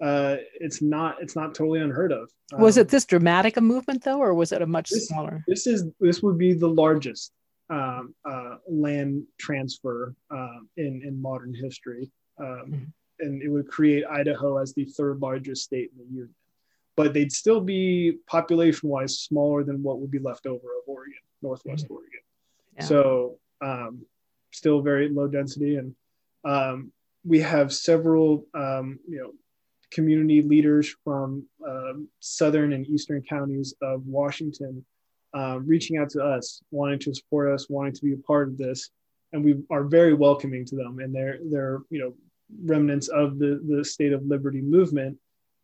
uh, 0.02 0.36
it's 0.54 0.82
not 0.82 1.16
it's 1.22 1.36
not 1.36 1.54
totally 1.54 1.80
unheard 1.80 2.12
of. 2.12 2.28
Was 2.58 2.76
um, 2.76 2.82
it 2.82 2.88
this 2.88 3.04
dramatic 3.04 3.56
a 3.56 3.60
movement 3.60 4.02
though, 4.02 4.18
or 4.18 4.34
was 4.34 4.50
it 4.50 4.60
a 4.60 4.66
much 4.66 4.90
this, 4.90 5.06
smaller? 5.06 5.44
This 5.46 5.66
is 5.66 5.84
this 6.00 6.22
would 6.22 6.36
be 6.36 6.54
the 6.54 6.68
largest 6.68 7.32
um, 7.70 8.14
uh, 8.28 8.56
land 8.68 9.22
transfer 9.38 10.14
um, 10.30 10.68
in 10.76 11.02
in 11.06 11.22
modern 11.22 11.54
history, 11.54 12.10
um, 12.38 12.46
mm-hmm. 12.46 12.84
and 13.20 13.42
it 13.42 13.48
would 13.48 13.68
create 13.68 14.04
Idaho 14.10 14.58
as 14.58 14.74
the 14.74 14.84
third 14.84 15.20
largest 15.20 15.62
state 15.62 15.90
in 15.92 15.98
the 15.98 16.10
union. 16.10 16.34
But 16.96 17.14
they'd 17.14 17.32
still 17.32 17.60
be 17.60 18.18
population 18.26 18.88
wise 18.88 19.20
smaller 19.20 19.62
than 19.62 19.82
what 19.82 20.00
would 20.00 20.10
be 20.10 20.18
left 20.18 20.46
over 20.46 20.56
of 20.56 20.88
Oregon, 20.88 21.14
Northwest 21.40 21.84
mm-hmm. 21.84 21.94
Oregon. 21.94 22.20
Yeah. 22.76 22.84
So 22.84 23.38
um, 23.60 24.04
still 24.50 24.82
very 24.82 25.08
low 25.08 25.28
density, 25.28 25.76
and 25.76 25.94
um, 26.44 26.92
we 27.24 27.38
have 27.38 27.72
several 27.72 28.46
um, 28.52 28.98
you 29.08 29.18
know 29.18 29.32
community 29.92 30.42
leaders 30.42 30.94
from 31.04 31.46
um, 31.66 32.08
southern 32.20 32.72
and 32.72 32.86
eastern 32.86 33.22
counties 33.22 33.74
of 33.82 34.06
Washington 34.06 34.84
uh, 35.34 35.58
reaching 35.60 35.96
out 35.96 36.10
to 36.10 36.22
us, 36.22 36.62
wanting 36.70 36.98
to 36.98 37.14
support 37.14 37.52
us, 37.52 37.68
wanting 37.68 37.92
to 37.94 38.02
be 38.02 38.12
a 38.12 38.18
part 38.18 38.48
of 38.48 38.58
this, 38.58 38.90
and 39.32 39.44
we 39.44 39.56
are 39.70 39.84
very 39.84 40.14
welcoming 40.14 40.64
to 40.66 40.76
them. 40.76 40.98
And 40.98 41.14
they're 41.14 41.38
they're 41.44 41.80
you 41.90 42.00
know 42.00 42.14
remnants 42.64 43.08
of 43.08 43.38
the 43.38 43.62
the 43.66 43.84
state 43.84 44.12
of 44.12 44.24
liberty 44.26 44.60
movement. 44.60 45.18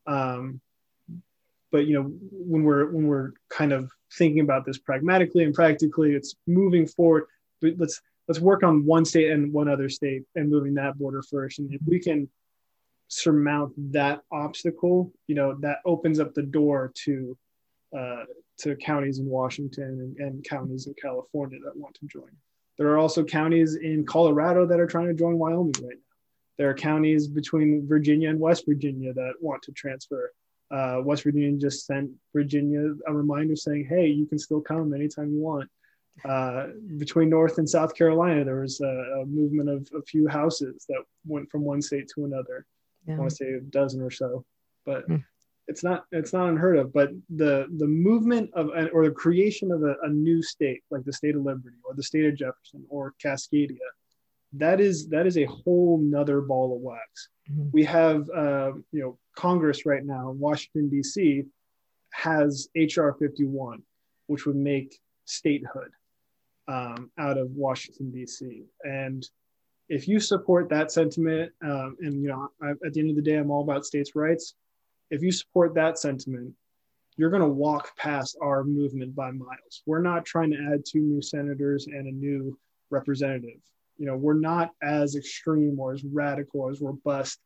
Um, 0.06 0.60
but 1.70 1.86
you 1.86 1.94
know 1.94 2.10
when 2.32 2.62
we're 2.62 2.86
when 2.90 3.06
we're 3.06 3.32
kind 3.50 3.72
of 3.72 3.90
thinking 4.14 4.40
about 4.40 4.64
this 4.64 4.78
pragmatically 4.78 5.44
and 5.44 5.54
practically, 5.54 6.14
it's 6.14 6.34
moving 6.46 6.86
forward. 6.86 7.24
But 7.60 7.74
let's 7.76 8.00
let's 8.26 8.40
work 8.40 8.62
on 8.62 8.86
one 8.86 9.04
state 9.04 9.30
and 9.30 9.52
one 9.52 9.68
other 9.68 9.88
state 9.88 10.22
and 10.34 10.50
moving 10.50 10.74
that 10.74 10.98
border 10.98 11.22
first. 11.22 11.58
And 11.58 11.72
if 11.72 11.80
we 11.86 12.00
can 12.00 12.28
surmount 13.08 13.72
that 13.92 14.22
obstacle, 14.30 15.12
you 15.26 15.34
know, 15.34 15.54
that 15.60 15.78
opens 15.84 16.20
up 16.20 16.34
the 16.34 16.42
door 16.42 16.92
to 16.94 17.36
uh, 17.96 18.24
to 18.58 18.76
counties 18.76 19.18
in 19.18 19.26
Washington 19.26 19.84
and, 19.84 20.16
and 20.18 20.44
counties 20.44 20.86
in 20.86 20.94
California 21.00 21.58
that 21.64 21.76
want 21.76 21.94
to 21.94 22.06
join. 22.06 22.30
There 22.76 22.88
are 22.88 22.98
also 22.98 23.24
counties 23.24 23.76
in 23.76 24.04
Colorado 24.04 24.66
that 24.66 24.80
are 24.80 24.86
trying 24.86 25.06
to 25.06 25.14
join 25.14 25.38
Wyoming 25.38 25.74
right 25.80 25.96
now. 25.96 26.16
There 26.58 26.68
are 26.68 26.74
counties 26.74 27.28
between 27.28 27.86
Virginia 27.86 28.30
and 28.30 28.38
West 28.38 28.64
Virginia 28.66 29.12
that 29.14 29.34
want 29.40 29.62
to 29.62 29.72
transfer. 29.72 30.32
Uh, 30.70 31.00
West 31.02 31.22
Virginia 31.22 31.56
just 31.58 31.86
sent 31.86 32.10
Virginia 32.34 32.94
a 33.06 33.14
reminder 33.14 33.56
saying, 33.56 33.86
"Hey, 33.86 34.08
you 34.08 34.26
can 34.26 34.38
still 34.38 34.60
come 34.60 34.92
anytime 34.92 35.32
you 35.32 35.40
want." 35.40 35.70
Uh, 36.24 36.68
between 36.96 37.28
North 37.28 37.58
and 37.58 37.68
South 37.68 37.94
Carolina, 37.94 38.44
there 38.44 38.60
was 38.60 38.80
a, 38.80 39.20
a, 39.20 39.26
movement 39.26 39.68
of 39.68 39.88
a 39.96 40.02
few 40.02 40.26
houses 40.26 40.84
that 40.88 41.02
went 41.26 41.48
from 41.48 41.62
one 41.62 41.80
state 41.80 42.10
to 42.14 42.24
another. 42.24 42.66
Yeah. 43.08 43.14
I 43.14 43.18
want 43.18 43.30
to 43.30 43.36
say 43.36 43.52
a 43.52 43.60
dozen 43.60 44.00
or 44.00 44.10
so, 44.10 44.44
but 44.84 45.08
mm 45.08 45.24
it's 45.68 45.84
not 45.84 46.04
it's 46.10 46.32
not 46.32 46.48
unheard 46.48 46.78
of 46.78 46.92
but 46.92 47.10
the 47.36 47.66
the 47.76 47.86
movement 47.86 48.50
of 48.54 48.70
or 48.92 49.04
the 49.04 49.14
creation 49.14 49.70
of 49.70 49.82
a, 49.82 49.94
a, 50.02 50.08
new 50.08 50.42
state 50.42 50.80
like 50.90 51.04
the 51.04 51.12
state 51.12 51.36
of 51.36 51.42
liberty 51.42 51.76
or 51.84 51.94
the 51.94 52.02
state 52.02 52.24
of 52.24 52.34
jefferson 52.34 52.84
or 52.88 53.14
cascadia 53.22 53.76
that 54.54 54.80
is 54.80 55.08
that 55.08 55.26
is 55.26 55.36
a 55.36 55.44
whole 55.44 55.98
nother 56.02 56.40
ball 56.40 56.74
of 56.74 56.80
wax 56.80 57.28
mm-hmm. 57.50 57.68
we 57.72 57.84
have 57.84 58.28
uh, 58.34 58.72
you 58.92 59.02
know 59.02 59.18
congress 59.36 59.84
right 59.84 60.04
now 60.04 60.30
washington 60.30 60.88
d.c 60.88 61.44
has 62.10 62.68
hr 62.74 63.10
51 63.10 63.82
which 64.26 64.46
would 64.46 64.56
make 64.56 64.98
statehood 65.26 65.90
um, 66.66 67.10
out 67.18 67.36
of 67.36 67.50
washington 67.50 68.10
d.c 68.10 68.64
and 68.84 69.28
if 69.88 70.06
you 70.06 70.20
support 70.20 70.68
that 70.68 70.92
sentiment 70.92 71.50
um, 71.62 71.96
and 72.00 72.22
you 72.22 72.28
know 72.28 72.48
I, 72.62 72.70
at 72.84 72.92
the 72.92 73.00
end 73.00 73.10
of 73.10 73.16
the 73.16 73.22
day 73.22 73.36
i'm 73.36 73.50
all 73.50 73.62
about 73.62 73.84
states 73.84 74.14
rights 74.14 74.54
if 75.10 75.22
you 75.22 75.32
support 75.32 75.74
that 75.74 75.98
sentiment, 75.98 76.54
you're 77.16 77.30
going 77.30 77.42
to 77.42 77.48
walk 77.48 77.96
past 77.96 78.36
our 78.42 78.62
movement 78.62 79.14
by 79.14 79.30
miles. 79.30 79.82
We're 79.86 80.02
not 80.02 80.24
trying 80.24 80.50
to 80.52 80.70
add 80.72 80.84
two 80.86 81.00
new 81.00 81.22
senators 81.22 81.86
and 81.86 82.06
a 82.06 82.12
new 82.12 82.56
representative. 82.90 83.60
You 83.96 84.06
know, 84.06 84.16
we're 84.16 84.38
not 84.38 84.70
as 84.82 85.16
extreme 85.16 85.80
or 85.80 85.92
as 85.92 86.04
radical 86.04 86.60
or 86.60 86.70
as 86.70 86.80
robust 86.80 87.40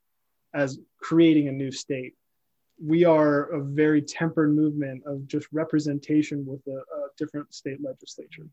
as 0.55 0.79
creating 1.01 1.49
a 1.49 1.53
new 1.53 1.71
state. 1.71 2.15
We 2.85 3.05
are 3.05 3.45
a 3.45 3.63
very 3.63 4.03
tempered 4.03 4.55
movement 4.55 5.05
of 5.07 5.27
just 5.27 5.47
representation 5.53 6.45
with 6.45 6.61
a, 6.67 6.79
a 6.79 7.09
different 7.17 7.55
state 7.55 7.79
legislature. 7.83 8.47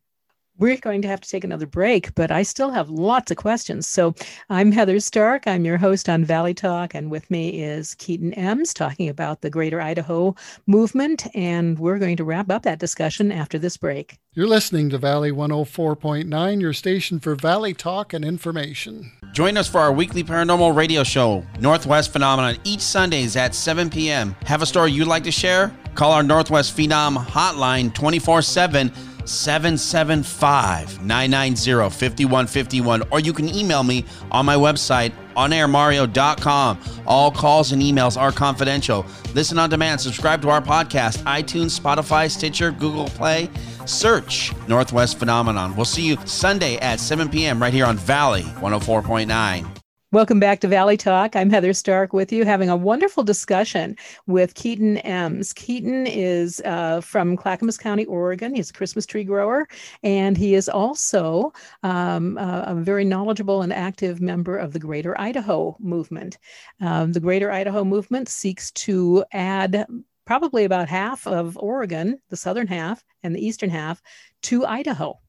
We're 0.60 0.76
going 0.76 1.02
to 1.04 1.08
have 1.08 1.22
to 1.22 1.30
take 1.30 1.46
another 1.46 1.66
break, 1.66 2.14
but 2.16 2.32
I 2.32 2.44
still 2.44 2.70
have 2.72 2.90
lots 2.90 3.32
of 3.32 3.38
questions. 3.38 3.88
So 3.88 4.14
I'm 4.50 4.74
Heather 4.74 5.00
Stark. 5.00 5.48
I'm 5.48 5.64
your 5.64 5.78
host 5.78 6.10
on 6.10 6.26
Valley 6.26 6.54
Talk, 6.54 6.94
and 6.94 7.10
with 7.10 7.32
me 7.32 7.64
is 7.64 7.96
Keaton 7.96 8.34
Ems 8.34 8.74
talking 8.74 9.08
about 9.08 9.40
the 9.40 9.50
Greater 9.50 9.80
Idaho 9.80 10.36
movement. 10.68 11.28
And 11.34 11.80
we're 11.80 11.98
going 11.98 12.18
to 12.18 12.26
wrap 12.26 12.52
up 12.52 12.64
that 12.64 12.78
discussion 12.78 13.32
after 13.32 13.58
this 13.58 13.78
break. 13.78 14.18
You're 14.34 14.48
listening 14.48 14.90
to 14.90 14.98
Valley 14.98 15.32
104.9, 15.32 16.62
your 16.62 16.74
station 16.74 17.22
for 17.22 17.36
Valley 17.36 17.74
Talk 17.74 18.12
and 18.12 18.26
information. 18.26 19.14
Join 19.32 19.56
us 19.56 19.70
for 19.70 19.80
our 19.80 19.94
weekly 19.94 20.26
paranormal 20.26 20.76
radio 20.76 21.06
show, 21.06 21.46
Northwest 21.62 22.12
Phenomenon, 22.12 22.58
each 22.66 22.82
Sundays 22.82 23.38
at 23.38 23.56
7 23.56 23.90
p.m. 23.90 24.36
Have 24.46 24.62
a 24.62 24.66
story 24.66 24.92
you'd 24.92 25.08
like 25.08 25.24
to 25.24 25.32
share? 25.32 25.74
Call 25.96 26.12
our 26.12 26.24
Northwest 26.24 26.76
Phenom 26.76 27.18
hotline 27.26 27.94
24 27.94 28.42
7 28.42 28.92
775 29.30 31.02
990 31.02 31.90
5151, 31.90 33.04
or 33.12 33.20
you 33.20 33.34
can 33.34 33.48
email 33.54 33.84
me 33.84 34.06
on 34.32 34.46
my 34.46 34.56
website, 34.56 35.14
onairmario.com. 35.36 36.80
All 37.06 37.32
calls 37.32 37.72
and 37.72 37.82
emails 37.82 38.20
are 38.20 38.32
confidential. 38.32 39.06
Listen 39.34 39.60
on 39.60 39.70
demand, 39.70 40.02
subscribe 40.02 40.42
to 40.42 40.50
our 40.50 40.62
podcast, 40.62 41.18
iTunes, 41.24 41.80
Spotify, 41.80 42.30
Stitcher, 42.30 42.72
Google 42.72 43.08
Play. 43.08 43.50
Search 43.86 44.54
Northwest 44.68 45.18
Phenomenon. 45.18 45.76
We'll 45.76 45.86
see 45.86 46.06
you 46.06 46.18
Sunday 46.26 46.78
at 46.78 47.00
7 47.00 47.30
p.m. 47.30 47.62
right 47.62 47.74
here 47.74 47.86
on 47.86 47.98
Valley 47.98 48.44
104.9. 48.44 49.79
Welcome 50.12 50.40
back 50.40 50.60
to 50.62 50.68
Valley 50.68 50.98
Talk. 50.98 51.36
I'm 51.36 51.52
Heather 51.52 51.72
Stark 51.72 52.14
with 52.14 52.32
you, 52.32 52.44
having 52.44 52.68
a 52.68 52.76
wonderful 52.76 53.24
discussion 53.24 53.96
with 54.26 54.56
Keaton 54.56 54.98
Ems. 54.98 55.54
Keaton 55.54 56.08
is 56.08 56.64
uh, 56.66 57.00
from 57.02 57.38
Clackamas 57.38 57.78
County, 57.78 58.06
Oregon. 58.06 58.56
He's 58.56 58.72
a 58.72 58.74
Christmas 58.74 59.06
tree 59.06 59.24
grower, 59.24 59.68
and 60.02 60.36
he 60.36 60.56
is 60.56 60.68
also 60.68 61.54
um, 61.84 62.40
a, 62.40 62.64
a, 62.70 62.74
very 62.74 63.06
knowledgeable 63.06 63.62
and 63.62 63.72
active 63.72 64.20
member 64.20 64.58
of 64.58 64.74
the 64.74 64.80
Greater 64.80 65.16
Idaho 65.22 65.78
Movement. 65.80 66.40
Um, 66.82 67.14
the 67.14 67.20
Greater 67.20 67.52
Idaho 67.52 67.84
Movement 67.84 68.30
seeks 68.30 68.72
to 68.72 69.24
add 69.32 69.86
probably 70.26 70.64
about 70.64 70.90
half 70.90 71.28
of 71.28 71.56
Oregon, 71.60 72.20
the 72.30 72.38
southern 72.38 72.66
half, 72.66 73.06
and 73.22 73.36
the 73.36 73.46
eastern 73.46 73.70
half, 73.70 74.02
to 74.42 74.66
Idaho 74.66 75.20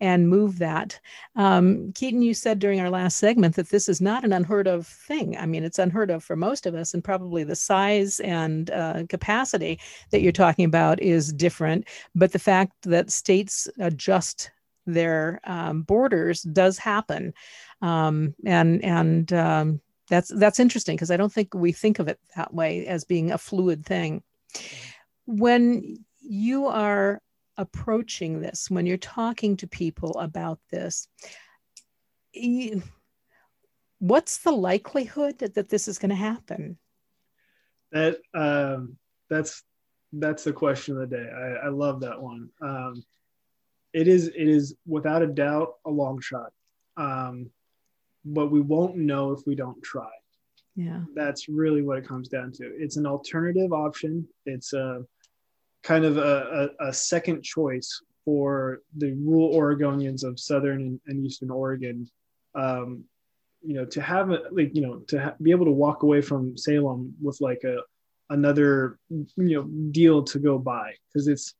and 0.00 0.28
move 0.28 0.58
that. 0.58 1.00
Um, 1.36 1.92
Keaton, 1.94 2.22
you 2.22 2.34
said 2.34 2.58
during 2.58 2.80
our 2.80 2.90
last 2.90 3.16
segment 3.16 3.56
that 3.56 3.70
this 3.70 3.88
is 3.88 4.00
not 4.00 4.24
an 4.24 4.32
unheard 4.32 4.66
of 4.66 4.86
thing. 4.86 5.36
I 5.36 5.46
mean, 5.46 5.64
it's 5.64 5.78
unheard 5.78 6.10
of 6.10 6.22
for 6.22 6.36
most 6.36 6.66
of 6.66 6.74
us, 6.74 6.92
and 6.92 7.02
probably 7.02 7.44
the 7.44 7.56
size 7.56 8.20
and 8.20 8.70
uh, 8.70 9.04
capacity 9.08 9.80
that 10.10 10.20
you're 10.20 10.32
talking 10.32 10.64
about 10.64 11.00
is 11.00 11.32
different. 11.32 11.88
But 12.14 12.32
the 12.32 12.38
fact 12.38 12.72
that 12.82 13.10
states 13.10 13.68
adjust 13.78 14.50
their 14.86 15.40
um, 15.44 15.82
borders 15.82 16.42
does 16.42 16.78
happen, 16.78 17.32
um, 17.80 18.34
and 18.44 18.84
and 18.84 19.32
um, 19.32 19.80
that's 20.08 20.28
that's 20.28 20.60
interesting 20.60 20.96
because 20.96 21.10
I 21.10 21.16
don't 21.16 21.32
think 21.32 21.54
we 21.54 21.72
think 21.72 21.98
of 21.98 22.08
it 22.08 22.20
that 22.36 22.52
way 22.52 22.86
as 22.86 23.04
being 23.04 23.32
a 23.32 23.38
fluid 23.38 23.84
thing. 23.84 24.22
When 25.24 26.04
you 26.20 26.66
are 26.66 27.20
approaching 27.56 28.40
this, 28.40 28.70
when 28.70 28.86
you're 28.86 28.96
talking 28.96 29.56
to 29.58 29.66
people 29.66 30.12
about 30.18 30.58
this, 30.70 31.08
you, 32.32 32.82
what's 33.98 34.38
the 34.38 34.52
likelihood 34.52 35.38
that, 35.38 35.54
that 35.54 35.68
this 35.68 35.88
is 35.88 35.98
going 35.98 36.10
to 36.10 36.16
happen? 36.16 36.78
That 37.92 38.18
um, 38.34 38.96
that's 39.30 39.62
that's 40.12 40.44
the 40.44 40.52
question 40.52 40.94
of 40.94 41.08
the 41.08 41.16
day. 41.16 41.30
I, 41.30 41.66
I 41.66 41.68
love 41.68 42.00
that 42.00 42.20
one. 42.20 42.48
Um, 42.60 43.02
it 43.92 44.08
is 44.08 44.28
it 44.28 44.48
is 44.48 44.74
without 44.86 45.22
a 45.22 45.26
doubt 45.26 45.74
a 45.86 45.90
long 45.90 46.20
shot, 46.20 46.52
um, 46.96 47.50
but 48.24 48.50
we 48.50 48.60
won't 48.60 48.96
know 48.96 49.32
if 49.32 49.40
we 49.46 49.54
don't 49.54 49.82
try. 49.82 50.10
Yeah, 50.74 51.02
that's 51.14 51.48
really 51.48 51.82
what 51.82 51.98
it 51.98 52.06
comes 52.06 52.28
down 52.28 52.52
to. 52.52 52.64
It's 52.76 52.96
an 52.96 53.06
alternative 53.06 53.72
option. 53.72 54.28
It's 54.44 54.72
a 54.72 55.04
kind 55.86 56.04
of 56.04 56.16
a, 56.18 56.72
a, 56.80 56.88
a 56.88 56.92
second 56.92 57.42
choice 57.42 58.02
for 58.24 58.82
the 58.96 59.12
rural 59.12 59.54
Oregonians 59.54 60.24
of 60.24 60.40
southern 60.40 60.80
and, 60.80 61.00
and 61.06 61.24
eastern 61.24 61.50
Oregon. 61.50 62.10
Um, 62.56 63.04
you 63.62 63.74
know, 63.74 63.84
to 63.86 64.02
have 64.02 64.30
it 64.32 64.42
like 64.52 64.74
you 64.74 64.82
know 64.82 64.96
to 65.10 65.20
ha- 65.20 65.34
be 65.40 65.52
able 65.52 65.64
to 65.66 65.70
walk 65.70 66.02
away 66.02 66.20
from 66.20 66.56
Salem 66.56 67.14
with 67.22 67.40
like 67.40 67.62
a 67.64 67.78
another 68.30 68.98
you 69.10 69.26
know 69.36 69.62
deal 69.92 70.22
to 70.24 70.38
go 70.40 70.58
by 70.58 70.94
because 71.08 71.28
it's 71.28 71.54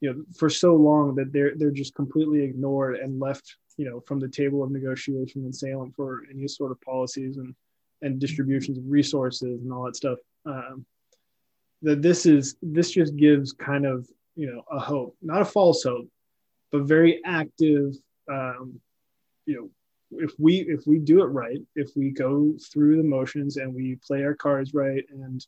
you 0.00 0.12
know 0.12 0.22
for 0.36 0.50
so 0.50 0.74
long 0.74 1.14
that 1.14 1.32
they're 1.32 1.52
they're 1.56 1.70
just 1.70 1.94
completely 1.94 2.42
ignored 2.42 2.96
and 2.96 3.18
left 3.18 3.56
you 3.78 3.88
know 3.88 4.00
from 4.00 4.20
the 4.20 4.28
table 4.28 4.62
of 4.62 4.70
negotiation 4.70 5.44
in 5.46 5.52
Salem 5.52 5.92
for 5.96 6.22
any 6.30 6.46
sort 6.46 6.72
of 6.72 6.80
policies 6.82 7.38
and 7.38 7.54
and 8.02 8.18
distributions 8.18 8.76
of 8.76 8.84
resources 8.86 9.62
and 9.62 9.72
all 9.72 9.84
that 9.84 9.96
stuff. 9.96 10.18
Um, 10.44 10.84
that 11.82 12.02
this 12.02 12.26
is 12.26 12.56
this 12.62 12.92
just 12.92 13.16
gives 13.16 13.52
kind 13.52 13.86
of 13.86 14.08
you 14.36 14.46
know 14.46 14.62
a 14.70 14.78
hope 14.78 15.16
not 15.20 15.42
a 15.42 15.44
false 15.44 15.82
hope 15.82 16.08
but 16.72 16.82
very 16.82 17.20
active. 17.24 17.94
Um, 18.28 18.80
you 19.46 19.54
know, 19.56 19.70
if 20.24 20.32
we 20.38 20.60
if 20.68 20.86
we 20.86 20.98
do 20.98 21.22
it 21.22 21.26
right, 21.26 21.60
if 21.76 21.90
we 21.94 22.10
go 22.10 22.54
through 22.72 22.96
the 22.96 23.02
motions 23.02 23.58
and 23.58 23.72
we 23.72 23.98
play 24.04 24.24
our 24.24 24.34
cards 24.34 24.74
right 24.74 25.04
and 25.10 25.46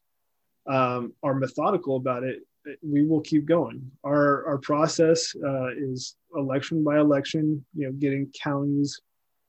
um, 0.67 1.13
are 1.23 1.35
methodical 1.35 1.97
about 1.97 2.23
it, 2.23 2.41
we 2.83 3.05
will 3.05 3.21
keep 3.21 3.47
going. 3.47 3.91
Our 4.05 4.47
our 4.47 4.59
process 4.59 5.35
uh, 5.43 5.69
is 5.77 6.17
election 6.37 6.85
by 6.85 6.99
election. 6.99 7.65
You 7.75 7.87
know, 7.87 7.93
getting 7.93 8.31
counties 8.41 9.01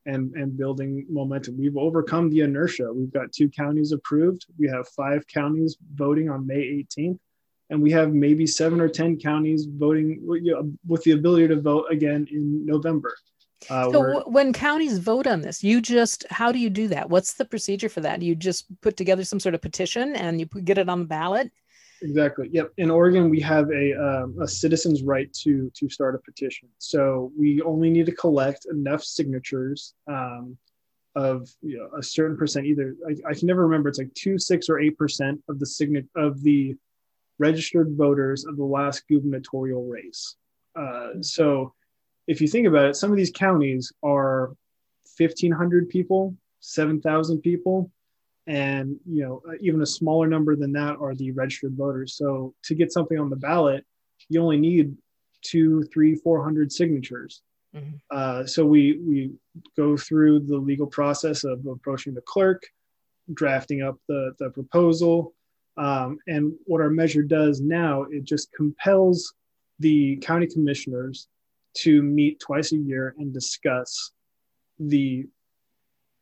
and 0.05 0.33
and 0.35 0.57
building 0.57 1.05
momentum. 1.09 1.57
We've 1.57 1.77
overcome 1.77 2.29
the 2.29 2.41
inertia. 2.41 2.91
We've 2.93 3.11
got 3.11 3.31
two 3.31 3.49
counties 3.49 3.91
approved. 3.91 4.45
We 4.57 4.67
have 4.67 4.87
five 4.89 5.25
counties 5.27 5.77
voting 5.93 6.29
on 6.29 6.45
May 6.45 6.85
18th, 6.97 7.19
and 7.69 7.81
we 7.81 7.91
have 7.91 8.13
maybe 8.13 8.45
seven 8.47 8.79
or 8.79 8.89
ten 8.89 9.17
counties 9.17 9.65
voting 9.69 10.19
with 10.87 11.03
the 11.03 11.11
ability 11.11 11.47
to 11.49 11.61
vote 11.61 11.85
again 11.89 12.27
in 12.31 12.65
November. 12.65 13.13
Uh, 13.69 13.91
so 13.91 14.29
when 14.29 14.53
counties 14.53 14.99
vote 14.99 15.25
on 15.25 15.41
this, 15.41 15.63
you 15.63 15.81
just 15.81 16.25
how 16.29 16.51
do 16.51 16.59
you 16.59 16.69
do 16.69 16.87
that? 16.89 17.09
What's 17.09 17.33
the 17.33 17.45
procedure 17.45 17.89
for 17.89 18.01
that? 18.01 18.21
You 18.21 18.35
just 18.35 18.65
put 18.81 18.97
together 18.97 19.23
some 19.23 19.39
sort 19.39 19.55
of 19.55 19.61
petition 19.61 20.15
and 20.15 20.39
you 20.39 20.45
get 20.45 20.77
it 20.77 20.89
on 20.89 20.99
the 20.99 21.05
ballot. 21.05 21.51
Exactly. 22.05 22.49
Yep. 22.51 22.71
In 22.77 22.91
Oregon, 22.91 23.31
we 23.31 23.39
have 23.41 23.71
a 23.71 23.93
um, 23.93 24.35
a 24.39 24.47
citizen's 24.47 25.01
right 25.01 25.31
to 25.41 25.71
to 25.73 25.89
start 25.89 26.13
a 26.13 26.19
petition. 26.19 26.69
So 26.77 27.31
we 27.37 27.61
only 27.63 27.89
need 27.89 28.05
to 28.05 28.11
collect 28.11 28.67
enough 28.71 29.03
signatures 29.03 29.95
um, 30.07 30.55
of 31.15 31.49
you 31.63 31.77
know 31.79 31.89
a 31.97 32.03
certain 32.03 32.37
percent. 32.37 32.67
Either 32.67 32.95
I, 33.09 33.31
I 33.31 33.33
can 33.33 33.47
never 33.47 33.63
remember. 33.63 33.89
It's 33.89 33.97
like 33.97 34.13
two, 34.13 34.37
six, 34.37 34.69
or 34.69 34.79
eight 34.79 34.95
percent 34.99 35.41
of 35.49 35.59
the 35.59 35.65
sign 35.65 36.07
of 36.15 36.43
the 36.43 36.75
registered 37.39 37.95
voters 37.97 38.45
of 38.45 38.55
the 38.55 38.63
last 38.63 39.07
gubernatorial 39.09 39.85
race. 39.87 40.35
Uh, 40.79 41.21
so 41.21 41.73
if 42.27 42.39
you 42.39 42.47
think 42.47 42.67
about 42.67 42.85
it, 42.85 42.95
some 42.95 43.09
of 43.09 43.17
these 43.17 43.31
counties 43.31 43.91
are 44.03 44.53
1,500 45.17 45.89
people, 45.89 46.35
7,000 46.59 47.41
people, 47.41 47.91
and 48.47 48.97
you 49.09 49.23
know 49.23 49.41
even 49.61 49.81
a 49.81 49.85
smaller 49.85 50.27
number 50.27 50.55
than 50.55 50.71
that 50.73 50.97
are 50.99 51.15
the 51.15 51.31
registered 51.31 51.75
voters. 51.75 52.15
So 52.15 52.53
to 52.63 52.75
get 52.75 52.91
something 52.91 53.19
on 53.19 53.29
the 53.29 53.35
ballot, 53.35 53.85
you 54.29 54.41
only 54.41 54.57
need 54.57 54.95
two, 55.41 55.83
three, 55.93 56.15
four 56.15 56.43
hundred 56.43 56.71
signatures. 56.71 57.41
Mm-hmm. 57.75 57.95
Uh, 58.11 58.45
so 58.45 58.65
we 58.65 58.99
we 58.99 59.31
go 59.75 59.97
through 59.97 60.41
the 60.41 60.57
legal 60.57 60.87
process 60.87 61.43
of 61.43 61.65
approaching 61.65 62.13
the 62.13 62.21
clerk, 62.21 62.63
drafting 63.33 63.81
up 63.81 63.97
the 64.07 64.33
the 64.39 64.49
proposal, 64.49 65.33
um, 65.77 66.17
and 66.27 66.53
what 66.65 66.81
our 66.81 66.89
measure 66.89 67.23
does 67.23 67.61
now 67.61 68.03
it 68.03 68.23
just 68.23 68.51
compels 68.53 69.33
the 69.79 70.17
county 70.17 70.47
commissioners 70.47 71.27
to 71.73 72.01
meet 72.01 72.39
twice 72.39 72.71
a 72.71 72.77
year 72.77 73.13
and 73.17 73.33
discuss 73.33 74.11
the 74.79 75.25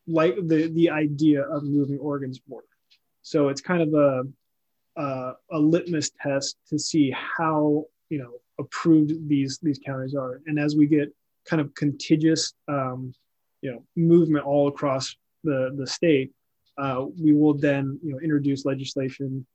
like 0.08 0.36
the 0.36 0.70
the 0.74 0.90
idea 0.90 1.44
of 1.44 1.64
moving 1.64 1.98
Oregon's 2.00 2.40
border. 2.40 2.68
So 3.22 3.50
it's 3.50 3.62
kind 3.62 3.82
of 3.82 3.94
a 3.94 4.24
a, 4.96 5.34
a 5.52 5.60
litmus 5.60 6.12
test 6.22 6.58
to 6.70 6.78
see 6.78 7.12
how 7.12 7.86
you 8.10 8.20
know 8.20 8.34
approved 8.60 9.28
these 9.28 9.60
these 9.62 9.80
counties 9.80 10.16
are. 10.16 10.42
And 10.46 10.60
as 10.60 10.76
we 10.76 10.88
get 10.88 11.14
kind 11.46 11.62
of 11.62 11.74
contiguous 11.76 12.54
um, 12.68 13.14
you 13.62 13.72
know 13.72 13.84
movement 13.96 14.46
all 14.46 14.68
across 14.68 15.16
the 15.44 15.74
the 15.78 15.88
state, 15.88 16.32
uh, 16.78 17.06
we 17.20 17.34
will 17.34 17.54
then 17.54 18.00
you 18.04 18.14
know 18.14 18.20
introduce 18.20 18.66
legislation 18.66 19.46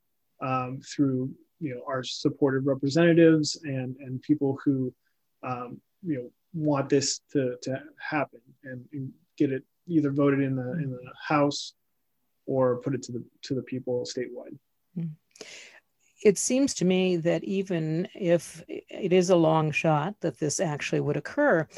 um, 0.41 0.81
through 0.81 1.31
you 1.61 1.75
know 1.75 1.83
our 1.87 2.03
supported 2.03 2.67
representatives 2.67 3.61
and 3.65 3.97
and 4.01 4.23
people 4.23 4.59
who 4.65 4.93
um, 5.43 5.81
you 6.03 6.17
know 6.17 6.31
want 6.55 6.89
this 6.89 7.21
to 7.33 7.57
to 7.63 7.81
happen 7.99 8.41
and, 8.65 8.85
and 8.93 9.13
get 9.37 9.53
it 9.53 9.63
either 9.89 10.11
voted 10.11 10.41
in 10.41 10.57
the 10.57 10.73
in 10.73 10.91
the 10.91 11.01
House 11.21 11.75
or 12.47 12.77
put 12.77 12.95
it 12.95 13.03
to 13.05 13.13
the 13.13 13.25
to 13.43 13.55
the 13.55 13.63
people 13.63 14.05
statewide. 14.05 14.57
Hmm. 14.95 15.13
It 16.25 16.37
seems 16.37 16.75
to 16.75 16.85
me 16.85 17.17
that 17.17 17.45
even 17.45 18.09
if 18.15 18.63
it 18.69 19.13
is 19.13 19.31
a 19.31 19.37
long 19.37 19.71
shot 19.71 20.15
that 20.21 20.39
this 20.39 20.59
actually 20.59 21.01
would 21.01 21.17
occur, 21.17 21.69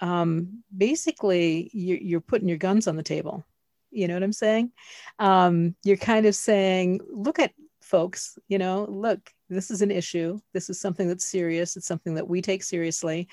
um, 0.00 0.62
basically 0.76 1.70
you're, 1.72 1.98
you're, 1.98 2.20
putting 2.20 2.48
your 2.48 2.58
guns 2.58 2.86
on 2.86 2.96
the 2.96 3.02
table. 3.02 3.44
You 3.90 4.06
know 4.06 4.14
what 4.14 4.22
I'm 4.22 4.32
saying? 4.32 4.72
Um, 5.18 5.74
you're 5.84 5.96
kind 5.96 6.26
of 6.26 6.34
saying, 6.34 7.00
look 7.10 7.38
at 7.38 7.52
folks, 7.80 8.38
you 8.48 8.58
know, 8.58 8.86
look, 8.90 9.32
this 9.48 9.70
is 9.70 9.80
an 9.80 9.90
issue. 9.90 10.38
This 10.52 10.68
is 10.68 10.78
something 10.78 11.08
that's 11.08 11.24
serious. 11.24 11.76
It's 11.76 11.86
something 11.86 12.14
that 12.14 12.28
we 12.28 12.42
take 12.42 12.62
seriously. 12.62 13.28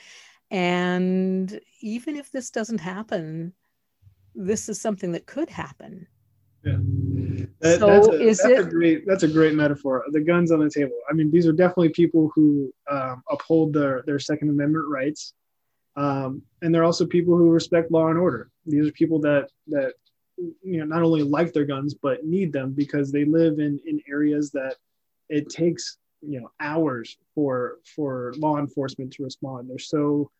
And 0.51 1.59
even 1.81 2.15
if 2.15 2.31
this 2.31 2.51
doesn't 2.51 2.79
happen, 2.79 3.53
this 4.35 4.69
is 4.69 4.79
something 4.79 5.11
that 5.13 5.25
could 5.25 5.49
happen. 5.49 6.07
Yeah. 6.63 6.77
That, 7.59 7.79
so 7.79 7.87
that's, 7.87 8.07
a, 8.07 8.11
is 8.21 8.37
that's 8.39 8.49
it, 8.49 8.59
a 8.59 8.63
great 8.63 9.07
that's 9.07 9.23
a 9.23 9.27
great 9.27 9.53
metaphor. 9.53 10.03
The 10.11 10.21
guns 10.21 10.51
on 10.51 10.59
the 10.59 10.69
table. 10.69 10.97
I 11.09 11.13
mean, 11.13 11.31
these 11.31 11.47
are 11.47 11.53
definitely 11.53 11.89
people 11.89 12.31
who 12.33 12.73
um, 12.89 13.23
uphold 13.29 13.73
their 13.73 14.03
their 14.05 14.19
Second 14.19 14.49
Amendment 14.49 14.85
rights, 14.89 15.33
um, 15.95 16.41
and 16.61 16.73
they're 16.73 16.83
also 16.83 17.05
people 17.05 17.37
who 17.37 17.49
respect 17.49 17.91
law 17.91 18.07
and 18.09 18.17
order. 18.17 18.49
These 18.65 18.87
are 18.87 18.91
people 18.91 19.19
that 19.21 19.49
that 19.67 19.93
you 20.37 20.79
know 20.79 20.85
not 20.85 21.03
only 21.03 21.23
like 21.23 21.53
their 21.53 21.65
guns 21.65 21.93
but 21.93 22.25
need 22.25 22.51
them 22.51 22.73
because 22.73 23.11
they 23.11 23.25
live 23.25 23.59
in 23.59 23.79
in 23.85 24.01
areas 24.09 24.51
that 24.51 24.75
it 25.29 25.49
takes 25.49 25.97
you 26.21 26.41
know 26.41 26.49
hours 26.59 27.17
for 27.33 27.77
for 27.95 28.33
law 28.37 28.57
enforcement 28.57 29.13
to 29.13 29.23
respond. 29.23 29.69
They're 29.69 29.79
so 29.79 30.31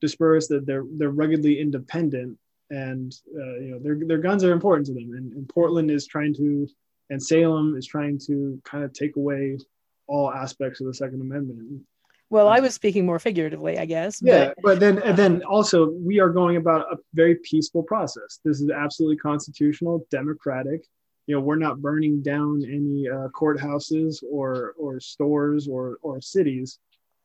dispersed 0.00 0.50
that 0.50 0.66
they're 0.66 0.84
they're 0.98 1.10
ruggedly 1.10 1.58
independent 1.58 2.38
and 2.70 3.12
uh, 3.34 3.58
you 3.58 3.70
know 3.72 3.78
their 3.80 3.96
their 4.06 4.18
guns 4.18 4.44
are 4.44 4.52
important 4.52 4.86
to 4.86 4.94
them. 4.94 5.12
And, 5.16 5.32
and, 5.32 5.48
Portland 5.48 5.90
is 5.90 6.06
trying 6.06 6.34
to, 6.34 6.68
and 7.10 7.22
Salem 7.22 7.76
is 7.76 7.86
trying 7.86 8.18
to 8.26 8.60
kind 8.64 8.84
of 8.84 8.92
take 8.92 9.16
away 9.16 9.58
all 10.06 10.32
aspects 10.32 10.80
of 10.80 10.86
the 10.86 10.94
Second 10.94 11.20
Amendment. 11.20 11.82
Well, 12.30 12.46
I 12.46 12.60
was 12.60 12.74
speaking 12.74 13.04
more 13.04 13.18
figuratively, 13.18 13.78
I 13.78 13.86
guess. 13.86 14.20
Yeah, 14.22 14.46
but, 14.46 14.56
but 14.62 14.80
then 14.80 14.98
and 15.02 15.16
then 15.16 15.42
also 15.48 15.90
we 15.90 16.20
are 16.20 16.30
going 16.30 16.56
about 16.56 16.92
a 16.92 16.96
very 17.12 17.36
peaceful 17.36 17.82
process. 17.82 18.38
This 18.44 18.60
is 18.60 18.70
absolutely 18.70 19.16
constitutional, 19.16 20.06
democratic. 20.10 20.84
You 21.26 21.36
know, 21.36 21.40
we're 21.40 21.56
not 21.56 21.80
burning 21.80 22.22
down 22.22 22.62
any 22.64 23.08
uh, 23.08 23.28
courthouses 23.28 24.22
or 24.30 24.74
or 24.78 25.00
stores 25.00 25.66
or 25.68 25.98
or 26.02 26.20
cities. 26.20 26.78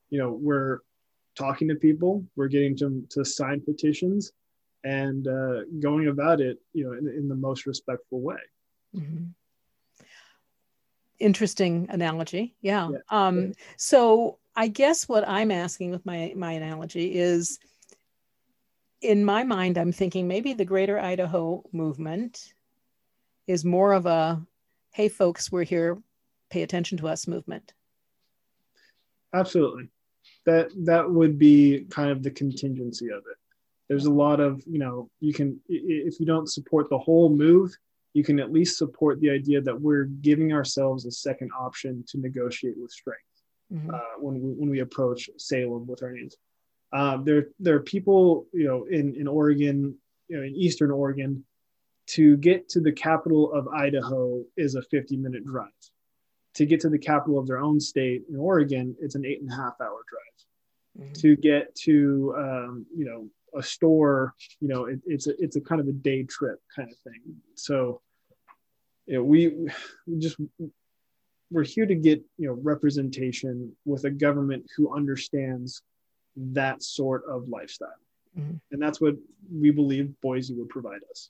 You 0.09 0.19
know, 0.19 0.31
we're 0.31 0.79
talking 1.35 1.67
to 1.67 1.75
people. 1.75 2.25
We're 2.35 2.47
getting 2.47 2.75
them 2.75 3.05
to 3.11 3.23
sign 3.23 3.61
petitions 3.61 4.31
and 4.85 5.27
uh, 5.27 5.63
going 5.79 6.07
about 6.07 6.39
it, 6.39 6.59
you 6.73 6.85
know, 6.85 6.93
in, 6.93 7.07
in 7.07 7.27
the 7.27 7.35
most 7.35 7.65
respectful 7.65 8.21
way. 8.21 8.37
Mm-hmm. 8.95 9.25
Interesting 11.17 11.87
analogy. 11.89 12.55
Yeah. 12.61 12.89
yeah. 12.91 12.97
Um, 13.09 13.53
so 13.77 14.37
I 14.55 14.67
guess 14.67 15.09
what 15.09 15.27
I'm 15.27 15.49
asking 15.49 15.89
with 15.91 16.05
my 16.05 16.33
my 16.35 16.51
analogy 16.53 17.15
is, 17.15 17.59
in 19.01 19.25
my 19.25 19.43
mind, 19.43 19.77
I'm 19.77 19.91
thinking 19.91 20.27
maybe 20.27 20.53
the 20.53 20.65
Greater 20.65 20.99
Idaho 20.99 21.63
movement 21.71 22.53
is 23.47 23.65
more 23.65 23.93
of 23.93 24.05
a, 24.05 24.41
"Hey, 24.93 25.09
folks, 25.09 25.51
we're 25.51 25.63
here. 25.63 25.97
Pay 26.51 26.61
attention 26.61 26.97
to 26.99 27.07
us" 27.07 27.27
movement. 27.27 27.73
Absolutely, 29.33 29.89
that 30.45 30.69
that 30.85 31.09
would 31.09 31.39
be 31.39 31.85
kind 31.89 32.11
of 32.11 32.21
the 32.21 32.31
contingency 32.31 33.09
of 33.09 33.19
it 33.19 33.37
there's 33.87 34.05
a 34.05 34.11
lot 34.11 34.39
of 34.39 34.63
you 34.65 34.79
know 34.79 35.09
you 35.19 35.33
can 35.33 35.59
if 35.67 36.19
you 36.19 36.25
don't 36.25 36.49
support 36.49 36.89
the 36.89 36.97
whole 36.97 37.29
move 37.29 37.75
you 38.15 38.23
can 38.23 38.39
at 38.39 38.51
least 38.51 38.77
support 38.77 39.19
the 39.19 39.29
idea 39.29 39.61
that 39.61 39.79
we're 39.79 40.05
giving 40.05 40.53
ourselves 40.53 41.05
a 41.05 41.11
second 41.11 41.51
option 41.59 42.03
to 42.07 42.17
negotiate 42.17 42.75
with 42.77 42.89
strength 42.89 43.21
mm-hmm. 43.71 43.93
uh, 43.93 44.19
when 44.19 44.41
we 44.41 44.53
when 44.53 44.69
we 44.69 44.79
approach 44.79 45.29
Salem 45.37 45.85
with 45.85 46.01
our 46.01 46.11
needs. 46.11 46.37
Um, 46.93 47.25
there 47.25 47.49
there 47.59 47.75
are 47.75 47.81
people 47.81 48.47
you 48.53 48.67
know 48.67 48.85
in 48.85 49.15
in 49.15 49.27
Oregon 49.27 49.95
you 50.29 50.37
know 50.37 50.43
in 50.43 50.55
Eastern 50.55 50.91
Oregon 50.91 51.43
to 52.07 52.37
get 52.37 52.69
to 52.69 52.79
the 52.79 52.91
capital 52.91 53.51
of 53.51 53.67
Idaho 53.67 54.43
is 54.55 54.75
a 54.75 54.81
50 54.81 55.17
minute 55.17 55.45
drive. 55.45 55.71
To 56.55 56.65
get 56.65 56.79
to 56.81 56.89
the 56.89 56.99
capital 56.99 57.37
of 57.37 57.47
their 57.47 57.57
own 57.57 57.81
state 57.81 58.23
in 58.29 58.37
Oregon, 58.37 58.95
it's 59.01 59.15
an 59.15 59.25
eight 59.25 59.41
and 59.41 59.51
a 59.51 59.55
half 59.55 59.73
hour 59.81 60.01
drive. 60.07 61.07
Mm-hmm. 61.07 61.13
To 61.13 61.35
get 61.35 61.75
to 61.83 62.33
um, 62.37 62.85
you 62.95 63.03
know 63.03 63.27
a 63.55 63.63
store, 63.63 64.33
you 64.59 64.67
know, 64.67 64.85
it, 64.85 64.99
it's 65.05 65.27
a 65.27 65.41
it's 65.41 65.55
a 65.55 65.61
kind 65.61 65.81
of 65.81 65.87
a 65.87 65.91
day 65.91 66.23
trip 66.23 66.59
kind 66.75 66.89
of 66.91 66.97
thing. 66.99 67.21
So, 67.55 68.01
you 69.05 69.15
know, 69.15 69.23
we, 69.23 69.69
we 70.07 70.19
just 70.19 70.37
we're 71.51 71.63
here 71.63 71.85
to 71.85 71.95
get 71.95 72.23
you 72.37 72.47
know 72.47 72.57
representation 72.61 73.75
with 73.85 74.05
a 74.05 74.09
government 74.09 74.65
who 74.75 74.95
understands 74.95 75.81
that 76.37 76.83
sort 76.83 77.23
of 77.29 77.47
lifestyle, 77.47 77.89
mm-hmm. 78.37 78.57
and 78.71 78.81
that's 78.81 78.99
what 78.99 79.15
we 79.53 79.71
believe 79.71 80.13
Boise 80.21 80.53
would 80.53 80.69
provide 80.69 81.01
us. 81.09 81.29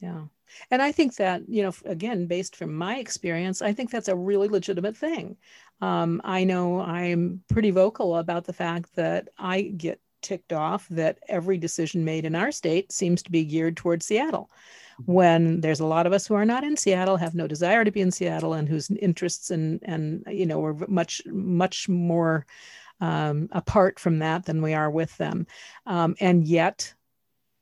Yeah. 0.00 0.22
And 0.70 0.80
I 0.80 0.92
think 0.92 1.16
that, 1.16 1.42
you 1.46 1.62
know, 1.62 1.74
again, 1.84 2.26
based 2.26 2.56
from 2.56 2.74
my 2.74 2.96
experience, 2.96 3.60
I 3.60 3.72
think 3.74 3.90
that's 3.90 4.08
a 4.08 4.16
really 4.16 4.48
legitimate 4.48 4.96
thing. 4.96 5.36
Um, 5.82 6.20
I 6.24 6.44
know 6.44 6.80
I'm 6.80 7.42
pretty 7.48 7.70
vocal 7.70 8.16
about 8.16 8.44
the 8.44 8.52
fact 8.52 8.96
that 8.96 9.28
I 9.38 9.60
get 9.62 10.00
ticked 10.22 10.52
off 10.52 10.86
that 10.88 11.18
every 11.28 11.58
decision 11.58 12.04
made 12.04 12.24
in 12.24 12.34
our 12.34 12.52
state 12.52 12.92
seems 12.92 13.22
to 13.22 13.30
be 13.30 13.44
geared 13.44 13.76
towards 13.76 14.06
Seattle. 14.06 14.50
When 15.06 15.60
there's 15.62 15.80
a 15.80 15.86
lot 15.86 16.06
of 16.06 16.12
us 16.12 16.26
who 16.26 16.34
are 16.34 16.44
not 16.44 16.62
in 16.62 16.76
Seattle, 16.76 17.16
have 17.16 17.34
no 17.34 17.46
desire 17.46 17.84
to 17.84 17.90
be 17.90 18.02
in 18.02 18.10
Seattle, 18.10 18.52
and 18.52 18.68
whose 18.68 18.90
interests 18.90 19.50
and 19.50 19.80
and 19.82 20.22
you 20.28 20.44
know 20.44 20.62
are 20.62 20.74
much 20.88 21.22
much 21.26 21.88
more 21.88 22.46
um, 23.00 23.48
apart 23.52 23.98
from 23.98 24.18
that 24.18 24.44
than 24.44 24.60
we 24.60 24.74
are 24.74 24.90
with 24.90 25.16
them, 25.16 25.46
um, 25.86 26.14
and 26.20 26.46
yet 26.46 26.92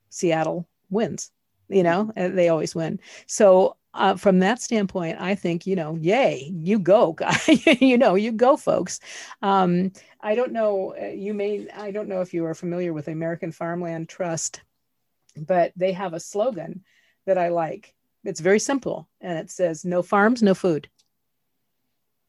Seattle 0.09 0.69
wins. 0.91 1.31
You 1.69 1.83
know, 1.83 2.11
they 2.17 2.49
always 2.49 2.75
win. 2.75 2.99
So 3.27 3.77
uh, 3.99 4.17
from 4.17 4.39
that 4.39 4.63
standpoint, 4.63 5.21
I 5.21 5.35
think, 5.35 5.67
you 5.67 5.75
know, 5.75 5.97
yay, 5.97 6.53
you 6.55 6.79
go, 6.79 7.17
you 7.47 7.99
know, 7.99 8.15
you 8.15 8.33
go, 8.33 8.57
folks. 8.57 9.01
Um, 9.43 9.93
I 10.21 10.35
don't 10.35 10.53
know, 10.53 10.95
uh, 11.01 11.07
you 11.09 11.35
may, 11.35 11.69
I 11.77 11.91
don't 11.91 12.09
know 12.09 12.21
if 12.21 12.33
you 12.33 12.45
are 12.47 12.55
familiar 12.55 12.93
with 12.93 13.09
American 13.09 13.51
Farmland 13.51 14.09
Trust, 14.09 14.63
but 15.37 15.73
they 15.77 15.93
have 15.93 16.15
a 16.15 16.21
slogan 16.21 16.85
that 17.27 17.39
I 17.39 17.49
like. 17.49 17.95
It's 18.25 18.41
very 18.41 18.61
simple 18.61 19.09
and 19.21 19.37
it 19.37 19.51
says, 19.51 19.85
no 19.85 20.03
farms, 20.03 20.43
no 20.43 20.55
food. 20.55 20.89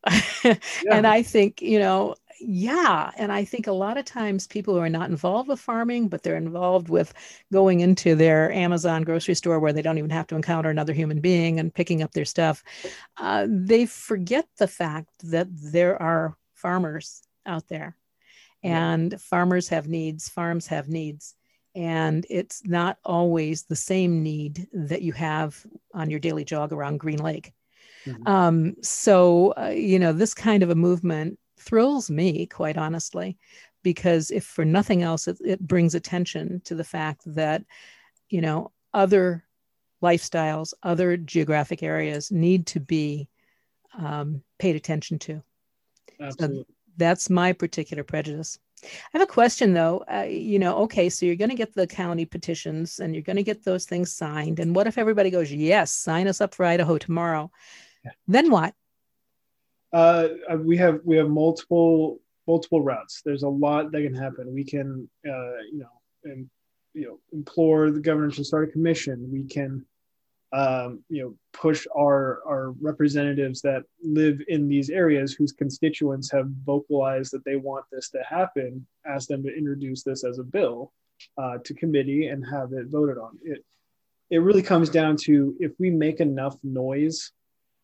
yeah. 0.43 0.55
And 0.91 1.05
I 1.05 1.21
think, 1.21 1.61
you 1.61 1.77
know, 1.77 2.15
yeah. 2.39 3.11
And 3.17 3.31
I 3.31 3.43
think 3.43 3.67
a 3.67 3.71
lot 3.71 3.97
of 3.97 4.05
times 4.05 4.47
people 4.47 4.73
who 4.73 4.79
are 4.79 4.89
not 4.89 5.09
involved 5.09 5.49
with 5.49 5.59
farming, 5.59 6.07
but 6.07 6.23
they're 6.23 6.35
involved 6.35 6.89
with 6.89 7.13
going 7.51 7.81
into 7.81 8.15
their 8.15 8.51
Amazon 8.51 9.03
grocery 9.03 9.35
store 9.35 9.59
where 9.59 9.73
they 9.73 9.81
don't 9.81 9.97
even 9.97 10.09
have 10.09 10.27
to 10.27 10.35
encounter 10.35 10.69
another 10.69 10.93
human 10.93 11.21
being 11.21 11.59
and 11.59 11.73
picking 11.73 12.01
up 12.01 12.11
their 12.11 12.25
stuff, 12.25 12.63
uh, 13.17 13.45
they 13.49 13.85
forget 13.85 14.45
the 14.57 14.67
fact 14.67 15.09
that 15.23 15.47
there 15.51 16.01
are 16.01 16.37
farmers 16.53 17.21
out 17.45 17.67
there 17.67 17.95
and 18.63 19.13
yeah. 19.13 19.17
farmers 19.17 19.69
have 19.69 19.87
needs, 19.87 20.29
farms 20.29 20.67
have 20.67 20.89
needs. 20.89 21.35
And 21.75 22.25
it's 22.29 22.65
not 22.65 22.97
always 23.05 23.63
the 23.63 23.75
same 23.75 24.23
need 24.23 24.67
that 24.73 25.01
you 25.01 25.13
have 25.13 25.65
on 25.93 26.09
your 26.09 26.19
daily 26.19 26.43
jog 26.43 26.73
around 26.73 26.99
Green 26.99 27.19
Lake. 27.19 27.53
Mm-hmm. 28.05 28.27
Um, 28.27 28.75
so, 28.81 29.53
uh, 29.57 29.69
you 29.69 29.99
know, 29.99 30.13
this 30.13 30.33
kind 30.33 30.63
of 30.63 30.69
a 30.69 30.75
movement 30.75 31.37
thrills 31.59 32.09
me, 32.09 32.45
quite 32.45 32.77
honestly, 32.77 33.37
because 33.83 34.31
if 34.31 34.45
for 34.45 34.65
nothing 34.65 35.03
else, 35.03 35.27
it, 35.27 35.37
it 35.45 35.59
brings 35.59 35.95
attention 35.95 36.61
to 36.65 36.75
the 36.75 36.83
fact 36.83 37.21
that, 37.25 37.63
you 38.29 38.41
know, 38.41 38.71
other 38.93 39.43
lifestyles, 40.01 40.73
other 40.83 41.17
geographic 41.17 41.83
areas 41.83 42.31
need 42.31 42.65
to 42.67 42.79
be 42.79 43.27
um, 43.97 44.41
paid 44.57 44.75
attention 44.75 45.19
to. 45.19 45.43
Absolutely. 46.21 46.57
So 46.59 46.65
that's 46.97 47.29
my 47.29 47.53
particular 47.53 48.03
prejudice. 48.03 48.59
I 48.83 48.87
have 49.13 49.21
a 49.21 49.25
question 49.25 49.73
though. 49.73 50.03
Uh, 50.11 50.27
you 50.29 50.57
know, 50.57 50.77
okay, 50.79 51.09
so 51.09 51.25
you're 51.25 51.35
going 51.35 51.49
to 51.49 51.55
get 51.55 51.73
the 51.73 51.87
county 51.87 52.25
petitions 52.25 52.99
and 52.99 53.13
you're 53.13 53.23
going 53.23 53.35
to 53.35 53.43
get 53.43 53.63
those 53.63 53.85
things 53.85 54.13
signed. 54.13 54.59
And 54.59 54.75
what 54.75 54.87
if 54.87 54.97
everybody 54.97 55.29
goes, 55.29 55.51
yes, 55.51 55.91
sign 55.91 56.27
us 56.27 56.39
up 56.39 56.55
for 56.55 56.65
Idaho 56.65 56.97
tomorrow? 56.97 57.51
Yeah. 58.05 58.11
Then 58.27 58.49
what? 58.49 58.73
Uh, 59.91 60.27
uh, 60.51 60.57
we 60.57 60.77
have 60.77 60.99
we 61.03 61.17
have 61.17 61.29
multiple 61.29 62.19
multiple 62.47 62.81
routes. 62.81 63.21
There's 63.23 63.43
a 63.43 63.49
lot 63.49 63.91
that 63.91 64.01
can 64.01 64.15
happen. 64.15 64.53
We 64.53 64.63
can, 64.63 65.09
uh, 65.27 65.61
you 65.71 65.79
know, 65.79 66.31
and 66.31 66.49
you 66.93 67.05
know, 67.05 67.19
implore 67.31 67.91
the 67.91 67.99
governor 67.99 68.31
to 68.31 68.43
start 68.43 68.69
a 68.69 68.71
commission. 68.71 69.29
We 69.31 69.43
can, 69.43 69.85
um, 70.51 71.03
you 71.09 71.23
know, 71.23 71.35
push 71.53 71.87
our 71.95 72.41
our 72.47 72.71
representatives 72.81 73.61
that 73.61 73.83
live 74.03 74.41
in 74.47 74.67
these 74.67 74.89
areas 74.89 75.33
whose 75.33 75.51
constituents 75.51 76.31
have 76.31 76.47
vocalized 76.65 77.31
that 77.33 77.45
they 77.45 77.55
want 77.55 77.85
this 77.91 78.09
to 78.11 78.21
happen. 78.27 78.85
Ask 79.05 79.27
them 79.27 79.43
to 79.43 79.55
introduce 79.55 80.03
this 80.03 80.23
as 80.23 80.39
a 80.39 80.43
bill 80.43 80.91
uh, 81.37 81.57
to 81.63 81.73
committee 81.73 82.27
and 82.27 82.45
have 82.45 82.73
it 82.73 82.87
voted 82.87 83.17
on. 83.17 83.39
It 83.43 83.65
it 84.29 84.39
really 84.39 84.61
comes 84.61 84.89
down 84.91 85.17
to 85.17 85.55
if 85.59 85.71
we 85.79 85.89
make 85.89 86.19
enough 86.19 86.57
noise 86.63 87.31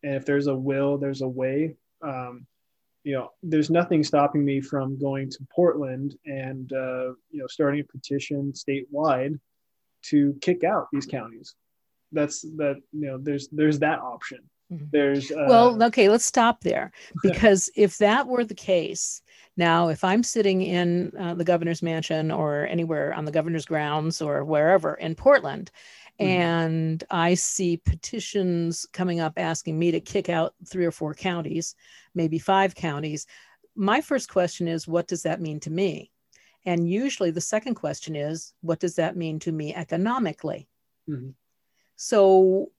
and 0.03 0.14
if 0.14 0.26
there's 0.26 0.45
a 0.45 0.56
will, 0.56 0.99
there's 0.99 1.22
a 1.22 1.28
way 1.28 1.76
um, 2.01 2.45
you 3.03 3.13
know, 3.13 3.29
there's 3.43 3.69
nothing 3.69 4.03
stopping 4.03 4.43
me 4.43 4.61
from 4.61 4.99
going 4.99 5.29
to 5.29 5.37
Portland 5.55 6.15
and 6.25 6.71
uh, 6.73 7.13
you 7.29 7.39
know 7.39 7.47
starting 7.47 7.79
a 7.81 7.83
petition 7.83 8.51
statewide 8.53 9.39
to 10.05 10.35
kick 10.41 10.63
out 10.63 10.87
these 10.91 11.05
counties. 11.05 11.55
That's 12.11 12.41
that 12.57 12.77
you 12.91 13.07
know 13.07 13.17
there's 13.19 13.47
there's 13.49 13.79
that 13.79 13.99
option. 13.99 14.39
Mm-hmm. 14.73 14.85
There's 14.91 15.31
uh, 15.31 15.45
well, 15.47 15.83
okay, 15.83 16.09
let's 16.09 16.25
stop 16.25 16.61
there 16.61 16.91
because 17.23 17.69
if 17.75 17.99
that 17.99 18.27
were 18.27 18.43
the 18.43 18.55
case, 18.55 19.21
now 19.55 19.89
if 19.89 20.03
I'm 20.03 20.23
sitting 20.23 20.63
in 20.63 21.11
uh, 21.19 21.35
the 21.35 21.43
governor's 21.43 21.83
mansion 21.83 22.31
or 22.31 22.65
anywhere 22.65 23.13
on 23.13 23.25
the 23.25 23.31
governor's 23.31 23.65
grounds 23.65 24.21
or 24.21 24.43
wherever 24.43 24.95
in 24.95 25.13
Portland, 25.13 25.69
Mm-hmm. 26.20 26.32
And 26.32 27.03
I 27.09 27.34
see 27.34 27.78
petitions 27.78 28.86
coming 28.93 29.20
up 29.20 29.34
asking 29.38 29.78
me 29.78 29.91
to 29.91 29.99
kick 29.99 30.30
out 30.30 30.55
three 30.66 30.86
or 30.86 30.91
four 30.91 31.13
counties, 31.13 31.76
maybe 32.13 32.39
five 32.39 32.74
counties. 32.74 33.28
My 33.76 33.99
first 33.99 34.30
question 34.30 34.68
is, 34.68 34.88
what 34.88 35.07
does 35.07 35.24
that 35.24 35.41
mean 35.41 35.59
to 35.61 35.70
me? 35.70 36.11
And 36.66 36.89
usually 36.89 37.32
the 37.32 37.41
second 37.41 37.76
question 37.76 38.16
is, 38.16 38.53
what 38.61 38.80
does 38.80 38.95
that 38.95 39.18
mean 39.18 39.39
to 39.39 39.51
me 39.51 39.76
economically? 39.76 40.68
Mm-hmm. 41.09 41.32
So, 41.97 42.72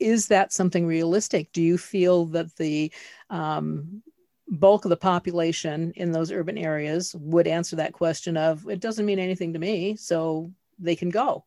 is 0.00 0.26
that 0.28 0.52
something 0.52 0.86
realistic? 0.86 1.52
Do 1.52 1.62
you 1.62 1.78
feel 1.78 2.26
that 2.26 2.54
the 2.56 2.92
um, 3.30 4.02
bulk 4.48 4.84
of 4.84 4.88
the 4.90 4.96
population 4.96 5.92
in 5.96 6.12
those 6.12 6.32
urban 6.32 6.58
areas 6.58 7.14
would 7.14 7.46
answer 7.46 7.76
that 7.76 7.92
question 7.92 8.36
of, 8.36 8.68
it 8.68 8.80
doesn't 8.80 9.06
mean 9.06 9.18
anything 9.18 9.52
to 9.52 9.58
me, 9.58 9.96
so 9.96 10.52
they 10.78 10.96
can 10.96 11.10
go? 11.10 11.44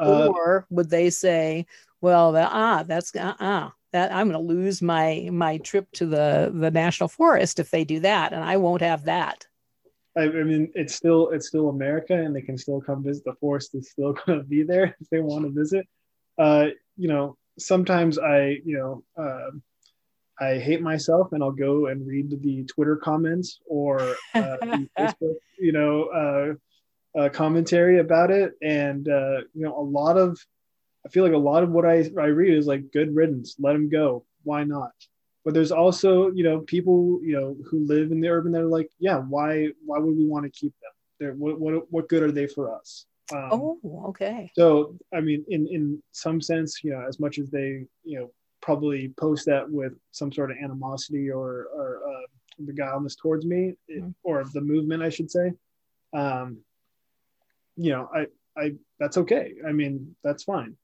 Uh, 0.00 0.28
or 0.28 0.66
would 0.70 0.88
they 0.88 1.10
say, 1.10 1.66
well, 2.00 2.32
the, 2.32 2.48
ah, 2.48 2.82
that's 2.86 3.14
uh, 3.14 3.34
uh 3.38 3.70
that 3.92 4.12
I'm 4.12 4.30
going 4.30 4.46
to 4.46 4.54
lose 4.54 4.80
my 4.80 5.28
my 5.32 5.58
trip 5.58 5.90
to 5.92 6.06
the 6.06 6.52
the 6.54 6.70
national 6.70 7.08
forest 7.08 7.58
if 7.58 7.70
they 7.70 7.84
do 7.84 8.00
that, 8.00 8.32
and 8.32 8.42
I 8.42 8.56
won't 8.56 8.82
have 8.82 9.04
that. 9.04 9.46
I, 10.16 10.22
I 10.22 10.42
mean, 10.44 10.70
it's 10.74 10.94
still 10.94 11.30
it's 11.30 11.48
still 11.48 11.68
America, 11.68 12.14
and 12.14 12.34
they 12.34 12.42
can 12.42 12.58
still 12.58 12.80
come 12.80 13.02
visit. 13.02 13.24
The 13.24 13.34
forest 13.34 13.74
is 13.74 13.90
still 13.90 14.12
going 14.26 14.38
to 14.38 14.44
be 14.44 14.62
there 14.62 14.96
if 15.00 15.08
they 15.10 15.20
want 15.20 15.44
to 15.44 15.50
visit. 15.50 15.86
Uh, 16.38 16.68
you 16.96 17.08
know, 17.08 17.36
sometimes 17.58 18.18
I, 18.18 18.60
you 18.64 18.78
know, 18.78 19.04
uh, 19.22 19.50
I 20.40 20.58
hate 20.58 20.82
myself, 20.82 21.32
and 21.32 21.42
I'll 21.42 21.52
go 21.52 21.86
and 21.86 22.06
read 22.06 22.30
the 22.30 22.64
Twitter 22.64 22.96
comments 22.96 23.60
or 23.66 24.00
uh, 24.34 24.56
Facebook, 24.98 25.36
you 25.58 25.72
know, 25.72 26.56
uh, 27.18 27.28
commentary 27.28 27.98
about 27.98 28.30
it, 28.30 28.52
and 28.62 29.08
uh, 29.08 29.38
you 29.54 29.62
know, 29.62 29.76
a 29.76 29.82
lot 29.82 30.16
of 30.16 30.38
I 31.04 31.08
feel 31.08 31.24
like 31.24 31.32
a 31.32 31.38
lot 31.38 31.62
of 31.62 31.70
what 31.70 31.86
I 31.86 32.10
I 32.18 32.26
read 32.26 32.56
is 32.56 32.66
like 32.66 32.92
good 32.92 33.14
riddance, 33.14 33.56
let 33.58 33.72
them 33.72 33.88
go, 33.88 34.24
why 34.42 34.64
not? 34.64 34.92
But 35.44 35.54
there's 35.54 35.72
also 35.72 36.30
you 36.30 36.44
know 36.44 36.60
people 36.60 37.20
you 37.22 37.32
know 37.32 37.56
who 37.68 37.86
live 37.86 38.12
in 38.12 38.20
the 38.20 38.28
urban 38.28 38.52
that 38.52 38.62
are 38.62 38.66
like, 38.66 38.90
yeah, 38.98 39.18
why 39.18 39.68
why 39.84 39.98
would 39.98 40.16
we 40.16 40.26
want 40.26 40.44
to 40.44 40.50
keep 40.50 40.74
them? 40.80 40.92
They're, 41.18 41.32
what 41.34 41.58
what 41.58 41.90
what 41.90 42.08
good 42.08 42.22
are 42.22 42.32
they 42.32 42.46
for 42.46 42.74
us? 42.74 43.06
Um, 43.32 43.48
oh, 43.52 44.04
okay. 44.08 44.50
So 44.54 44.96
I 45.14 45.20
mean, 45.20 45.44
in 45.48 45.66
in 45.68 46.02
some 46.12 46.40
sense, 46.40 46.82
you 46.84 46.92
know, 46.92 47.04
as 47.06 47.18
much 47.18 47.38
as 47.38 47.50
they 47.50 47.86
you 48.04 48.18
know 48.18 48.30
probably 48.60 49.08
post 49.18 49.46
that 49.46 49.70
with 49.70 49.94
some 50.10 50.30
sort 50.30 50.50
of 50.50 50.58
animosity 50.62 51.30
or 51.30 51.68
or 51.74 52.00
uh, 52.06 52.26
beguileness 52.64 53.16
towards 53.16 53.46
me, 53.46 53.74
mm-hmm. 53.90 54.10
or 54.22 54.44
the 54.52 54.60
movement, 54.60 55.02
I 55.02 55.08
should 55.08 55.30
say. 55.30 55.52
Um, 56.12 56.58
you 57.80 57.92
know, 57.92 58.10
I, 58.14 58.26
I, 58.56 58.72
that's 58.98 59.16
okay. 59.16 59.54
I 59.66 59.72
mean, 59.72 60.14
that's 60.22 60.44
fine. 60.44 60.76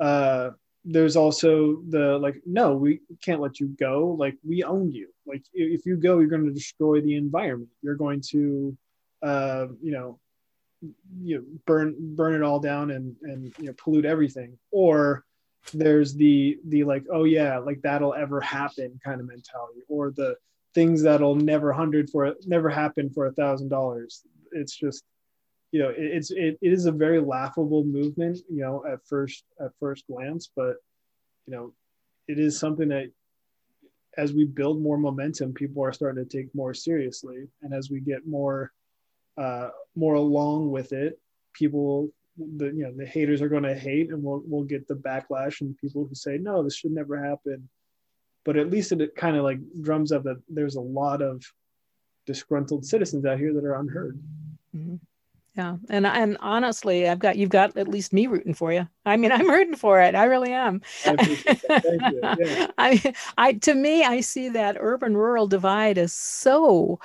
Uh, 0.00 0.50
there's 0.84 1.14
also 1.14 1.82
the 1.88 2.18
like, 2.18 2.42
no, 2.44 2.74
we 2.74 3.00
can't 3.24 3.40
let 3.40 3.60
you 3.60 3.68
go. 3.68 4.16
Like, 4.18 4.36
we 4.44 4.64
own 4.64 4.90
you. 4.90 5.08
Like, 5.24 5.44
if 5.54 5.86
you 5.86 5.96
go, 5.96 6.18
you're 6.18 6.28
going 6.28 6.44
to 6.44 6.52
destroy 6.52 7.00
the 7.00 7.14
environment. 7.14 7.70
You're 7.80 7.94
going 7.94 8.22
to, 8.30 8.76
uh, 9.22 9.66
you 9.80 9.92
know, 9.92 10.18
you 11.22 11.36
know, 11.36 11.44
burn 11.64 11.94
burn 12.16 12.34
it 12.34 12.42
all 12.42 12.58
down 12.58 12.90
and 12.90 13.14
and 13.22 13.54
you 13.58 13.66
know 13.66 13.74
pollute 13.74 14.04
everything. 14.04 14.58
Or 14.72 15.24
there's 15.72 16.14
the 16.14 16.58
the 16.66 16.82
like, 16.82 17.04
oh 17.12 17.22
yeah, 17.22 17.58
like 17.58 17.80
that'll 17.82 18.14
ever 18.14 18.40
happen 18.40 18.98
kind 19.04 19.20
of 19.20 19.28
mentality, 19.28 19.82
or 19.88 20.10
the 20.10 20.34
things 20.74 21.02
that'll 21.02 21.36
never 21.36 21.72
hundred 21.72 22.10
for 22.10 22.34
never 22.46 22.68
happen 22.68 23.10
for 23.10 23.26
a 23.26 23.32
thousand 23.32 23.68
dollars. 23.68 24.24
It's 24.50 24.74
just 24.74 25.04
you 25.72 25.80
know, 25.80 25.88
it, 25.88 25.96
it's 25.98 26.30
it, 26.30 26.58
it 26.60 26.72
is 26.72 26.86
a 26.86 26.92
very 26.92 27.20
laughable 27.20 27.82
movement, 27.84 28.38
you 28.48 28.60
know, 28.60 28.84
at 28.90 29.04
first 29.06 29.44
at 29.60 29.70
first 29.80 30.06
glance, 30.06 30.50
but 30.54 30.76
you 31.46 31.54
know, 31.54 31.72
it 32.28 32.38
is 32.38 32.58
something 32.58 32.88
that 32.88 33.10
as 34.16 34.34
we 34.34 34.44
build 34.44 34.80
more 34.80 34.98
momentum, 34.98 35.54
people 35.54 35.82
are 35.82 35.92
starting 35.92 36.22
to 36.22 36.36
take 36.36 36.54
more 36.54 36.74
seriously, 36.74 37.48
and 37.62 37.72
as 37.72 37.90
we 37.90 38.00
get 38.00 38.26
more 38.26 38.70
uh, 39.38 39.70
more 39.96 40.14
along 40.14 40.70
with 40.70 40.92
it, 40.92 41.18
people 41.54 42.10
the 42.36 42.66
you 42.66 42.84
know 42.84 42.92
the 42.94 43.06
haters 43.06 43.40
are 43.40 43.48
going 43.48 43.62
to 43.62 43.74
hate, 43.74 44.10
and 44.10 44.22
we'll 44.22 44.42
we'll 44.46 44.64
get 44.64 44.86
the 44.86 44.94
backlash 44.94 45.62
and 45.62 45.76
people 45.78 46.06
who 46.06 46.14
say 46.14 46.36
no, 46.38 46.62
this 46.62 46.76
should 46.76 46.92
never 46.92 47.22
happen. 47.22 47.68
But 48.44 48.56
at 48.56 48.70
least 48.70 48.92
it, 48.92 49.00
it 49.00 49.16
kind 49.16 49.36
of 49.36 49.44
like 49.44 49.58
drums 49.80 50.12
up 50.12 50.24
that 50.24 50.42
there's 50.48 50.76
a 50.76 50.80
lot 50.80 51.22
of 51.22 51.42
disgruntled 52.26 52.84
citizens 52.84 53.24
out 53.24 53.38
here 53.38 53.54
that 53.54 53.64
are 53.64 53.74
unheard. 53.74 54.20
Mm-hmm. 54.76 54.96
Yeah 55.56 55.76
and 55.90 56.06
and 56.06 56.36
honestly 56.40 57.08
i've 57.08 57.18
got 57.18 57.36
you've 57.36 57.50
got 57.50 57.76
at 57.76 57.88
least 57.88 58.12
me 58.12 58.26
rooting 58.26 58.54
for 58.54 58.72
you. 58.72 58.88
I 59.04 59.16
mean 59.16 59.32
i'm 59.32 59.48
rooting 59.48 59.76
for 59.76 60.00
it 60.00 60.14
i 60.14 60.24
really 60.24 60.52
am. 60.52 60.80
I, 61.04 61.56
yeah. 62.40 62.66
I 62.78 63.14
i 63.36 63.52
to 63.54 63.74
me 63.74 64.04
i 64.04 64.20
see 64.20 64.48
that 64.50 64.76
urban 64.78 65.16
rural 65.16 65.46
divide 65.46 65.98
as 65.98 66.12
so 66.12 67.00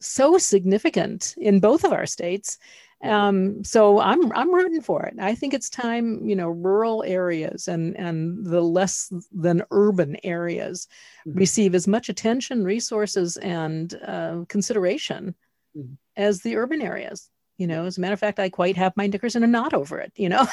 so 0.00 0.38
significant 0.38 1.34
in 1.38 1.58
both 1.58 1.82
of 1.82 1.92
our 1.92 2.06
states. 2.06 2.58
Um, 3.02 3.62
so 3.62 4.00
i'm 4.00 4.32
i'm 4.32 4.54
rooting 4.54 4.80
for 4.80 5.04
it. 5.04 5.14
I 5.20 5.34
think 5.34 5.52
it's 5.52 5.68
time 5.68 6.26
you 6.26 6.34
know 6.34 6.48
rural 6.48 7.04
areas 7.06 7.68
and 7.68 7.94
and 7.96 8.44
the 8.44 8.62
less 8.62 9.12
than 9.32 9.62
urban 9.70 10.16
areas 10.24 10.88
mm-hmm. 11.26 11.38
receive 11.38 11.74
as 11.74 11.86
much 11.86 12.08
attention 12.08 12.64
resources 12.64 13.36
and 13.36 13.94
uh, 14.06 14.44
consideration 14.48 15.34
mm-hmm. 15.76 15.92
as 16.16 16.40
the 16.40 16.56
urban 16.56 16.80
areas 16.80 17.30
you 17.58 17.66
know 17.66 17.84
as 17.84 17.98
a 17.98 18.00
matter 18.00 18.14
of 18.14 18.20
fact 18.20 18.38
i 18.38 18.48
quite 18.48 18.76
have 18.76 18.96
my 18.96 19.06
knickers 19.06 19.36
in 19.36 19.44
a 19.44 19.46
knot 19.46 19.74
over 19.74 19.98
it 19.98 20.12
you 20.16 20.28
know? 20.28 20.46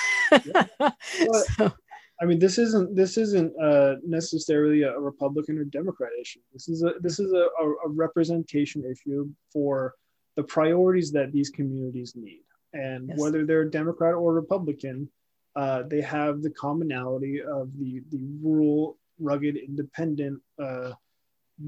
Yeah. 0.45 0.65
well, 0.79 1.43
so, 1.57 1.73
i 2.21 2.25
mean 2.25 2.39
this 2.39 2.57
isn't 2.57 2.95
this 2.95 3.17
isn't 3.17 3.53
uh, 3.61 3.95
necessarily 4.05 4.83
a 4.83 4.99
republican 4.99 5.57
or 5.57 5.63
democrat 5.65 6.11
issue. 6.19 6.39
This 6.53 6.69
is 6.69 6.83
a 6.83 6.93
this 6.99 7.19
is 7.19 7.31
a, 7.33 7.47
a 7.85 7.89
representation 7.89 8.83
issue 8.89 9.29
for 9.51 9.95
the 10.35 10.43
priorities 10.43 11.11
that 11.11 11.31
these 11.31 11.49
communities 11.49 12.13
need. 12.15 12.43
And 12.73 13.09
yes. 13.09 13.19
whether 13.19 13.45
they're 13.45 13.65
democrat 13.65 14.13
or 14.15 14.33
republican 14.33 15.09
uh, 15.55 15.83
they 15.83 16.01
have 16.01 16.41
the 16.41 16.49
commonality 16.49 17.41
of 17.41 17.69
the 17.77 18.01
the 18.09 18.23
rural 18.41 18.97
rugged 19.19 19.55
independent 19.55 20.41
uh, 20.59 20.91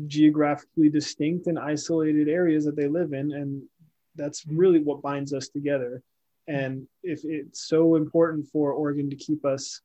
geographically 0.07 0.89
distinct 0.89 1.47
and 1.47 1.59
isolated 1.59 2.27
areas 2.27 2.65
that 2.65 2.75
they 2.75 2.88
live 2.88 3.13
in. 3.13 3.31
And 3.33 3.63
that's 4.16 4.45
really 4.47 4.80
what 4.80 5.01
binds 5.01 5.34
us 5.34 5.49
together. 5.49 6.01
And 6.47 6.88
if 7.03 7.22
it's 7.24 7.68
so 7.68 7.95
important 7.95 8.47
for 8.47 8.72
Oregon 8.72 9.09
to 9.09 9.16
keep 9.16 9.45
us, 9.45 9.82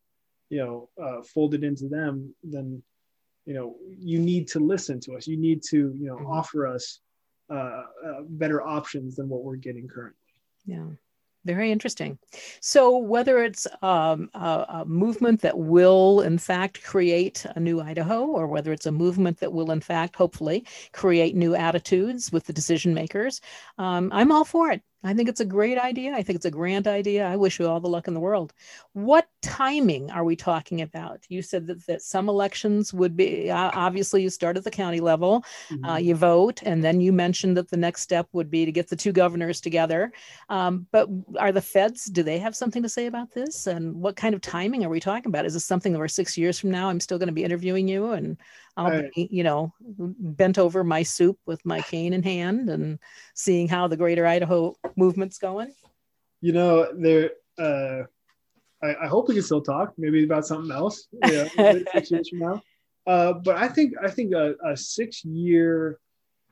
you 0.50 0.58
know, 0.58 0.88
uh, 1.02 1.22
folded 1.22 1.64
into 1.64 1.88
them, 1.88 2.34
then, 2.42 2.82
you 3.46 3.54
know, 3.54 3.76
you 3.98 4.18
need 4.18 4.48
to 4.48 4.58
listen 4.58 5.00
to 5.00 5.16
us. 5.16 5.26
You 5.26 5.36
need 5.36 5.62
to, 5.70 5.76
you 5.76 6.06
know, 6.06 6.16
mm-hmm. 6.16 6.26
offer 6.26 6.66
us 6.66 7.00
uh, 7.48 7.84
uh, 8.06 8.20
better 8.28 8.62
options 8.62 9.16
than 9.16 9.28
what 9.28 9.42
we're 9.42 9.56
getting 9.56 9.88
currently. 9.88 10.16
Yeah. 10.66 10.86
Very 11.46 11.72
interesting. 11.72 12.18
So, 12.60 12.98
whether 12.98 13.42
it's 13.42 13.66
um, 13.80 14.28
a, 14.34 14.66
a, 14.68 14.84
movement 14.86 15.40
that 15.40 15.56
will, 15.56 16.20
in 16.20 16.36
fact, 16.36 16.82
create 16.82 17.46
a 17.56 17.60
new 17.60 17.80
Idaho, 17.80 18.26
or 18.26 18.46
whether 18.46 18.72
it's 18.72 18.84
a 18.84 18.92
movement 18.92 19.38
that 19.40 19.52
will, 19.52 19.70
in 19.70 19.80
fact, 19.80 20.16
hopefully 20.16 20.66
create 20.92 21.34
new 21.34 21.54
attitudes 21.54 22.30
with 22.30 22.44
the 22.44 22.52
decision 22.52 22.92
makers, 22.92 23.40
um, 23.78 24.10
I'm 24.12 24.30
all 24.30 24.44
for 24.44 24.70
it. 24.70 24.82
I 25.02 25.14
think 25.14 25.28
it's 25.28 25.40
a 25.40 25.46
great 25.46 25.78
idea. 25.78 26.12
I 26.12 26.22
think 26.22 26.36
it's 26.36 26.44
a 26.44 26.50
grand 26.50 26.86
idea. 26.86 27.26
I 27.26 27.36
wish 27.36 27.58
you 27.58 27.66
all 27.66 27.80
the 27.80 27.88
luck 27.88 28.06
in 28.06 28.14
the 28.14 28.20
world. 28.20 28.52
What 28.92 29.28
timing 29.40 30.10
are 30.10 30.24
we 30.24 30.36
talking 30.36 30.82
about? 30.82 31.24
You 31.28 31.40
said 31.40 31.66
that, 31.68 31.86
that 31.86 32.02
some 32.02 32.28
elections 32.28 32.92
would 32.92 33.16
be 33.16 33.50
uh, 33.50 33.70
obviously 33.74 34.22
you 34.22 34.28
start 34.28 34.58
at 34.58 34.64
the 34.64 34.70
county 34.70 35.00
level, 35.00 35.42
uh, 35.70 35.74
mm-hmm. 35.74 35.84
uh, 35.86 35.96
you 35.96 36.14
vote, 36.14 36.62
and 36.64 36.84
then 36.84 37.00
you 37.00 37.12
mentioned 37.12 37.56
that 37.56 37.70
the 37.70 37.76
next 37.78 38.02
step 38.02 38.28
would 38.32 38.50
be 38.50 38.66
to 38.66 38.72
get 38.72 38.88
the 38.88 38.96
two 38.96 39.12
governors 39.12 39.60
together. 39.60 40.12
Um, 40.50 40.86
but 40.92 41.08
are 41.38 41.52
the 41.52 41.62
feds, 41.62 42.04
do 42.04 42.22
they 42.22 42.38
have 42.38 42.54
something 42.54 42.82
to 42.82 42.88
say 42.88 43.06
about 43.06 43.32
this? 43.32 43.66
And 43.66 43.94
what 43.94 44.16
kind 44.16 44.34
of 44.34 44.42
timing 44.42 44.84
are 44.84 44.90
we 44.90 45.00
talking 45.00 45.30
about? 45.30 45.46
Is 45.46 45.54
this 45.54 45.64
something 45.64 45.96
where 45.96 46.08
six 46.08 46.36
years 46.36 46.58
from 46.58 46.70
now 46.70 46.90
I'm 46.90 47.00
still 47.00 47.18
going 47.18 47.28
to 47.28 47.32
be 47.32 47.44
interviewing 47.44 47.88
you 47.88 48.12
and 48.12 48.36
I'll 48.76 49.02
be, 49.14 49.28
you 49.30 49.42
know, 49.42 49.72
bent 49.80 50.58
over 50.58 50.84
my 50.84 51.02
soup 51.02 51.38
with 51.46 51.64
my 51.64 51.80
cane 51.82 52.12
in 52.12 52.22
hand 52.22 52.70
and 52.70 52.98
seeing 53.34 53.68
how 53.68 53.88
the 53.88 53.96
greater 53.96 54.26
Idaho 54.26 54.74
movement's 54.96 55.38
going? 55.38 55.72
You 56.40 56.52
know, 56.52 56.88
there, 56.96 57.32
uh, 57.58 58.04
I, 58.82 59.04
I, 59.04 59.06
hope 59.08 59.28
we 59.28 59.34
can 59.34 59.42
still 59.42 59.60
talk 59.60 59.92
maybe 59.98 60.24
about 60.24 60.46
something 60.46 60.70
else. 60.70 61.08
Yeah, 61.26 61.48
six 61.92 62.10
years 62.10 62.28
from 62.30 62.38
now. 62.38 62.62
Uh, 63.06 63.32
but 63.34 63.56
I 63.56 63.68
think, 63.68 63.94
I 64.02 64.08
think 64.08 64.32
a, 64.32 64.54
a 64.64 64.76
six 64.76 65.24
year, 65.24 65.98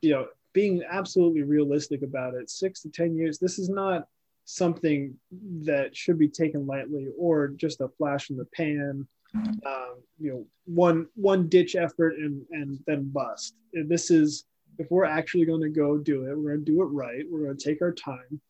you 0.03 0.11
know, 0.11 0.27
being 0.53 0.83
absolutely 0.89 1.43
realistic 1.43 2.03
about 2.03 2.35
it, 2.35 2.51
six 2.51 2.83
to 2.83 2.91
10 2.91 3.17
years, 3.17 3.39
this 3.39 3.59
is 3.59 3.69
not 3.69 4.07
something 4.45 5.15
that 5.63 5.95
should 5.95 6.19
be 6.19 6.29
taken 6.29 6.67
lightly 6.67 7.09
or 7.19 7.49
just 7.49 7.81
a 7.81 7.89
flash 7.89 8.31
in 8.31 8.37
the 8.37 8.47
pan 8.47 9.07
um, 9.35 9.97
you 10.19 10.31
know 10.31 10.47
one 10.65 11.07
one 11.15 11.49
ditch 11.49 11.77
effort 11.77 12.15
and 12.17 12.43
and 12.51 12.79
then 12.87 13.11
bust. 13.11 13.55
And 13.75 13.89
this 13.89 14.11
is 14.11 14.45
if 14.79 14.91
we're 14.91 15.05
actually 15.05 15.45
going 15.45 15.63
to 15.63 15.69
go 15.69 15.99
do 15.99 16.27
it, 16.27 16.37
we're 16.37 16.55
going 16.55 16.65
to 16.65 16.73
do 16.73 16.83
it 16.83 16.87
right. 16.87 17.25
We're 17.31 17.45
going 17.45 17.57
to 17.57 17.65
take 17.65 17.83
our 17.83 17.93
time. 17.93 18.41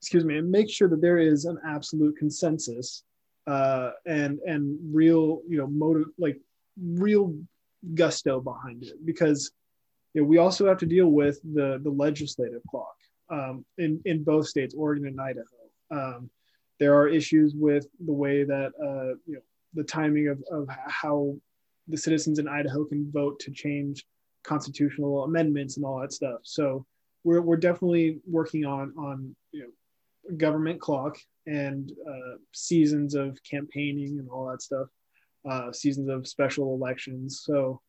Excuse 0.00 0.24
me, 0.24 0.38
and 0.38 0.50
make 0.50 0.70
sure 0.70 0.88
that 0.88 1.00
there 1.00 1.18
is 1.18 1.46
an 1.46 1.58
absolute 1.66 2.16
consensus 2.16 3.02
uh, 3.46 3.90
and 4.06 4.38
and 4.40 4.78
real 4.92 5.40
you 5.48 5.58
know 5.58 5.66
motive 5.66 6.08
like 6.18 6.38
real 6.80 7.34
gusto 7.94 8.40
behind 8.40 8.82
it 8.82 9.04
because 9.06 9.52
you 10.12 10.22
know, 10.22 10.28
we 10.28 10.38
also 10.38 10.66
have 10.66 10.78
to 10.78 10.86
deal 10.86 11.08
with 11.08 11.40
the 11.42 11.80
the 11.82 11.90
legislative 11.90 12.62
clock 12.70 12.96
um, 13.30 13.64
in 13.78 14.00
in 14.04 14.24
both 14.24 14.48
states, 14.48 14.74
Oregon 14.76 15.06
and 15.06 15.20
Idaho. 15.20 15.44
Um, 15.90 16.30
there 16.78 16.94
are 16.94 17.08
issues 17.08 17.54
with 17.54 17.86
the 18.04 18.12
way 18.12 18.44
that 18.44 18.72
uh, 18.80 19.16
you 19.26 19.34
know 19.34 19.40
the 19.74 19.84
timing 19.84 20.28
of, 20.28 20.42
of 20.50 20.68
how 20.86 21.36
the 21.88 21.96
citizens 21.96 22.38
in 22.38 22.48
Idaho 22.48 22.84
can 22.84 23.10
vote 23.10 23.38
to 23.40 23.50
change 23.50 24.04
constitutional 24.42 25.24
amendments 25.24 25.76
and 25.76 25.84
all 25.84 26.00
that 26.00 26.12
stuff. 26.12 26.40
So 26.42 26.86
we're, 27.24 27.40
we're 27.42 27.56
definitely 27.56 28.20
working 28.26 28.64
on 28.64 28.92
on 28.98 29.34
you 29.52 29.62
know 29.62 30.36
government 30.36 30.80
clock 30.80 31.18
and 31.46 31.92
uh, 32.08 32.36
seasons 32.52 33.14
of 33.14 33.38
campaigning 33.48 34.18
and 34.18 34.28
all 34.28 34.48
that 34.50 34.62
stuff, 34.62 34.88
uh, 35.48 35.72
seasons 35.72 36.08
of 36.08 36.26
special 36.26 36.74
elections. 36.74 37.42
So 37.44 37.80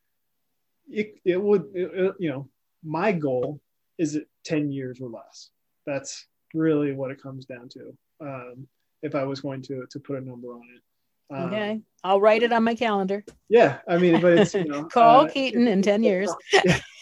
it, 0.89 1.15
it 1.25 1.41
would 1.41 1.65
it, 1.73 2.15
you 2.19 2.29
know 2.29 2.49
my 2.83 3.11
goal 3.11 3.59
is 3.97 4.15
it 4.15 4.27
10 4.45 4.71
years 4.71 4.99
or 5.01 5.09
less. 5.09 5.49
That's 5.85 6.25
really 6.53 6.93
what 6.93 7.11
it 7.11 7.21
comes 7.21 7.45
down 7.45 7.69
to. 7.69 7.97
Um, 8.21 8.67
if 9.01 9.15
I 9.15 9.23
was 9.23 9.41
going 9.41 9.61
to 9.63 9.85
to 9.89 9.99
put 9.99 10.17
a 10.17 10.21
number 10.21 10.53
on 10.53 10.63
it. 10.75 10.81
Um, 11.29 11.43
okay, 11.45 11.81
I'll 12.03 12.21
write 12.21 12.43
it 12.43 12.53
on 12.53 12.63
my 12.63 12.75
calendar. 12.75 13.23
Yeah, 13.49 13.79
I 13.87 13.97
mean, 13.97 14.21
but 14.21 14.37
it's 14.37 14.53
you 14.53 14.65
know, 14.65 14.83
call 14.91 15.25
uh, 15.25 15.29
Keaton 15.29 15.67
in 15.67 15.81
ten 15.81 16.03
years. 16.03 16.33
Yeah. 16.63 16.79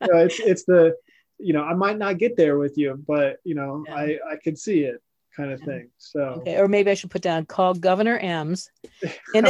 it's 0.00 0.38
it's 0.40 0.64
the 0.64 0.94
you 1.38 1.52
know 1.52 1.62
I 1.62 1.74
might 1.74 1.98
not 1.98 2.18
get 2.18 2.36
there 2.36 2.58
with 2.58 2.78
you, 2.78 3.02
but 3.06 3.38
you 3.44 3.54
know 3.54 3.84
yeah. 3.86 3.94
I 3.94 4.18
I 4.30 4.36
can 4.42 4.56
see 4.56 4.82
it 4.82 5.02
kind 5.36 5.50
of 5.52 5.60
thing. 5.60 5.90
So 5.98 6.20
okay, 6.20 6.58
or 6.58 6.68
maybe 6.68 6.90
I 6.90 6.94
should 6.94 7.10
put 7.10 7.22
down 7.22 7.46
call 7.46 7.74
Governor 7.74 8.18
Ems. 8.18 8.70
yeah, 9.34 9.44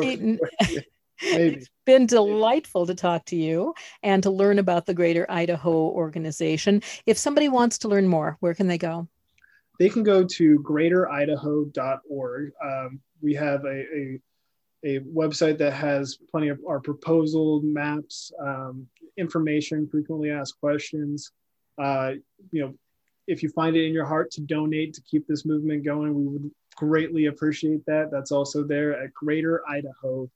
Keaton. 0.00 0.40
Maybe. 1.22 1.56
It's 1.56 1.70
been 1.84 2.06
delightful 2.06 2.86
to 2.86 2.94
talk 2.94 3.26
to 3.26 3.36
you 3.36 3.74
and 4.02 4.22
to 4.24 4.30
learn 4.30 4.58
about 4.58 4.86
the 4.86 4.94
Greater 4.94 5.24
Idaho 5.30 5.72
organization. 5.72 6.82
If 7.06 7.18
somebody 7.18 7.48
wants 7.48 7.78
to 7.78 7.88
learn 7.88 8.08
more, 8.08 8.36
where 8.40 8.54
can 8.54 8.66
they 8.66 8.78
go? 8.78 9.08
They 9.82 9.88
can 9.88 10.04
go 10.04 10.22
to 10.22 10.60
greateridaho.org. 10.60 12.52
Um, 12.64 13.00
we 13.20 13.34
have 13.34 13.64
a, 13.64 13.68
a, 13.68 14.20
a, 14.84 15.00
website 15.00 15.58
that 15.58 15.72
has 15.72 16.18
plenty 16.30 16.50
of 16.50 16.60
our 16.68 16.78
proposal 16.78 17.62
maps, 17.64 18.30
um, 18.40 18.86
information, 19.16 19.88
frequently 19.88 20.30
asked 20.30 20.60
questions. 20.60 21.32
Uh, 21.78 22.12
you 22.52 22.62
know, 22.62 22.74
if 23.26 23.42
you 23.42 23.48
find 23.48 23.74
it 23.74 23.84
in 23.84 23.92
your 23.92 24.04
heart 24.04 24.30
to 24.30 24.40
donate 24.42 24.94
to 24.94 25.02
keep 25.02 25.26
this 25.26 25.44
movement 25.44 25.84
going, 25.84 26.14
we 26.14 26.28
would 26.28 26.50
greatly 26.76 27.26
appreciate 27.26 27.84
that. 27.86 28.12
That's 28.12 28.30
also 28.30 28.62
there 28.62 29.02
at 29.02 29.10
greateridaho.org. 29.20 30.30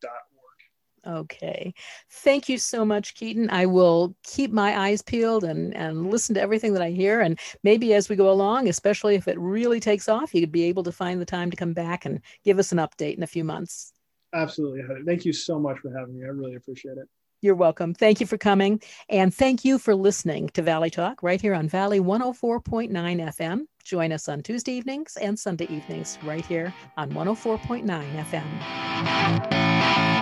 Okay. 1.07 1.73
Thank 2.11 2.49
you 2.49 2.59
so 2.59 2.85
much, 2.85 3.15
Keaton. 3.15 3.49
I 3.51 3.67
will 3.67 4.17
keep 4.25 4.51
my 4.51 4.77
eyes 4.77 5.03
peeled 5.03 5.45
and, 5.45 5.75
and 5.77 6.11
listen 6.11 6.35
to 6.35 6.41
everything 6.41 6.73
that 6.73 6.83
I 6.83 6.91
hear. 6.91 7.21
And 7.21 7.39
maybe 7.63 7.95
as 7.95 8.09
we 8.09 8.17
go 8.17 8.31
along, 8.31 8.69
especially 8.69 9.15
if 9.15 9.29
it 9.29 9.39
really 9.39 9.79
takes 9.79 10.09
off, 10.09 10.35
you'd 10.35 10.51
be 10.51 10.65
able 10.65 10.83
to 10.83 10.93
find 10.93 11.21
the 11.21 11.27
time 11.27 11.51
to 11.51 11.57
come 11.57 11.73
back 11.73 12.05
and 12.05 12.21
give 12.45 12.59
us 12.59 12.73
an 12.73 12.79
update 12.79 13.17
in 13.17 13.23
a 13.23 13.29
few 13.29 13.45
months. 13.45 13.93
Absolutely. 14.35 14.83
Thank 15.05 15.25
you 15.25 15.33
so 15.33 15.59
much 15.59 15.79
for 15.79 15.97
having 15.97 16.19
me. 16.19 16.25
I 16.25 16.29
really 16.29 16.57
appreciate 16.57 16.99
it. 16.99 17.09
You're 17.43 17.55
welcome. 17.55 17.95
Thank 17.95 18.21
you 18.21 18.27
for 18.27 18.39
coming. 18.39 18.81
And 19.09 19.33
thank 19.33 19.65
you 19.65 19.79
for 19.79 19.95
listening 19.95 20.49
to 20.51 20.63
Valley 20.63 20.91
Talk 20.91 21.23
right 21.23 21.41
here 21.41 21.55
on 21.55 21.69
Valley 21.69 22.01
104.9 22.01 22.91
FM. 22.91 23.67
Join 23.85 24.11
us 24.11 24.29
on 24.29 24.43
Tuesday 24.43 24.73
evenings 24.73 25.17
and 25.17 25.39
Sunday 25.39 25.67
evenings 25.71 26.19
right 26.25 26.45
here 26.45 26.75
on 26.97 27.13
104.9 27.13 27.87
FM. 28.25 30.16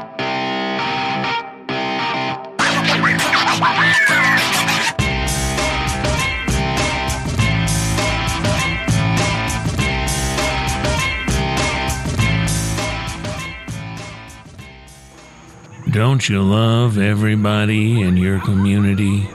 Don't 15.95 16.29
you 16.29 16.43
love 16.43 16.99
everybody 16.99 18.03
in 18.03 18.19
your 18.19 18.41
community? 18.41 19.27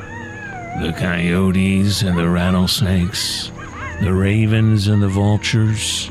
the 0.79 0.93
coyotes 0.93 2.03
and 2.03 2.17
the 2.17 2.29
rattlesnakes, 2.29 3.51
the 4.01 4.13
ravens 4.13 4.87
and 4.87 5.03
the 5.03 5.09
vultures, 5.09 6.09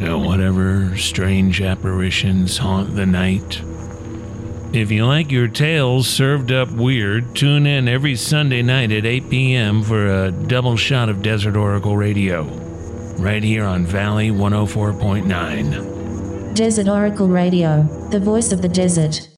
and 0.00 0.26
whatever 0.26 0.96
strange 0.96 1.62
apparitions 1.62 2.58
haunt 2.58 2.96
the 2.96 3.06
night. 3.06 3.62
If 4.72 4.90
you 4.90 5.06
like 5.06 5.30
your 5.30 5.46
tales 5.46 6.08
served 6.08 6.50
up 6.50 6.72
weird, 6.72 7.36
tune 7.36 7.66
in 7.66 7.86
every 7.86 8.16
Sunday 8.16 8.62
night 8.62 8.90
at 8.90 9.06
8 9.06 9.30
p.m. 9.30 9.84
for 9.84 10.24
a 10.24 10.32
double 10.32 10.76
shot 10.76 11.08
of 11.08 11.22
Desert 11.22 11.54
Oracle 11.56 11.96
Radio, 11.96 12.42
right 13.18 13.44
here 13.44 13.64
on 13.64 13.86
Valley 13.86 14.30
104.9. 14.30 16.54
Desert 16.54 16.88
Oracle 16.88 17.28
Radio, 17.28 17.84
the 18.10 18.18
voice 18.18 18.50
of 18.50 18.60
the 18.60 18.68
desert. 18.68 19.28